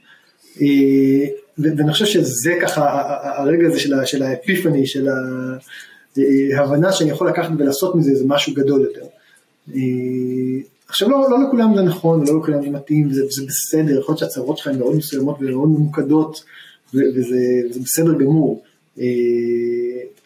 אה, 0.63 1.27
ואני 1.59 1.93
חושב 1.93 2.05
שזה 2.05 2.55
ככה 2.63 3.05
הרגע 3.39 3.67
הזה 3.67 4.07
של 4.07 4.23
האפיפני, 4.23 4.87
של 4.87 5.09
ההבנה 6.57 6.93
שאני 6.93 7.11
יכול 7.11 7.29
לקחת 7.29 7.51
ולעשות 7.59 7.95
מזה 7.95 8.11
איזה 8.11 8.25
משהו 8.27 8.55
גדול 8.55 8.81
יותר. 8.81 9.07
עכשיו 10.89 11.11
לא, 11.11 11.31
לא 11.31 11.49
לכולם 11.49 11.77
זה 11.77 11.83
נכון, 11.83 12.27
לא 12.27 12.39
לכולם 12.39 12.63
זה 12.63 12.71
מתאים, 12.71 13.13
זה, 13.13 13.23
זה 13.31 13.43
בסדר, 13.47 14.01
יכול 14.01 14.13
להיות 14.13 14.19
שהצהרות 14.19 14.59
שלך 14.59 14.67
הן 14.67 14.79
מאוד 14.79 14.97
מסוימות 14.97 15.37
ומאוד 15.41 15.69
ממוקדות, 15.69 16.45
וזה 16.95 17.39
בסדר 17.83 18.13
גמור. 18.13 18.63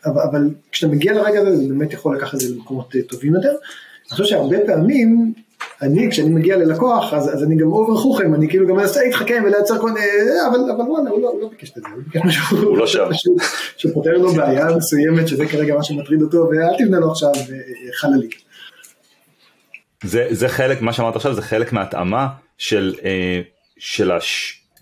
אבל, 0.06 0.22
אבל 0.30 0.48
כשאתה 0.72 0.92
מגיע 0.92 1.12
לרגע 1.12 1.40
הזה 1.40 1.56
זה 1.56 1.68
באמת 1.68 1.92
יכול 1.92 2.16
לקחת 2.16 2.34
את 2.34 2.40
זה 2.40 2.54
למקומות 2.54 2.96
אה, 2.96 3.02
טובים 3.02 3.34
יותר. 3.34 3.48
אני 3.48 4.10
חושב 4.10 4.24
שהרבה 4.24 4.56
פעמים, 4.66 5.32
אני 5.82 6.10
כשאני 6.10 6.28
מגיע 6.28 6.56
ללקוח 6.56 7.14
אז, 7.14 7.34
אז 7.34 7.44
אני 7.44 7.56
גם 7.56 7.72
אובר 7.72 7.96
חוכם, 7.96 8.34
אני 8.34 8.48
כאילו 8.48 8.66
גם 8.66 8.76
מנסה 8.76 9.02
להתחכם 9.02 9.42
ולייצר 9.46 9.78
כל 9.78 9.92
מיני, 9.92 10.06
אה, 10.06 10.48
אבל, 10.48 10.70
אבל 10.70 10.90
וואלה 10.90 11.10
הוא 11.10 11.22
לא, 11.22 11.28
הוא 11.28 11.40
לא 11.40 11.48
ביקש 11.48 11.70
את 11.70 11.74
זה, 11.74 11.80
הוא 11.94 12.02
ביקש 12.04 12.26
משהו, 12.26 12.56
הוא 12.68 12.78
לא 12.78 12.86
שם, 12.86 13.08
שפותר 13.76 14.12
לו 14.18 14.32
בעיה 14.32 14.66
מסוימת 14.76 15.28
שזה 15.28 15.46
כרגע 15.46 15.74
מה 15.74 15.82
שמטריד 15.82 16.22
אותו 16.22 16.48
ואל 16.50 16.78
תבנה 16.78 17.00
לו 17.00 17.10
עכשיו 17.10 17.30
אה, 17.34 17.42
חללי. 17.94 18.28
זה, 20.04 20.26
זה 20.30 20.48
חלק, 20.48 20.82
מה 20.82 20.92
שאמרת 20.92 21.16
עכשיו 21.16 21.34
זה 21.34 21.42
חלק 21.42 21.72
מההתאמה 21.72 22.28
של, 22.58 22.94
של 23.78 24.10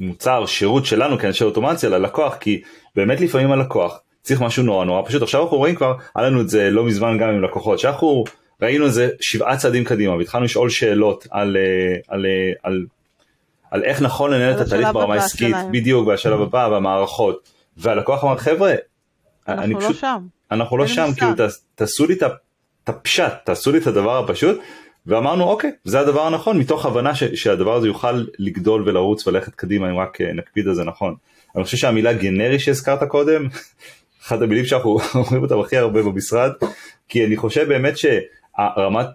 המוצר, 0.00 0.46
שירות 0.46 0.86
שלנו 0.86 1.18
כאנשי 1.18 1.44
אוטומציה 1.44 1.88
ללקוח, 1.88 2.36
כי 2.40 2.62
באמת 2.96 3.20
לפעמים 3.20 3.52
הלקוח 3.52 4.00
צריך 4.22 4.40
משהו 4.40 4.62
נורא 4.62 4.84
נורא 4.84 5.08
פשוט. 5.08 5.22
עכשיו 5.22 5.42
אנחנו 5.42 5.56
רואים 5.56 5.74
כבר 5.74 5.94
היה 6.16 6.26
לנו 6.26 6.40
את 6.40 6.48
זה 6.48 6.70
לא 6.70 6.84
מזמן 6.84 7.18
גם 7.18 7.28
עם 7.28 7.42
לקוחות 7.42 7.78
שאנחנו 7.78 8.24
ראינו 8.62 8.86
את 8.86 8.92
זה 8.92 9.08
שבעה 9.20 9.56
צעדים 9.56 9.84
קדימה 9.84 10.16
והתחלנו 10.16 10.44
לשאול 10.44 10.70
שאלות 10.70 11.26
על, 11.30 11.56
אה, 11.56 11.96
על, 12.08 12.26
אה, 12.26 12.52
על, 12.62 12.72
על, 12.72 12.86
על 13.70 13.84
איך 13.84 14.02
נכון 14.02 14.30
לנהל 14.30 14.54
את 14.54 14.60
התהליך 14.66 14.88
ברמה 14.92 15.14
העסקית 15.14 15.56
בדיוק 15.70 16.08
בשלב 16.08 16.40
הבא 16.40 16.68
והמערכות. 16.72 17.48
והלקוח 17.76 18.24
אמר 18.24 18.36
חבר'ה 18.36 18.74
אנחנו 19.48 19.72
לא 19.72 19.80
פשוט, 19.80 19.96
שם. 19.96 20.22
אנחנו 20.50 20.76
לא 20.76 20.86
שם 20.86 21.08
כאילו 21.16 21.32
תעשו 21.74 22.06
לי 22.06 22.14
את 22.14 22.88
הפשט 22.88 23.32
תעשו 23.44 23.72
לי 23.72 23.78
את 23.78 23.86
הדבר 23.86 24.18
הפשוט 24.18 24.60
ואמרנו 25.08 25.44
אוקיי 25.44 25.70
זה 25.84 26.00
הדבר 26.00 26.26
הנכון 26.26 26.58
מתוך 26.58 26.86
הבנה 26.86 27.14
ש, 27.14 27.24
שהדבר 27.24 27.74
הזה 27.74 27.86
יוכל 27.86 28.24
לגדול 28.38 28.88
ולרוץ 28.88 29.26
וללכת 29.26 29.54
קדימה 29.54 29.90
אם 29.90 29.98
רק 29.98 30.20
אה, 30.20 30.32
נקפיד 30.32 30.68
על 30.68 30.74
זה 30.74 30.84
נכון. 30.84 31.14
אני 31.56 31.64
חושב 31.64 31.76
שהמילה 31.76 32.12
גנרי 32.12 32.58
שהזכרת 32.58 33.02
קודם 33.08 33.48
אחת 34.22 34.42
המילים 34.42 34.64
שאנחנו 34.64 34.98
אומרים 35.14 35.42
אותם 35.42 35.60
הכי 35.60 35.76
הרבה 35.76 36.02
במשרד, 36.02 36.50
כי 37.08 37.26
אני 37.26 37.36
חושב 37.36 37.68
באמת 37.68 37.94
שהרמת, 37.98 39.06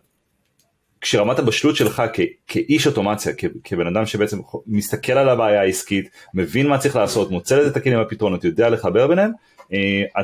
כשרמת 1.02 1.40
הבשלות 1.40 1.76
שלך 1.76 2.04
כ, 2.14 2.20
כאיש 2.48 2.88
אוטומציה, 2.88 3.34
כ, 3.38 3.46
כבן 3.64 3.88
אדם 3.88 4.06
שבעצם 4.06 4.38
מסתכל 4.68 5.14
על 5.14 5.30
הבעיה 5.30 5.62
העסקית, 5.62 6.10
מבין 6.34 6.68
מה 6.68 6.78
צריך 6.78 6.96
לעשות, 6.96 7.32
מוצא 7.32 7.58
לזה 7.58 7.70
את 7.70 7.78
הכלים 7.78 8.00
הפתרונות, 8.00 8.44
יודע 8.44 8.70
לחבר 8.70 9.08
ביניהם, 9.08 9.32
אה, 9.74 10.24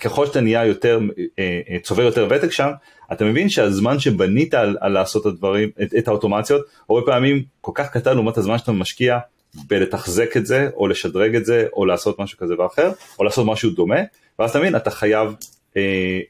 ככל 0.00 0.26
שאתה 0.26 0.40
נהיה 0.40 0.66
יותר, 0.66 1.00
אה, 1.38 1.60
אה, 1.70 1.76
צובר 1.82 2.02
יותר 2.02 2.28
ותק 2.30 2.50
שם, 2.50 2.70
אתה 3.12 3.24
מבין 3.24 3.48
שהזמן 3.48 3.98
שבנית 3.98 4.54
על, 4.54 4.76
על 4.80 4.92
לעשות 4.92 5.22
את 5.22 5.26
הדברים, 5.26 5.70
את, 5.82 5.94
את 5.98 6.08
האוטומציות, 6.08 6.66
הרבה 6.88 7.06
פעמים 7.06 7.42
כל 7.60 7.72
כך 7.74 7.90
קטן 7.90 8.14
לעומת 8.14 8.38
הזמן 8.38 8.58
שאתה 8.58 8.72
משקיע 8.72 9.18
בלתחזק 9.54 10.36
את 10.36 10.46
זה, 10.46 10.68
או 10.74 10.88
לשדרג 10.88 11.36
את 11.36 11.44
זה, 11.44 11.66
או 11.72 11.86
לעשות 11.86 12.18
משהו 12.18 12.38
כזה 12.38 12.54
ואחר, 12.58 12.92
או 13.18 13.24
לעשות 13.24 13.46
משהו 13.46 13.70
דומה, 13.70 14.00
ואז 14.38 14.50
אתה 14.50 14.58
מבין, 14.58 14.76
אתה 14.76 14.90
חייב 14.90 15.34
אה, 15.76 16.20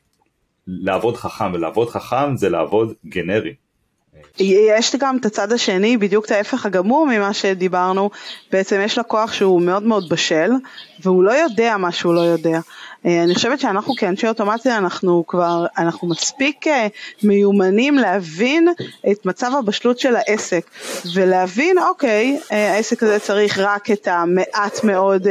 לעבוד 0.67 1.17
חכם, 1.17 1.53
ולעבוד 1.55 1.91
חכם 1.91 2.37
זה 2.37 2.49
לעבוד 2.49 2.93
גנרי. 3.07 3.55
יש 4.41 4.97
גם 4.97 5.17
את 5.17 5.27
הצד 5.27 5.53
השני, 5.53 5.97
בדיוק 5.97 6.27
את 6.27 6.31
ההפך 6.31 6.67
הגמור 6.67 7.07
ממה 7.07 7.33
שדיברנו, 7.33 8.11
בעצם 8.53 8.81
יש 8.85 8.99
לקוח 8.99 9.33
שהוא 9.33 9.63
מאוד 9.63 9.83
מאוד 9.83 10.09
בשל, 10.09 10.51
והוא 11.03 11.25
לא 11.25 11.33
יודע 11.33 11.77
מה 11.77 11.93
שהוא 11.93 12.15
לא 12.15 12.21
יודע. 12.21 12.61
אה, 13.07 13.23
אני 13.25 13.35
חושבת 13.35 13.61
שאנחנו 13.61 13.95
כאנשי 13.95 14.29
אוטומציה 14.29 14.79
אנחנו 14.79 15.25
כבר, 15.27 15.67
אנחנו 15.79 16.09
מספיק 16.09 16.67
אה, 16.67 16.87
מיומנים 17.23 17.99
להבין 17.99 18.69
את 19.11 19.27
מצב 19.27 19.51
הבשלות 19.59 19.99
של 19.99 20.17
העסק 20.17 20.71
ולהבין 21.15 21.79
אוקיי 21.79 22.41
אה, 22.53 22.75
העסק 22.75 23.03
הזה 23.03 23.19
צריך 23.19 23.59
רק 23.59 23.91
את 23.91 24.09
המעט 24.09 24.85
מאוד 24.85 25.27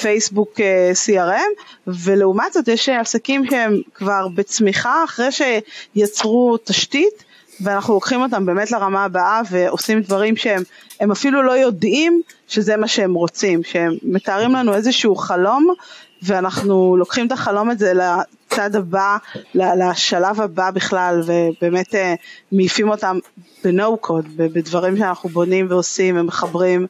פייסבוק 0.00 0.60
CRM 1.06 1.62
ולעומת 1.86 2.52
זאת 2.52 2.68
יש 2.68 2.88
עסקים 2.88 3.46
שהם 3.50 3.80
כבר 3.94 4.28
בצמיחה 4.34 5.04
אחרי 5.04 5.28
שיצרו 5.32 6.56
תשתית 6.64 7.31
ואנחנו 7.60 7.94
לוקחים 7.94 8.22
אותם 8.22 8.46
באמת 8.46 8.70
לרמה 8.70 9.04
הבאה 9.04 9.40
ועושים 9.50 10.00
דברים 10.00 10.36
שהם 10.36 11.10
אפילו 11.12 11.42
לא 11.42 11.52
יודעים 11.52 12.22
שזה 12.48 12.76
מה 12.76 12.88
שהם 12.88 13.14
רוצים, 13.14 13.64
שהם 13.64 13.92
מתארים 14.02 14.52
לנו 14.52 14.74
איזשהו 14.74 15.16
חלום 15.16 15.74
ואנחנו 16.22 16.96
לוקחים 16.96 17.26
את 17.26 17.32
החלום 17.32 17.70
הזה 17.70 17.92
לצד 17.92 18.76
הבא, 18.76 19.16
לשלב 19.54 20.40
הבא 20.40 20.70
בכלל, 20.70 21.22
ובאמת 21.26 21.94
אה, 21.94 22.14
מעיפים 22.52 22.88
אותם 22.88 23.18
ב-no 23.64 23.96
code, 23.96 24.24
בדברים 24.36 24.96
שאנחנו 24.96 25.28
בונים 25.28 25.66
ועושים 25.70 26.20
ומחברים 26.20 26.86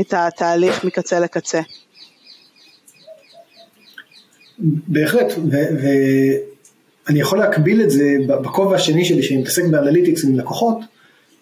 את 0.00 0.14
התהליך 0.16 0.84
מקצה 0.84 1.20
לקצה. 1.20 1.60
בהחלט, 4.58 5.32
ואני 7.06 7.20
יכול 7.20 7.38
להקביל 7.38 7.82
את 7.82 7.90
זה 7.90 8.16
בכובע 8.28 8.76
השני 8.76 9.04
שלי, 9.04 9.22
שאני 9.22 9.40
מתעסק 9.40 9.64
ב-analytics 9.64 10.24
עם 10.24 10.38
לקוחות, 10.38 10.78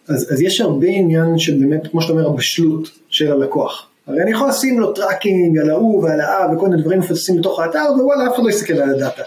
אז, 0.08 0.32
אז 0.32 0.40
יש 0.40 0.60
הרבה 0.60 0.86
עניין 0.86 1.38
של 1.38 1.58
באמת, 1.58 1.86
כמו 1.90 2.02
שאתה 2.02 2.12
אומר, 2.12 2.28
הבשלות 2.28 2.90
של 3.08 3.32
הלקוח. 3.32 3.86
הרי 4.06 4.22
אני 4.22 4.30
יכול 4.30 4.48
לשים 4.48 4.80
לו 4.80 4.92
tracking 4.92 5.58
על 5.58 5.70
ההוא 5.70 6.04
ועל 6.04 6.20
האב 6.20 6.56
וכל 6.56 6.68
מיני 6.68 6.82
דברים 6.82 6.98
מפססים 6.98 7.36
בתוך 7.36 7.60
האתר 7.60 7.84
ווואלה 7.96 8.26
אף 8.26 8.34
אחד 8.34 8.42
לא 8.44 8.48
יסתכל 8.48 8.72
על 8.72 8.90
הדאטה. 8.90 9.22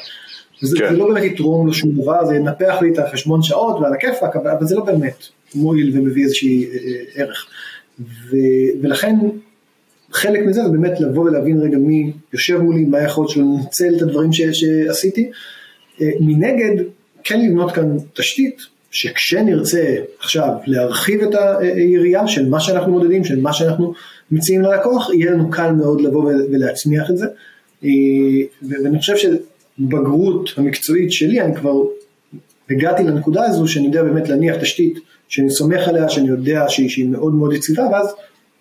וזה 0.64 0.78
כן. 0.80 0.96
לא 0.96 1.08
באמת 1.08 1.24
יתרום 1.24 1.68
לו 1.68 1.74
שום 1.74 1.92
דבר, 1.92 2.26
זה 2.26 2.36
ינפח 2.36 2.76
לי 2.82 2.94
את 2.94 3.00
החשבון 3.00 3.44
שעות 3.44 3.80
ועל 3.82 3.94
הכיפאק, 3.94 4.36
אבל, 4.36 4.52
אבל 4.52 4.68
זה 4.68 4.76
לא 4.76 4.84
באמת 4.84 5.24
מועיל 5.56 5.92
ומביא 5.98 6.24
איזשהי 6.24 6.66
אה, 6.66 6.72
אה, 6.72 7.24
ערך. 7.24 7.48
ו, 8.00 8.36
ולכן 8.82 9.16
חלק 10.12 10.40
מזה 10.46 10.64
זה 10.64 10.70
באמת 10.70 11.00
לבוא 11.00 11.24
ולהבין 11.24 11.62
רגע 11.62 11.78
מי 11.78 12.12
יושב 12.34 12.58
מולי, 12.58 12.86
מה 12.86 13.02
יכול 13.02 13.22
להיות 13.24 13.32
שלא 13.32 13.44
לנצל 13.44 13.94
את 13.98 14.02
הדברים 14.02 14.34
ש, 14.34 14.42
שעשיתי. 14.42 15.32
אה, 16.02 16.08
מנגד, 16.20 16.84
כן 17.24 17.42
לבנות 17.42 17.72
כאן 17.72 17.98
תשתית 18.14 18.62
שכשנרצה 18.92 19.96
עכשיו 20.20 20.50
להרחיב 20.66 21.22
את 21.22 21.36
היריעה 21.60 22.28
של 22.28 22.50
מה 22.50 22.60
שאנחנו 22.60 22.92
מודדים, 22.92 23.24
של 23.24 23.42
מה 23.42 23.54
שאנחנו 23.54 23.94
מציעים 24.32 24.62
ללקוח, 24.62 25.10
יהיה 25.14 25.32
לנו 25.32 25.50
קל 25.50 25.72
מאוד 25.72 26.02
לבוא 26.02 26.32
ולהצמיח 26.52 27.10
את 27.10 27.18
זה. 27.18 27.26
אה, 27.84 27.90
ואני 28.70 29.00
חושב 29.00 29.14
שבגרות 29.18 30.50
המקצועית 30.58 31.12
שלי, 31.12 31.42
אני 31.42 31.56
כבר 31.56 31.74
הגעתי 32.70 33.04
לנקודה 33.04 33.46
הזו 33.46 33.68
שאני 33.68 33.86
יודע 33.86 34.04
באמת 34.04 34.30
להניח 34.30 34.56
תשתית 34.56 35.00
שאני 35.28 35.50
סומך 35.50 35.88
עליה, 35.88 36.10
שאני 36.10 36.28
יודע 36.28 36.66
שהיא, 36.70 36.90
שהיא 36.90 37.10
מאוד 37.10 37.34
מאוד 37.34 37.54
יציבה, 37.54 37.84
ואז 37.92 38.08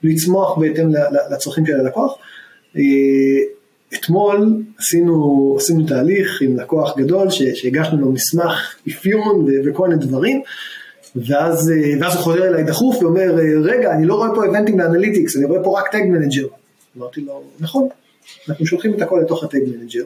לצמוח 0.03 0.59
בהתאם 0.59 0.89
לצרכים 1.30 1.66
של 1.66 1.80
הלקוח. 1.80 2.18
אתמול 3.95 4.62
עשינו, 4.78 5.55
עשינו 5.59 5.87
תהליך 5.87 6.43
עם 6.43 6.57
לקוח 6.57 6.99
גדול 6.99 7.30
שהגשנו 7.30 8.01
לו 8.01 8.12
מסמך 8.12 8.76
אפיון 8.89 9.47
וכל 9.64 9.89
מיני 9.89 10.07
דברים 10.07 10.43
ואז, 11.16 11.70
אה, 11.70 11.93
ואז 12.01 12.14
הוא 12.14 12.22
חוזר 12.22 12.49
אליי 12.49 12.64
דחוף 12.64 13.03
ואומר, 13.03 13.39
אה, 13.39 13.45
רגע, 13.62 13.93
אני 13.93 14.07
לא 14.07 14.14
רואה 14.14 14.34
פה 14.34 14.45
איבנטים 14.45 14.78
ל 14.79 14.84
Analytics, 14.84 15.37
אני 15.37 15.45
רואה 15.45 15.62
פה 15.62 15.78
רק 15.78 15.93
Tag 15.93 16.03
Manager. 16.09 16.47
אמרתי 16.99 17.20
לו, 17.20 17.43
נכון, 17.61 17.89
אנחנו 18.49 18.66
שולחים 18.66 18.95
את 18.95 19.03
הכל 19.03 19.20
לתוך 19.24 19.45
ה 19.45 19.49
Tag 19.49 19.61
Manager, 19.67 20.05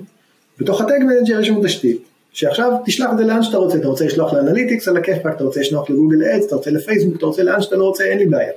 בתוך 0.59 0.81
ה 0.81 0.85
Tag 0.85 0.99
Manager 1.01 1.41
יש 1.41 1.49
לנו 1.49 1.65
תשתית, 1.65 2.03
שעכשיו 2.33 2.73
תשלח 2.87 3.11
את 3.13 3.19
זה 3.19 3.25
לאן 3.25 3.43
שאתה 3.43 3.57
רוצה, 3.57 3.79
אתה 3.79 3.89
רוצה 3.89 4.05
לשלוח 4.05 4.33
ל 4.33 4.38
Analytics 4.38 4.89
על 4.89 4.97
הכיפאק, 4.97 5.37
אתה 5.37 5.45
רוצה 5.45 5.61
לשלוח 5.61 5.91
ל 5.91 5.96
Google 5.96 6.25
Ads, 6.25 6.47
אתה 6.47 6.57
רוצה 6.57 6.71
לפייסבוק, 6.71 7.17
אתה 7.17 7.27
רוצה 7.27 7.43
לאן 7.43 7.63
שאתה 7.63 7.77
לא 7.77 7.85
רוצה, 7.85 8.05
אין 8.05 8.19
לי 8.19 8.27
בעיה. 8.27 8.53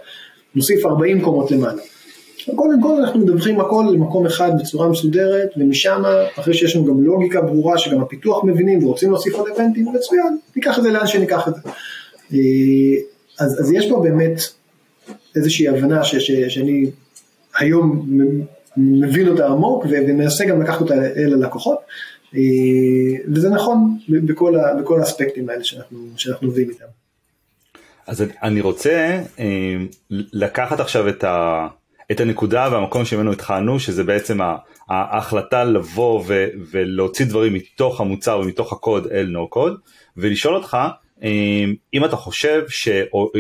נוסיף 0.56 0.86
40 0.86 1.22
קומות 1.22 1.52
למעלה. 1.52 1.82
קודם 2.56 2.82
כל 2.82 2.96
אנחנו 3.00 3.20
מדווחים 3.20 3.60
הכל 3.60 3.86
למקום 3.94 4.26
אחד 4.26 4.52
בצורה 4.60 4.90
מסודרת, 4.90 5.50
ומשם, 5.58 6.04
אחרי 6.40 6.54
שיש 6.54 6.76
לנו 6.76 6.86
גם 6.86 7.04
לוגיקה 7.04 7.42
ברורה 7.42 7.78
שגם 7.78 8.02
הפיתוח 8.02 8.44
מבינים 8.44 8.84
ורוצים 8.84 9.10
להוסיף 9.10 9.34
עוד 9.34 9.48
איבנטים, 9.48 9.86
מצוין, 9.96 10.38
ניקח 10.56 10.78
את 10.78 10.84
זה 10.84 10.92
לאן 10.92 11.08
שניקח 11.08 11.48
את 11.48 11.56
זה. 11.56 11.62
אה, 12.34 12.38
אז, 13.40 13.60
אז 13.60 13.72
יש 13.72 13.90
פה 13.90 14.02
באמת 14.04 14.42
איזושהי 15.36 15.68
הבנה 15.68 16.04
ש, 16.04 16.16
ש, 16.16 16.32
שאני 16.32 16.86
היום 17.60 18.08
מבין 18.78 19.28
אותה 19.28 19.48
עמוק 19.48 19.86
ומנסה 19.90 20.46
גם 20.46 20.62
לקחת 20.62 20.82
אותה 20.82 20.94
אל 20.94 21.34
הלקוחות 21.34 21.78
אה, 22.36 22.40
וזה 23.34 23.50
נכון 23.50 23.98
בכל, 24.08 24.56
ה, 24.56 24.76
בכל 24.82 25.00
האספקטים 25.00 25.50
האלה 25.50 25.64
שאנחנו, 25.64 25.98
שאנחנו 26.18 26.48
מביאים 26.48 26.70
איתם. 26.70 26.86
אז 28.08 28.24
אני 28.44 28.62
רוצה 28.62 29.22
אה, 29.40 29.76
לקחת 30.10 30.80
עכשיו 30.80 31.10
את, 31.10 31.24
ה, 31.24 31.68
את 32.14 32.20
הנקודה 32.20 32.68
והמקום 32.72 33.06
שממנו 33.06 33.32
התחלנו 33.32 33.80
שזה 33.80 34.04
בעצם 34.04 34.40
ההחלטה 34.90 35.64
לבוא 35.64 36.24
ו, 36.28 36.48
ולהוציא 36.72 37.26
דברים 37.26 37.54
מתוך 37.54 38.02
המוצר 38.02 38.40
ומתוך 38.40 38.74
הקוד 38.74 39.08
אל 39.08 39.26
נו 39.26 39.48
קוד 39.48 39.78
ולשאול 40.18 40.56
אותך 40.56 40.78
אם 41.94 42.06
אתה 42.06 42.16
חושב 42.16 42.64
ש... 42.68 42.88
או, 43.14 43.32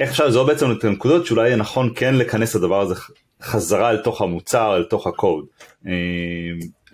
איך 0.00 0.10
אפשר 0.10 0.26
לזהות 0.26 0.46
בעצם 0.46 0.72
את 0.72 0.84
הנקודות 0.84 1.26
שאולי 1.26 1.46
יהיה 1.46 1.56
נכון 1.56 1.92
כן 1.94 2.14
לכנס 2.14 2.50
את 2.50 2.56
הדבר 2.56 2.80
הזה 2.80 2.94
חזרה 3.42 3.90
אל 3.90 3.96
תוך 3.96 4.22
המוצר, 4.22 4.76
אל 4.76 4.84
תוך 4.84 5.06
הקוד. 5.06 5.44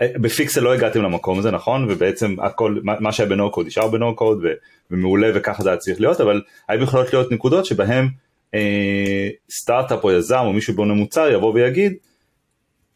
בפיקסל 0.03 0.61
לא 0.61 0.75
הגעתם 0.75 1.03
למקום 1.03 1.39
הזה 1.39 1.51
נכון 1.51 1.87
ובעצם 1.91 2.37
הכל 2.43 2.79
מה 2.83 3.13
שהיה 3.13 3.29
בנו 3.29 3.51
קוד 3.51 3.67
נשאר 3.67 3.89
בנו 3.89 4.17
קוד 4.17 4.45
ומעולה 4.91 5.31
וככה 5.35 5.63
זה 5.63 5.69
היה 5.69 5.79
צריך 5.79 6.01
להיות 6.01 6.21
אבל 6.21 6.43
היו 6.69 6.83
יכולות 6.83 7.13
להיות 7.13 7.33
נקודות 7.33 7.67
שבהם 7.67 8.09
אה, 8.55 9.29
סטארט-אפ 9.51 10.05
או 10.05 10.13
יזם 10.13 10.41
או 10.45 10.53
מישהו 10.53 10.75
בונה 10.75 10.95
מוצר 10.95 11.33
יבוא 11.33 11.53
ויגיד 11.55 11.93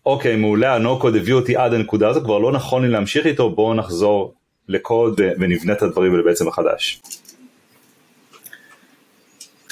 אוקיי 0.07 0.37
מעולה 0.37 0.75
הנו 0.75 0.99
קוד 0.99 1.17
הביא 1.17 1.35
אותי 1.35 1.57
עד 1.57 1.75
הנקודה 1.75 2.09
הזו 2.09 2.21
כבר 2.21 2.39
לא 2.39 2.53
נכון 2.53 2.83
לי 2.83 2.89
להמשיך 2.89 3.27
איתו 3.27 3.51
בואו 3.51 3.75
נחזור 3.75 4.35
לקוד 4.69 5.21
ונבנה 5.39 5.73
את 5.73 5.83
הדברים 5.83 6.13
האלה 6.13 6.23
בעצם 6.23 6.47
מחדש. 6.47 7.03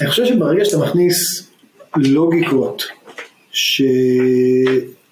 אני 0.01 0.11
חושב 0.11 0.25
שברגע 0.25 0.65
שאתה 0.65 0.79
מכניס 0.79 1.51
לוגיקות 1.97 2.83
ש... 3.53 3.83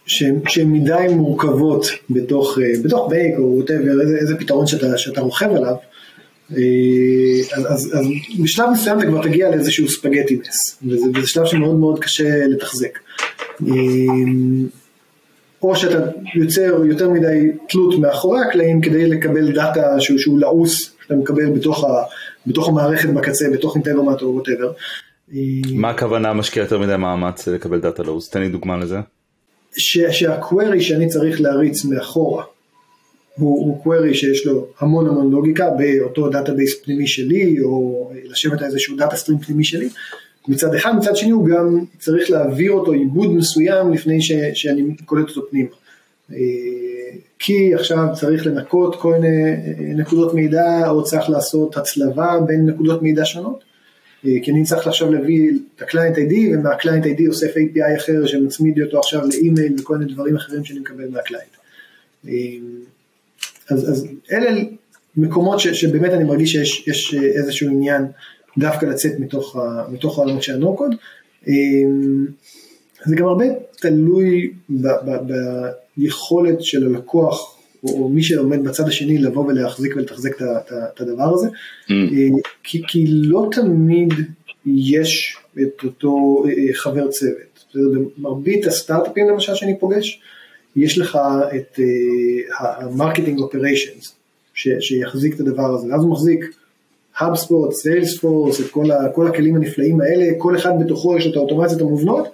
שהן 0.07 0.72
מדי 0.72 1.07
מורכבות 1.11 1.87
בתוך, 2.11 2.59
אה, 2.59 2.83
בתוך 2.85 3.11
בייק 3.11 3.35
או 3.39 3.57
ווטאבר, 3.57 4.01
איזה, 4.01 4.16
איזה 4.16 4.37
פתרון 4.39 4.66
שאתה, 4.66 4.99
שאתה 4.99 5.20
רוכב 5.20 5.51
עליו, 5.51 5.72
אה, 5.72 5.77
אז, 7.57 7.66
אז, 7.68 7.94
אז 7.98 8.07
בשלב 8.42 8.70
מסוים 8.70 8.98
אתה 8.98 9.07
כבר 9.07 9.22
תגיע 9.22 9.50
לאיזשהו 9.50 9.88
ספגטי 9.88 10.36
מס, 10.36 10.78
וזה, 10.86 11.07
וזה 11.14 11.26
שלב 11.26 11.44
שמאוד 11.44 11.76
מאוד 11.76 11.98
קשה 11.98 12.46
לתחזק. 12.46 12.98
אה, 13.66 13.72
או 15.62 15.76
שאתה 15.76 15.98
יוצר 16.34 16.84
יותר 16.84 17.11
מדי 17.11 17.50
תלות 17.68 17.98
מאחורי 17.98 18.40
הקלעים 18.40 18.80
כדי 18.80 19.07
לקבל 19.07 19.52
דאטה 19.52 20.00
שהוא, 20.00 20.18
שהוא 20.18 20.38
לעוס, 20.38 20.92
שאתה 21.02 21.14
מקבל 21.14 21.50
בתוך, 21.50 21.84
ה, 21.84 21.88
בתוך 22.46 22.68
המערכת 22.68 23.09
בקצה, 23.09 23.44
בתוך 23.52 23.74
Integromat 23.74 24.22
או 24.22 24.34
whatever. 24.35 24.72
מה 25.72 25.90
הכוונה 25.90 26.32
משקיע 26.32 26.62
יותר 26.62 26.78
מדי 26.78 26.96
מאמץ 26.96 27.48
לקבל 27.48 27.80
דאטה 27.80 28.02
לעוס? 28.02 28.30
תן 28.30 28.40
לי 28.40 28.48
דוגמה 28.48 28.76
לזה. 28.76 28.98
שה 29.76 30.16
query 30.16 30.80
שאני 30.80 31.09
צריך 31.09 31.40
להריץ 31.40 31.84
מאחורה 31.84 32.44
הוא, 33.39 33.66
הוא 33.66 33.85
query 33.85 34.14
שיש 34.14 34.47
לו 34.47 34.66
המון 34.80 35.07
המון 35.07 35.30
לוגיקה 35.30 35.70
באותו 35.70 36.28
database 36.28 36.82
פנימי 36.85 37.07
שלי 37.07 37.61
או 37.61 38.11
לשבת 38.24 38.62
על 38.62 38.66
איזשהו 38.66 38.97
data 38.97 39.16
stream 39.16 39.39
פנימי 39.39 39.64
שלי. 39.64 39.89
מצד 40.49 40.74
אחד, 40.74 40.97
מצד 40.97 41.16
שני 41.16 41.30
הוא 41.30 41.47
גם 41.47 41.85
צריך 41.99 42.30
להעביר 42.30 42.72
אותו 42.72 42.93
עיבוד 42.93 43.35
מסוים 43.35 43.93
לפני 43.93 44.22
ש, 44.22 44.32
שאני 44.55 44.97
קולט 45.05 45.28
אותו 45.28 45.51
פנימה. 45.51 45.68
אה, 46.32 46.37
כי 47.39 47.74
עכשיו 47.74 48.07
צריך 48.14 48.47
לנקות 48.47 49.01
כל 49.01 49.12
מיני 49.12 49.51
אה, 49.51 49.95
נקודות 49.95 50.35
מידע 50.35 50.91
או 50.91 51.05
צריך 51.05 51.30
לעשות 51.30 51.76
הצלבה 51.76 52.41
בין 52.47 52.66
נקודות 52.66 53.03
מידע 53.03 53.24
שונות. 53.24 53.64
אה, 54.26 54.32
כי 54.43 54.51
אני 54.51 54.64
צריך 54.64 54.87
עכשיו 54.87 55.12
להביא 55.12 55.51
את 55.76 55.82
ה-client 55.82 56.16
ID 56.16 56.35
ומה 56.55 56.71
client 56.71 57.05
ID 57.05 57.28
אוסף 57.28 57.55
API 57.57 57.97
אחר 57.97 58.26
שמצמיד 58.26 58.82
אותו 58.82 58.99
עכשיו 58.99 59.20
לאימייל 59.26 59.74
וכל 59.80 59.97
מיני 59.97 60.12
דברים 60.12 60.37
אחרים 60.37 60.64
שאני 60.64 60.80
מקבל 60.80 61.09
מה 61.09 61.19
client. 61.19 61.55
אז, 63.71 63.91
אז 63.91 64.07
אלה 64.33 64.61
מקומות 65.17 65.61
ש, 65.61 65.69
שבאמת 65.69 66.12
אני 66.12 66.25
מרגיש 66.25 66.53
שיש 66.53 67.15
איזשהו 67.15 67.69
עניין 67.69 68.07
דווקא 68.59 68.87
לצאת 68.87 69.12
מתוך, 69.19 69.57
ה, 69.57 69.85
מתוך 69.93 70.19
העולמות 70.19 70.43
של 70.43 70.55
ה 70.55 70.60
no 70.60 70.70
code. 70.70 70.95
זה 73.05 73.17
גם 73.17 73.27
הרבה 73.27 73.45
תלוי 73.81 74.51
ב, 74.71 74.87
ב, 75.07 75.33
ביכולת 75.97 76.62
של 76.62 76.87
הלקוח 76.87 77.55
או 77.85 78.09
מי 78.09 78.23
שעומד 78.23 78.65
בצד 78.65 78.89
השני 78.89 79.19
לבוא 79.19 79.47
ולהחזיק 79.47 79.97
ולתחזק 79.97 80.43
את 80.43 81.01
הדבר 81.01 81.35
הזה, 81.35 81.49
mm. 81.49 81.93
כי, 82.62 82.83
כי 82.89 83.05
לא 83.07 83.49
תמיד 83.53 84.12
יש 84.67 85.37
את 85.62 85.85
אותו 85.85 86.45
אה, 86.49 86.75
חבר 86.75 87.09
צוות. 87.11 87.65
במרבית 87.75 88.67
הסטארט-אפים 88.67 89.29
למשל 89.29 89.55
שאני 89.55 89.79
פוגש, 89.81 90.21
יש 90.77 90.99
לך 90.99 91.18
את 91.57 91.79
ה 92.59 92.66
marketing 92.66 93.39
uh, 93.39 93.43
operations 93.43 94.14
שיחזיק 94.55 95.35
את 95.35 95.41
הדבר 95.41 95.75
הזה, 95.75 95.89
ואז 95.89 96.03
הוא 96.03 96.11
מחזיק 96.11 96.45
HubSpot, 97.18 97.70
Salesforce, 97.83 98.62
את 98.64 98.70
כל, 98.70 98.91
ה, 98.91 99.09
כל 99.14 99.29
הכלים 99.29 99.57
הנפלאים 99.57 100.01
האלה, 100.01 100.27
כל 100.39 100.57
אחד 100.57 100.72
בתוכו 100.85 101.16
יש 101.16 101.27
את 101.27 101.37
האוטומציות 101.37 101.81
המובנות, 101.81 102.29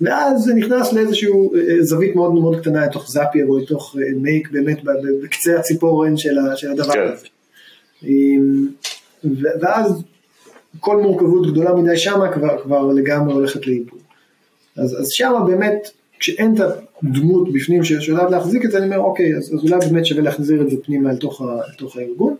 ואז 0.00 0.42
זה 0.42 0.54
נכנס 0.54 0.92
לאיזשהו 0.92 1.54
אה, 1.54 1.60
אה, 1.60 1.82
זווית 1.82 2.16
מאוד 2.16 2.34
מאוד 2.34 2.60
קטנה 2.60 2.86
לתוך 2.86 3.10
זאפייר 3.10 3.46
או 3.46 3.58
לתוך 3.58 3.96
מייק 4.16 4.46
אה, 4.46 4.52
באמת 4.52 4.78
בקצה 5.22 5.58
הציפורן 5.58 6.16
של, 6.16 6.36
של 6.56 6.70
הדבר 6.70 6.92
כן. 6.92 7.08
הזה. 7.12 7.26
ואז 9.60 10.02
כל 10.80 10.96
מורכבות 10.96 11.52
גדולה 11.52 11.74
מדי 11.74 11.96
שמה 11.96 12.32
כבר, 12.32 12.62
כבר 12.62 12.92
לגמרי 12.92 13.34
הולכת 13.34 13.66
לאיבוד. 13.66 14.00
אז, 14.76 15.00
אז 15.00 15.08
שמה 15.08 15.44
באמת, 15.44 15.90
כשאין 16.24 16.54
את 16.54 16.60
הדמות 17.02 17.52
בפנים 17.52 17.84
שיודעת 17.84 18.30
להחזיק 18.30 18.64
את 18.64 18.70
זה, 18.70 18.78
אני 18.78 18.86
אומר 18.86 18.98
אוקיי, 18.98 19.36
אז, 19.36 19.54
אז 19.54 19.64
אולי 19.64 19.86
באמת 19.90 20.06
שווה 20.06 20.22
להחזיר 20.22 20.62
את 20.62 20.70
זה 20.70 20.76
פנימה 20.84 21.12
לתוך, 21.12 21.40
ה, 21.40 21.60
לתוך 21.72 21.96
הארגון. 21.96 22.36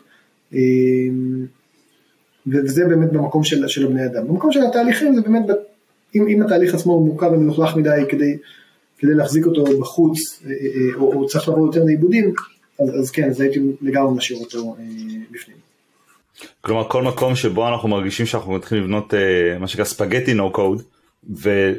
וזה 2.47 2.85
באמת 2.85 3.13
במקום 3.13 3.45
של, 3.45 3.69
של 3.69 3.87
הבני 3.87 4.07
אדם. 4.07 4.29
במקום 4.29 4.53
של 4.53 4.61
התהליכים 4.63 5.15
זה 5.15 5.21
באמת 5.21 5.45
אם, 6.15 6.27
אם 6.29 6.43
התהליך 6.43 6.75
עצמו 6.75 7.01
מורכב 7.01 7.31
ומלוכלך 7.33 7.77
מדי 7.77 8.03
כדי, 8.09 8.37
כדי 8.99 9.15
להחזיק 9.15 9.47
אותו 9.47 9.65
בחוץ, 9.81 10.19
אה, 10.47 10.51
אה, 10.51 10.55
אה, 10.55 11.01
או, 11.01 11.15
או 11.15 11.27
צריך 11.27 11.49
לבוא 11.49 11.67
יותר 11.67 11.85
לעיבודים, 11.85 12.33
אז, 12.81 12.89
אז 13.01 13.11
כן, 13.11 13.29
אז 13.29 13.41
הייתי 13.41 13.61
לגמרי 13.83 14.15
משאיר 14.15 14.39
אותו 14.39 14.77
בפנים. 15.31 15.57
כלומר 16.61 16.89
כל 16.89 17.03
מקום 17.03 17.37
שבו 17.37 17.69
אנחנו 17.69 17.89
מרגישים 17.89 18.27
שאנחנו 18.27 18.53
מתחילים 18.53 18.85
לבנות 18.85 19.15
מה 19.61 19.69
שנקרא 19.69 19.85
ספגטי 19.85 20.35
נו 20.35 20.53
קוד 20.53 20.83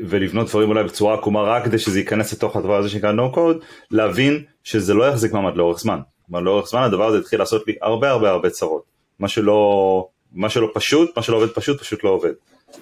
ולבנות 0.07 0.47
דברים 0.47 0.69
אולי 0.69 0.83
בצורה 0.83 1.13
עקומה 1.13 1.41
רק 1.41 1.65
כדי 1.65 1.79
שזה 1.79 1.99
ייכנס 1.99 2.33
לתוך 2.33 2.55
הדבר 2.55 2.77
הזה 2.77 2.89
שנקרא 2.89 3.11
נו 3.11 3.31
קוד 3.31 3.57
להבין 3.91 4.43
שזה 4.63 4.93
לא 4.93 5.03
יחזיק 5.03 5.33
מעמד 5.33 5.55
לאורך 5.55 5.79
זמן. 5.79 5.99
כלומר 6.25 6.41
לאורך 6.41 6.69
זמן 6.69 6.81
הדבר 6.81 7.07
הזה 7.07 7.17
התחיל 7.17 7.39
לעשות 7.39 7.67
לי 7.67 7.75
הרבה 7.81 8.09
הרבה 8.09 8.29
הרבה 8.29 8.49
צרות. 8.49 8.83
מה 9.19 9.27
שלא, 9.27 10.07
מה 10.33 10.49
שלא 10.49 10.71
פשוט, 10.73 11.09
מה 11.17 11.23
שלא 11.23 11.35
עובד 11.35 11.49
פשוט 11.49 11.79
פשוט 11.79 12.03
לא 12.03 12.09
עובד. 12.09 12.31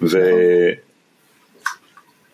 ו... 0.02 0.18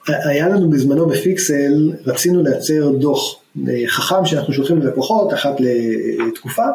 היה 0.09 0.49
לנו 0.49 0.71
בזמנו 0.71 1.07
בפיקסל, 1.07 1.93
רצינו 2.07 2.43
לייצר 2.43 2.91
דוח 2.91 3.41
אה, 3.69 3.83
חכם 3.87 4.27
שאנחנו 4.27 4.53
שולחים 4.53 4.83
ללקוחות 4.83 5.35
אחת 5.35 5.57
לתקופה, 6.29 6.67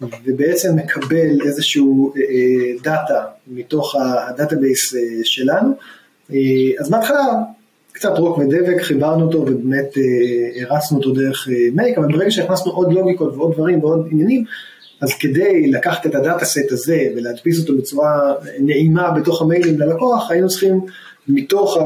ובעצם 0.00 0.76
מקבל 0.76 1.46
איזשהו 1.46 2.12
אה, 2.16 2.20
אה, 2.22 2.82
דאטה 2.82 3.24
מתוך 3.46 3.96
ה 3.96 4.07
database 4.07 4.94
שלנו. 5.24 5.76
אז 6.80 6.90
בהתחלה 6.90 7.24
קצת 7.92 8.18
רוק 8.18 8.38
ודבק, 8.38 8.82
חיברנו 8.82 9.26
אותו 9.26 9.38
ובאמת 9.38 9.94
הרצנו 10.60 10.98
אותו 10.98 11.12
דרך 11.12 11.48
Make, 11.72 11.98
אבל 11.98 12.12
ברגע 12.12 12.30
שהכנסנו 12.30 12.72
עוד 12.72 12.92
לוגיקות 12.92 13.34
ועוד 13.36 13.52
דברים 13.52 13.84
ועוד 13.84 14.08
עניינים, 14.10 14.44
אז 15.00 15.14
כדי 15.14 15.70
לקחת 15.70 16.06
את 16.06 16.14
ה 16.14 16.20
data 16.20 16.44
set 16.44 16.72
הזה 16.72 17.08
ולהדפיס 17.16 17.60
אותו 17.60 17.76
בצורה 17.76 18.34
נעימה 18.58 19.10
בתוך 19.10 19.42
המיילים 19.42 19.80
ללקוח, 19.80 20.30
היינו 20.30 20.48
צריכים 20.48 20.80
מתוך 21.28 21.78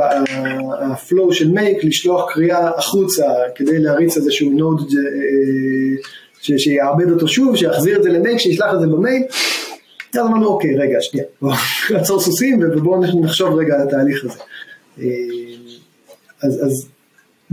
ה 0.80 0.90
flow 0.90 1.32
של 1.32 1.50
Make 1.50 1.84
לשלוח 1.84 2.32
קריאה 2.32 2.70
החוצה 2.78 3.26
כדי 3.54 3.78
להריץ 3.78 4.16
איזשהו 4.16 4.50
Node 4.50 4.80
אה, 4.80 6.58
שיעבד 6.58 7.10
אותו 7.10 7.28
שוב, 7.28 7.56
שיחזיר 7.56 7.96
את 7.96 8.02
זה 8.02 8.08
ל 8.08 8.13
Make, 8.13 8.38
שישלח 8.38 8.74
את 8.74 8.80
זה 8.80 8.86
במייל. 8.86 9.22
אז 10.14 10.20
אמרנו 10.20 10.46
אוקיי 10.46 10.76
רגע 10.76 10.98
שנייה, 11.00 11.26
בואו 11.42 11.54
נעצור 11.92 12.20
סוסים 12.20 12.60
ובואו 12.62 13.20
נחשוב 13.20 13.58
רגע 13.58 13.74
על 13.74 13.88
התהליך 13.88 14.24
הזה. 14.24 14.38
אה, 15.00 15.06
אז, 16.42 16.66
אז 16.66 16.88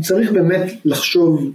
צריך 0.01 0.31
באמת 0.31 0.71
לחשוב 0.85 1.51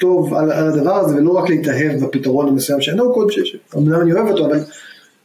טוב 0.00 0.34
על, 0.34 0.52
על 0.52 0.66
הדבר 0.68 0.94
הזה 0.94 1.16
ולא 1.16 1.30
רק 1.30 1.48
להתאהב 1.48 2.04
בפתרון 2.04 2.48
המסוים 2.48 2.80
של 2.80 2.94
נו 2.94 3.14
קוד, 3.14 3.30
שאומנם 3.30 4.00
אני 4.00 4.12
אוהב 4.12 4.26
אותו 4.26 4.46
אבל 4.46 4.60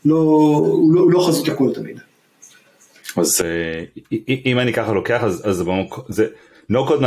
לא, 0.06 0.16
הוא, 0.16 0.96
לא, 0.96 1.02
הוא 1.02 1.12
לא 1.12 1.26
חזות 1.28 1.48
הכל 1.48 1.74
תמיד. 1.74 2.00
אז 3.18 3.42
אה, 3.42 3.84
אם 4.46 4.60
אני 4.60 4.74
ככה 4.74 4.94
לוקח 4.94 5.24
אז, 5.24 5.42
אז 5.46 5.64
זה 6.10 6.26
נו 6.70 6.88
קוד 6.88 7.04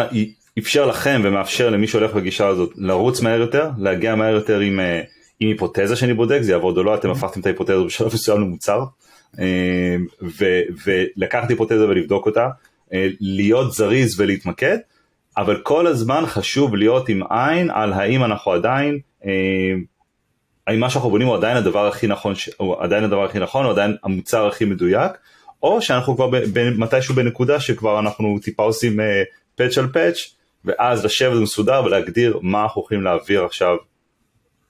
אפשר 0.59 0.87
לכם 0.87 1.21
ומאפשר 1.25 1.71
למי 1.71 1.87
שהולך 1.87 2.15
בגישה 2.15 2.49
הזאת 2.49 2.73
לרוץ 2.77 3.21
מהר 3.21 3.41
יותר 3.41 3.71
להגיע 3.79 4.15
מהר 4.15 4.35
יותר 4.35 4.61
עם, 4.61 4.81
אה, 4.81 5.01
עם 5.41 5.49
היפותזה 5.49 5.97
שאני 5.97 6.14
בודק 6.14 6.39
זה 6.41 6.53
יעבוד 6.53 6.78
או 6.78 6.82
לא 6.82 6.95
אתם 6.95 7.11
הפכתם 7.11 7.41
את 7.41 7.47
ההיפותזה 7.47 7.85
בשלב 7.87 8.14
מסוים 8.14 8.41
למוצר. 8.41 8.85
אה, 9.41 9.97
ולקחת 10.87 11.51
היפותזה 11.51 11.89
ולבדוק 11.89 12.26
אותה 12.26 12.49
להיות 13.20 13.72
זריז 13.72 14.20
ולהתמקד 14.20 14.78
אבל 15.37 15.61
כל 15.62 15.87
הזמן 15.87 16.26
חשוב 16.26 16.76
להיות 16.76 17.09
עם 17.09 17.22
עין 17.30 17.70
על 17.70 17.93
האם 17.93 18.24
אנחנו 18.24 18.53
עדיין 18.53 18.99
האם 20.66 20.80
מה 20.80 20.91
שאנחנו 20.91 21.11
בונים 21.11 21.26
הוא 21.26 21.37
עדיין 21.37 21.57
הדבר 21.57 21.87
הכי 21.87 22.07
נכון, 22.07 22.35
הוא 22.57 22.76
עדיין 22.80 23.05
הדבר 23.05 23.24
הכי 23.24 23.39
נכון, 23.39 23.64
הוא 23.64 23.72
עדיין 23.72 23.97
המוצר 24.03 24.47
הכי 24.47 24.64
מדויק, 24.64 25.12
או 25.62 25.82
שאנחנו 25.82 26.16
כבר 26.16 26.30
מתישהו 26.78 27.14
בנקודה 27.14 27.61
שכבר 27.61 27.99
אנחנו 27.99 28.39
טיפה 28.43 28.62
עושים 28.62 29.01
פאץ' 29.57 29.78
על 29.78 29.87
פאץ', 29.93 30.16
ואז 30.64 31.05
לשבת 31.05 31.43
מסודר 31.43 31.82
ולהגדיר 31.85 32.39
מה 32.43 32.62
אנחנו 32.62 32.80
הולכים 32.80 33.03
להעביר 33.03 33.45
עכשיו 33.45 33.76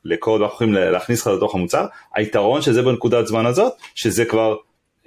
לקוד 0.04 0.40
ואנחנו 0.40 0.54
יכולים 0.54 0.74
להכניס 0.74 1.20
לך 1.20 1.26
לתוך 1.26 1.54
המוצר, 1.54 1.86
היתרון 2.14 2.62
שזה 2.62 2.82
בנקודת 2.82 3.26
זמן 3.26 3.46
הזאת, 3.46 3.72
שזה 3.94 4.24
כבר 4.24 4.56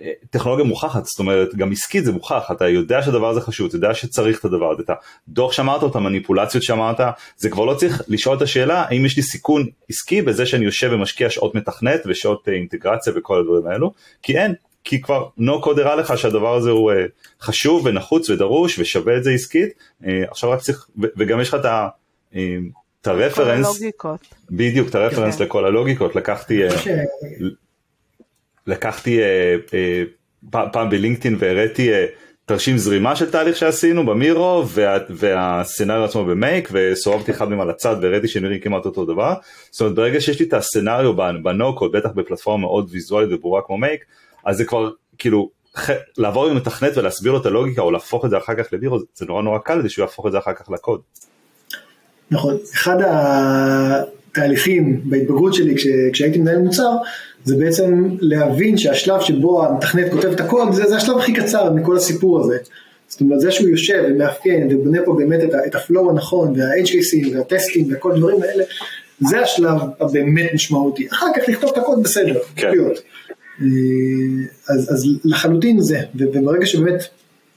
אה, 0.01 0.11
טכנולוגיה 0.29 0.65
מוכחת, 0.65 1.05
זאת 1.05 1.19
אומרת 1.19 1.55
גם 1.55 1.71
עסקית 1.71 2.05
זה 2.05 2.11
מוכח, 2.11 2.51
אתה 2.51 2.67
יודע 2.67 3.01
שהדבר 3.01 3.29
הזה 3.29 3.41
חשוב, 3.41 3.67
אתה 3.67 3.75
יודע 3.75 3.93
שצריך 3.93 4.39
את 4.39 4.45
הדבר 4.45 4.71
הזה, 4.71 4.83
את 4.83 4.89
הדוח 5.27 5.51
שאמרת, 5.51 5.83
את 5.83 5.95
המניפולציות 5.95 6.63
שאמרת, 6.63 6.99
זה 7.37 7.49
כבר 7.49 7.65
לא 7.65 7.73
צריך 7.73 8.01
לשאול 8.07 8.37
את 8.37 8.41
השאלה 8.41 8.85
האם 8.87 9.05
יש 9.05 9.17
לי 9.17 9.23
סיכון 9.23 9.65
עסקי 9.89 10.21
בזה 10.21 10.45
שאני 10.45 10.65
יושב 10.65 10.89
ומשקיע 10.93 11.29
שעות 11.29 11.55
מתכנת 11.55 12.01
ושעות 12.05 12.47
אינטגרציה 12.47 13.13
וכל 13.15 13.39
הדברים 13.39 13.67
האלו, 13.67 13.91
כי 14.21 14.37
אין, 14.37 14.53
כי 14.83 15.01
כבר 15.01 15.27
נו 15.37 15.61
קוד 15.61 15.79
הראה 15.79 15.95
לך 15.95 16.17
שהדבר 16.17 16.55
הזה 16.55 16.69
הוא 16.69 16.91
חשוב 17.41 17.85
ונחוץ 17.85 18.29
ודרוש 18.29 18.79
ושווה 18.79 19.17
את 19.17 19.23
זה 19.23 19.31
עסקית, 19.31 19.69
עכשיו 20.29 20.49
רק 20.49 20.61
צריך, 20.61 20.87
וגם 21.17 21.41
יש 21.41 21.47
לך 21.49 21.55
את 21.55 21.65
ה... 21.65 21.87
את 23.07 23.11
הרפרנס, 23.11 23.81
בדיוק, 24.51 24.89
את 24.89 24.95
הרפרנס 24.95 25.37
כן. 25.37 25.43
לכל 25.43 25.65
הלוגיקות, 25.65 26.15
לקחתי, 26.15 26.63
אה, 26.63 26.69
לקחתי 28.67 29.21
אה, 29.21 29.55
אה, 29.73 30.03
פעם 30.71 30.89
בלינקדאין 30.89 31.35
והראיתי 31.39 31.91
תרשים 32.47 32.77
זרימה 32.77 33.15
של 33.15 33.31
תהליך 33.31 33.55
שעשינו 33.55 34.05
במירו 34.05 34.63
וה, 34.67 34.97
והסצנריו 35.09 36.03
עצמו 36.03 36.25
במייק 36.25 36.69
וסורבתי 36.71 37.31
אחד 37.31 37.49
מהם 37.49 37.59
על 37.59 37.69
הצד 37.69 37.95
והראיתי 38.01 38.27
שנראים 38.27 38.59
כמעט 38.59 38.85
אותו 38.85 39.05
דבר 39.05 39.33
זאת 39.71 39.81
אומרת 39.81 39.95
ברגע 39.95 40.21
שיש 40.21 40.39
לי 40.39 40.45
את 40.47 40.53
הסצנריו 40.53 41.13
בנוקוד 41.43 41.91
בטח 41.91 42.09
בפלטפורמה 42.15 42.61
מאוד 42.61 42.87
ויזואלית 42.91 43.31
וברורה 43.31 43.61
כמו 43.61 43.77
מייק 43.77 44.05
אז 44.45 44.57
זה 44.57 44.65
כבר 44.65 44.89
כאילו 45.17 45.49
לעבור 46.17 46.47
עם 46.47 46.55
מתכנת 46.55 46.97
ולהסביר 46.97 47.31
לו 47.31 47.41
את 47.41 47.45
הלוגיקה 47.45 47.81
או 47.81 47.91
להפוך 47.91 48.25
את 48.25 48.29
זה 48.29 48.37
אחר 48.37 48.55
כך 48.55 48.73
למירו 48.73 48.99
זה 49.13 49.25
נורא 49.25 49.41
נורא 49.41 49.59
קל 49.59 49.79
כדי 49.79 49.89
שהוא 49.89 50.03
יהפוך 50.03 50.27
את 50.27 50.31
זה 50.31 50.37
אחר 50.37 50.53
כך 50.53 50.69
לקוד. 50.69 51.01
נכון, 52.32 52.57
אחד 52.73 52.97
התהליכים 53.05 55.01
בהתבגרות 55.03 55.53
שלי 55.53 55.75
כש, 55.75 55.88
כשהייתי 56.13 56.39
מנהל 56.39 56.57
מוצר, 56.57 56.91
זה 57.43 57.55
בעצם 57.55 58.17
להבין 58.19 58.78
שהשלב 58.78 59.21
שבו 59.21 59.65
המתכנת 59.65 60.11
כותב 60.11 60.32
את 60.32 60.39
הקוד, 60.39 60.73
זה, 60.73 60.86
זה 60.86 60.95
השלב 60.95 61.17
הכי 61.17 61.34
קצר 61.34 61.73
מכל 61.73 61.97
הסיפור 61.97 62.39
הזה. 62.39 62.57
זאת 63.07 63.21
אומרת, 63.21 63.39
זה 63.39 63.51
שהוא 63.51 63.69
יושב 63.69 64.03
ומאפיין 64.07 64.67
ובונה 64.71 64.99
פה 65.05 65.15
באמת 65.17 65.43
את, 65.43 65.49
את 65.67 65.75
הפלואו 65.75 66.09
הנכון 66.09 66.53
וה-HKC 66.59 67.36
והטסטים 67.36 67.88
וכל 67.91 68.11
הדברים 68.11 68.41
האלה, 68.41 68.63
זה 69.19 69.39
השלב 69.39 69.78
הבאמת 69.99 70.53
משמעותי. 70.53 71.07
אחר 71.11 71.25
כך 71.36 71.49
לכתוב 71.49 71.69
את 71.73 71.78
הקוד 71.78 72.03
בסדר, 72.03 72.39
כן. 72.55 72.67
אה, 73.61 73.65
אז, 74.69 74.93
אז 74.93 75.05
לחלוטין 75.25 75.82
זה, 75.82 75.99
וברגע 76.15 76.65
שבאמת 76.65 77.03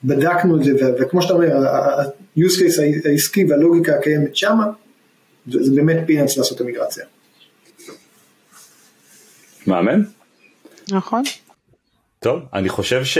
בדקנו 0.05 0.57
את 0.57 0.65
זה, 0.65 0.73
וכמו 1.01 1.23
שאתה 1.23 1.35
אומר, 1.35 1.57
ה-use 1.57 2.59
case 2.61 3.09
העסקי 3.09 3.45
והלוגיקה 3.45 3.95
הקיימת 3.95 4.37
שמה, 4.37 4.65
זה 5.47 5.75
באמת 5.75 5.99
pain 6.07 6.17
in 6.17 6.22
the 6.22 6.29
ass 6.29 6.37
לעשות 6.37 6.57
את 6.57 6.61
המיגרציה. 6.61 7.05
מאמן? 9.67 10.03
נכון. 10.91 11.23
טוב, 12.19 12.43
אני 12.55 12.69
חושב 12.69 13.05
ש, 13.05 13.19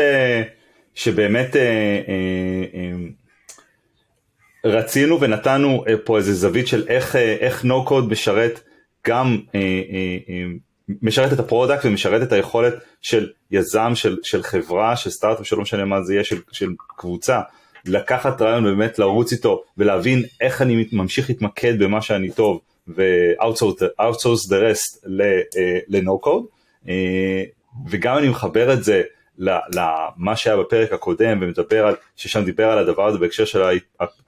שבאמת 0.95 1.57
אה, 1.57 1.63
אה, 1.63 2.65
אה, 2.75 2.93
רצינו 4.65 5.21
ונתנו 5.21 5.85
אה, 5.89 5.95
פה 6.05 6.19
איזה 6.19 6.35
זווית 6.35 6.67
של 6.67 6.89
איך, 6.89 7.17
אה, 7.17 7.37
איך 7.41 7.65
no 7.65 7.89
code 7.89 8.11
משרת 8.11 8.61
גם 9.07 9.39
אה, 9.55 9.61
אה, 9.61 10.19
אה, 10.29 10.45
משרת 11.03 11.33
את 11.33 11.39
ה 11.39 11.45
product 11.45 11.85
ומשרת 11.85 12.23
את 12.23 12.33
היכולת 12.33 12.75
של 13.03 13.29
יזם, 13.51 13.93
של, 13.95 14.19
של 14.23 14.43
חברה, 14.43 14.97
של 14.97 15.11
סטארט-אפ, 15.11 15.47
שלא 15.47 15.61
משנה 15.61 15.85
מה 15.85 16.03
זה 16.03 16.15
יהיה, 16.15 16.25
של, 16.25 16.41
של 16.53 16.71
קבוצה, 16.97 17.41
לקחת 17.85 18.43
רעיון 18.43 18.67
ובאמת 18.67 18.99
לרוץ 18.99 19.33
איתו 19.33 19.63
ולהבין 19.79 20.23
איך 20.41 20.63
אני 20.63 20.89
ממשיך 20.93 21.29
להתמקד 21.31 21.83
במה 21.83 22.03
שאני 22.03 22.31
טוב 22.31 22.61
ו-outsource 22.89 24.49
the 24.49 24.61
rest 24.63 25.09
ל-no 25.89 26.27
code. 26.27 26.45
אה, 26.89 27.45
וגם 27.89 28.19
אני 28.19 28.29
מחבר 28.29 28.73
את 28.73 28.85
זה 28.85 29.03
למה 29.41 30.37
שהיה 30.37 30.57
בפרק 30.57 30.93
הקודם 30.93 31.39
ומדבר 31.41 31.87
על, 31.87 31.95
ששם 32.17 32.45
דיבר 32.45 32.71
על 32.71 32.79
הדבר 32.79 33.07
הזה 33.07 33.19
בהקשר 33.19 33.45
של 33.45 33.63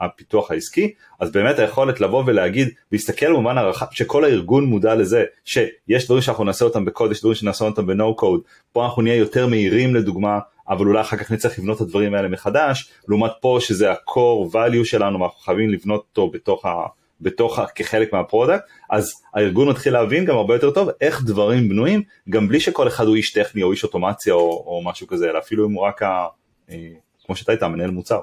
הפיתוח 0.00 0.50
העסקי, 0.50 0.94
אז 1.20 1.32
באמת 1.32 1.58
היכולת 1.58 2.00
לבוא 2.00 2.22
ולהגיד, 2.26 2.68
להסתכל 2.92 3.32
במובן 3.32 3.58
הרחב, 3.58 3.86
שכל 3.90 4.24
הארגון 4.24 4.64
מודע 4.64 4.94
לזה, 4.94 5.24
שיש 5.44 6.04
דברים 6.04 6.22
שאנחנו 6.22 6.44
נעשה 6.44 6.64
אותם 6.64 6.84
בקוד, 6.84 7.10
יש 7.10 7.20
דברים 7.20 7.34
שנעשה 7.34 7.64
אותם 7.64 7.86
בנו 7.86 8.16
קוד, 8.16 8.40
פה 8.72 8.84
אנחנו 8.84 9.02
נהיה 9.02 9.16
יותר 9.16 9.46
מהירים 9.46 9.94
לדוגמה, 9.94 10.38
אבל 10.68 10.86
אולי 10.86 11.00
אחר 11.00 11.16
כך 11.16 11.30
נצטרך 11.30 11.58
לבנות 11.58 11.76
את 11.76 11.80
הדברים 11.82 12.14
האלה 12.14 12.28
מחדש, 12.28 12.90
לעומת 13.08 13.30
פה 13.40 13.58
שזה 13.60 13.90
ה-core 13.90 14.52
value 14.52 14.84
שלנו, 14.84 15.20
ואנחנו 15.20 15.40
חייבים 15.40 15.70
לבנות 15.70 16.06
אותו 16.10 16.30
בתוך 16.30 16.66
ה... 16.66 16.86
בתוך, 17.22 17.58
כחלק 17.74 18.12
מה 18.12 18.23
product, 18.23 18.64
אז 18.90 19.12
הארגון 19.34 19.68
מתחיל 19.68 19.92
להבין 19.92 20.24
גם 20.24 20.36
הרבה 20.36 20.54
יותר 20.54 20.70
טוב 20.70 20.88
איך 21.00 21.22
דברים 21.24 21.68
בנויים, 21.68 22.02
גם 22.30 22.48
בלי 22.48 22.60
שכל 22.60 22.88
אחד 22.88 23.06
הוא 23.06 23.16
איש 23.16 23.32
טכני 23.32 23.62
או 23.62 23.72
איש 23.72 23.84
אוטומציה 23.84 24.34
או, 24.34 24.64
או 24.66 24.82
משהו 24.84 25.06
כזה, 25.06 25.30
אלא 25.30 25.38
אפילו 25.38 25.68
אם 25.68 25.72
הוא 25.72 25.82
רק, 25.82 26.02
ה, 26.02 26.26
אה, 26.70 26.88
כמו 27.26 27.36
שאתה 27.36 27.52
היית, 27.52 27.62
מנהל 27.62 27.90
מוצר. 27.90 28.20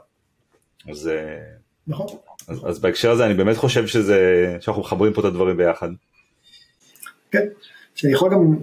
אז, 0.90 1.08
אה, 1.08 1.40
נכון. 1.88 2.08
אז, 2.48 2.70
אז 2.70 2.80
בהקשר 2.80 3.12
הזה 3.12 3.26
אני 3.26 3.34
באמת 3.34 3.58
חושב 3.58 3.88
שזה, 3.88 4.58
שאנחנו 4.60 4.82
מחברים 4.82 5.14
פה 5.14 5.22
את 5.22 5.26
הדברים 5.26 5.58
ביחד. 5.58 5.90
כן, 7.32 7.48
שאני 7.96 8.14
יכול 8.14 8.32
גם 8.32 8.56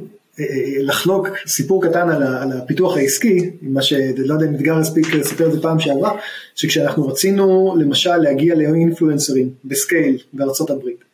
לחלוק 0.81 1.29
סיפור 1.47 1.83
קטן 1.83 2.09
על, 2.09 2.53
הפיתוח 2.53 2.97
העסקי, 2.97 3.51
מה 3.63 3.83
שלא 3.83 4.35
יודע 4.35 4.47
אם 4.47 4.55
אתגר 4.55 4.79
הספיק 4.79 5.15
לספר 5.15 5.47
את 5.47 5.53
זה 5.53 5.63
פעם 5.63 5.81
שעברה, 5.81 6.19
שכשאנחנו 6.55 7.09
רצינו 7.09 7.77
למשל 7.81 8.17
להגיע 8.17 8.55
לאינפלואנסרים 8.55 9.51
ב 9.65 9.74
scale 9.74 10.19
בארצות 10.33 10.71
הברית, 10.71 11.05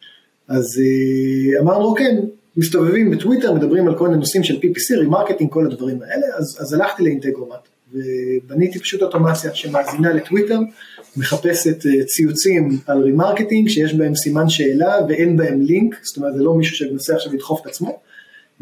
אז 0.49 0.81
אה, 0.81 1.61
אמרנו 1.61 1.85
אוקיי, 1.85 2.17
מסתובבים 2.57 3.11
בטוויטר, 3.11 3.53
מדברים 3.53 3.89
על 3.89 3.99
כל 3.99 4.09
מיני 4.09 4.21
נושאים 4.21 4.45
של 4.45 4.55
PPC, 4.55 4.99
remarketing, 4.99 5.51
כל 5.51 5.67
הדברים 5.67 6.03
האלה, 6.03 6.27
אז, 6.37 6.59
אז 6.61 6.73
הלכתי 6.73 7.03
ל 7.03 7.09
Integromat 7.09 7.69
ובניתי 7.93 8.79
פשוט 8.79 9.03
אוטומציה 9.03 9.55
שמאזינה 9.55 10.13
לטוויטר, 10.13 10.59
מחפשת 11.17 11.87
אה, 11.87 12.05
ציוצים 12.05 12.79
על 12.87 13.03
remarketing 13.03 13.69
שיש 13.69 13.95
בהם 13.95 14.15
סימן 14.15 14.49
שאלה 14.49 14.97
ואין 15.09 15.37
בהם 15.37 15.61
לינק, 15.61 15.97
זאת 16.03 16.17
אומרת 16.17 16.35
זה 16.35 16.43
לא 16.43 16.55
מישהו 16.55 16.77
שמנסה 16.77 17.15
עכשיו 17.15 17.33
לדחוף 17.33 17.61
את 17.61 17.67
עצמו. 17.67 17.99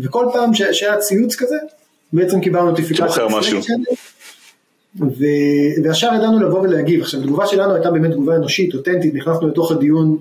וכל 0.03 0.27
פעם 0.33 0.55
שהיה 0.55 0.97
ציוץ 0.97 1.37
כזה, 1.37 1.57
בעצם 2.13 2.41
קיבלנו 2.41 2.71
נוטיפיקציה. 2.71 3.07
וישר 5.83 6.11
ידענו 6.17 6.41
לבוא 6.41 6.61
ולהגיב. 6.61 7.01
עכשיו, 7.01 7.21
התגובה 7.21 7.47
שלנו 7.47 7.75
הייתה 7.75 7.91
באמת 7.91 8.11
תגובה 8.11 8.37
אנושית, 8.37 8.75
אותנטית, 8.75 9.15
נכנסנו 9.15 9.49
לתוך 9.49 9.73
הדיון 9.73 10.17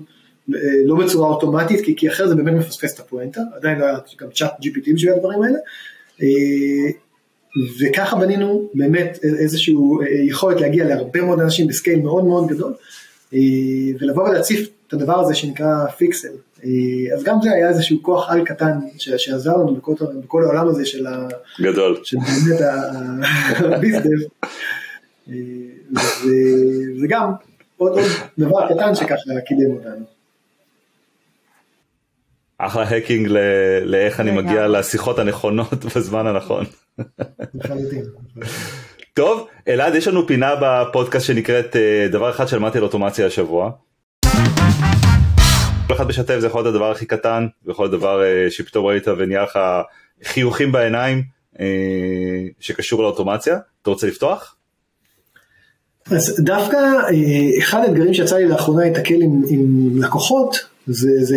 אה, 0.54 0.60
לא 0.84 0.96
בצורה 0.96 1.28
אוטומטית, 1.28 1.84
כי, 1.84 1.96
כי 1.96 2.08
אחרי 2.08 2.28
זה 2.28 2.34
באמת 2.34 2.54
מפספס 2.54 2.94
את 2.94 3.00
הפואנטה, 3.00 3.40
עדיין 3.56 3.78
לא 3.78 3.84
היה 3.84 3.98
גם 4.20 4.28
צ'אט 4.34 4.52
GPT 4.52 4.94
בשביל 4.94 5.12
הדברים 5.12 5.42
האלה. 5.42 5.58
אה, 6.22 6.90
וככה 7.80 8.16
בנינו 8.16 8.68
באמת 8.74 9.18
איזושהי 9.38 9.74
אה, 9.74 10.06
יכולת 10.24 10.60
להגיע 10.60 10.84
להרבה 10.84 11.20
מאוד 11.20 11.40
אנשים 11.40 11.66
בסקייל 11.66 12.00
מאוד 12.00 12.24
מאוד 12.24 12.48
גדול, 12.48 12.72
ולבוא 14.00 14.28
ולהציף 14.28 14.68
את 14.88 14.92
הדבר 14.92 15.20
הזה 15.20 15.34
שנקרא 15.34 15.86
פיקסל. 15.96 16.28
אה, 16.64 17.14
אז 17.14 17.24
גם 17.24 17.36
זה 17.42 17.52
היה 17.52 17.68
איזשהו 17.68 18.02
כוח 18.02 18.30
על 18.30 18.44
קטן 18.44 18.78
שעזר 18.98 19.56
לנו 19.56 19.74
בכל, 19.74 19.94
בכל 20.24 20.44
העולם 20.44 20.68
הזה 20.68 20.86
של, 20.86 21.06
ה, 21.06 21.28
גדול. 21.60 22.00
של 22.02 22.16
באמת 22.16 22.60
הביזדב. 23.74 24.28
אה, 25.28 25.34
וזה 25.92 27.06
גם 27.08 27.32
עוד, 27.76 27.92
עוד 27.92 28.08
דבר 28.38 28.68
קטן 28.68 28.94
שככה 28.94 29.40
קידם 29.46 29.70
אותנו. 29.76 30.04
אחלה 32.58 32.82
האקינג 32.82 33.28
לאיך 33.84 34.20
אני 34.20 34.30
מגיע 34.30 34.68
לשיחות 34.68 35.18
הנכונות 35.18 35.84
בזמן 35.96 36.26
הנכון. 36.26 36.64
טוב, 39.14 39.48
אלעד, 39.68 39.94
יש 39.94 40.08
לנו 40.08 40.26
פינה 40.26 40.50
בפודקאסט 40.62 41.26
שנקראת 41.26 41.76
אה, 41.76 42.06
דבר 42.10 42.30
אחד 42.30 42.48
שלמדתי 42.48 42.78
על 42.78 42.84
אוטומציה 42.84 43.26
השבוע. 43.26 43.70
כל 45.90 45.94
אחד 45.94 46.06
משתף 46.06 46.38
זה 46.38 46.46
יכול 46.46 46.62
להיות 46.62 46.74
הדבר 46.74 46.90
הכי 46.90 47.06
קטן, 47.06 47.46
זה 47.64 47.70
יכול 47.70 47.84
להיות 47.84 48.00
דבר 48.00 48.20
uh, 48.22 48.50
שפתאום 48.50 48.86
ראית 48.86 49.08
ונהיה 49.08 49.42
לך 49.42 49.58
חיוכים 50.24 50.72
בעיניים 50.72 51.22
uh, 51.54 51.58
שקשור 52.60 53.02
לאוטומציה. 53.02 53.58
אתה 53.82 53.90
רוצה 53.90 54.06
לפתוח? 54.06 54.56
אז 56.10 56.40
דווקא 56.44 56.76
uh, 56.76 57.62
אחד 57.62 57.80
האתגרים 57.80 58.14
שיצא 58.14 58.36
לי 58.36 58.48
לאחרונה 58.48 58.84
להתקל 58.84 59.22
עם, 59.22 59.42
עם 59.48 59.90
לקוחות 60.02 60.56
זה, 60.86 61.10
זה 61.20 61.36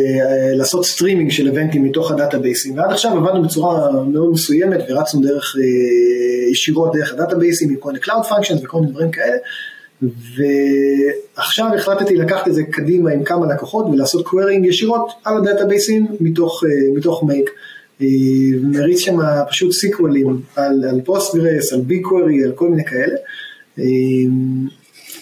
לעשות 0.55 0.85
סטרימינג 0.85 1.31
של 1.31 1.47
איבנטים 1.47 1.83
מתוך 1.83 2.11
הדאטאבייסים 2.11 2.77
ועד 2.77 2.91
עכשיו 2.91 3.11
עבדנו 3.11 3.43
בצורה 3.43 3.91
מאוד 3.91 4.31
מסוימת 4.31 4.79
ורצנו 4.89 5.21
דרך 5.21 5.55
ישירות 6.51 6.93
דרך 6.93 7.13
הדאטאבייסים 7.13 7.69
עם 7.69 7.75
כל 7.75 7.91
מיני 7.91 8.03
Cloud 8.05 8.25
Functions 8.25 8.63
וכל 8.63 8.79
מיני 8.79 8.91
דברים 8.91 9.11
כאלה 9.11 9.37
ועכשיו 11.37 11.67
החלטתי 11.75 12.15
לקחת 12.15 12.47
את 12.47 12.53
זה 12.53 12.63
קדימה 12.63 13.11
עם 13.11 13.23
כמה 13.23 13.53
לקוחות 13.53 13.85
ולעשות 13.85 14.27
querying 14.27 14.65
ישירות 14.65 15.11
על 15.23 15.37
הדאטאבייסים 15.37 16.07
מתוך, 16.19 16.63
אה, 16.63 16.97
מתוך 16.97 17.23
Make. 17.23 17.49
מריץ 18.61 18.99
שם 18.99 19.17
פשוט 19.49 19.71
סיקוולים 19.71 20.41
על, 20.55 20.83
על 20.89 21.01
Postgres, 21.05 21.73
על 21.73 21.81
BigQuery, 21.81 22.43
על 22.43 22.51
כל 22.51 22.69
מיני 22.69 22.83
כאלה. 22.85 23.15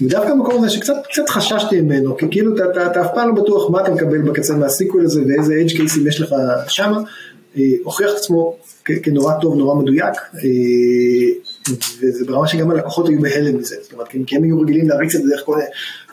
ודווקא 0.02 0.30
המקום 0.30 0.64
הזה 0.64 0.70
שקצת 0.70 0.94
קצת 1.10 1.30
חששתי 1.30 1.82
ממנו, 1.82 2.18
כי 2.18 2.26
כאילו 2.32 2.56
אתה, 2.56 2.64
אתה, 2.72 2.88
אתה 2.88 3.02
אף 3.02 3.08
פעם 3.16 3.36
לא 3.36 3.44
בטוח 3.44 3.70
מה 3.70 3.82
אתה 3.82 3.92
מקבל 3.92 4.22
בקצה 4.22 4.56
מה 4.56 4.76
SQL 4.76 5.06
הזה 5.06 5.22
ואיזה 5.28 5.56
edge 5.62 5.78
קייסים 5.78 6.08
יש 6.08 6.22
לך 6.22 6.36
שמה, 6.68 7.02
אה, 7.58 7.64
הוכיח 7.84 8.10
את 8.12 8.16
עצמו 8.16 8.56
כנורא 9.04 9.34
טוב, 9.42 9.56
נורא 9.56 9.76
מדויק, 9.76 10.14
אה, 10.36 11.51
וזה 11.70 12.26
ברמה 12.26 12.48
שגם 12.48 12.72
הלקוחות 12.72 13.08
היו 13.08 13.22
בהלם 13.22 13.58
מזה, 13.58 13.76
זאת 13.82 13.94
אומרת, 13.94 14.08
כי 14.08 14.36
הם 14.36 14.44
היו 14.44 14.62
רגילים 14.62 14.90
להריץ 14.90 15.16
את 15.16 15.22
זה 15.22 15.30
דרך 15.30 15.46
כל 15.46 15.56
מיני 15.56 15.68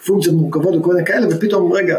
פונקציות 0.06 0.36
מורכבות 0.36 0.76
וכל 0.76 0.94
מיני 0.94 1.06
כאלה, 1.06 1.26
ופתאום 1.30 1.72
רגע, 1.72 1.96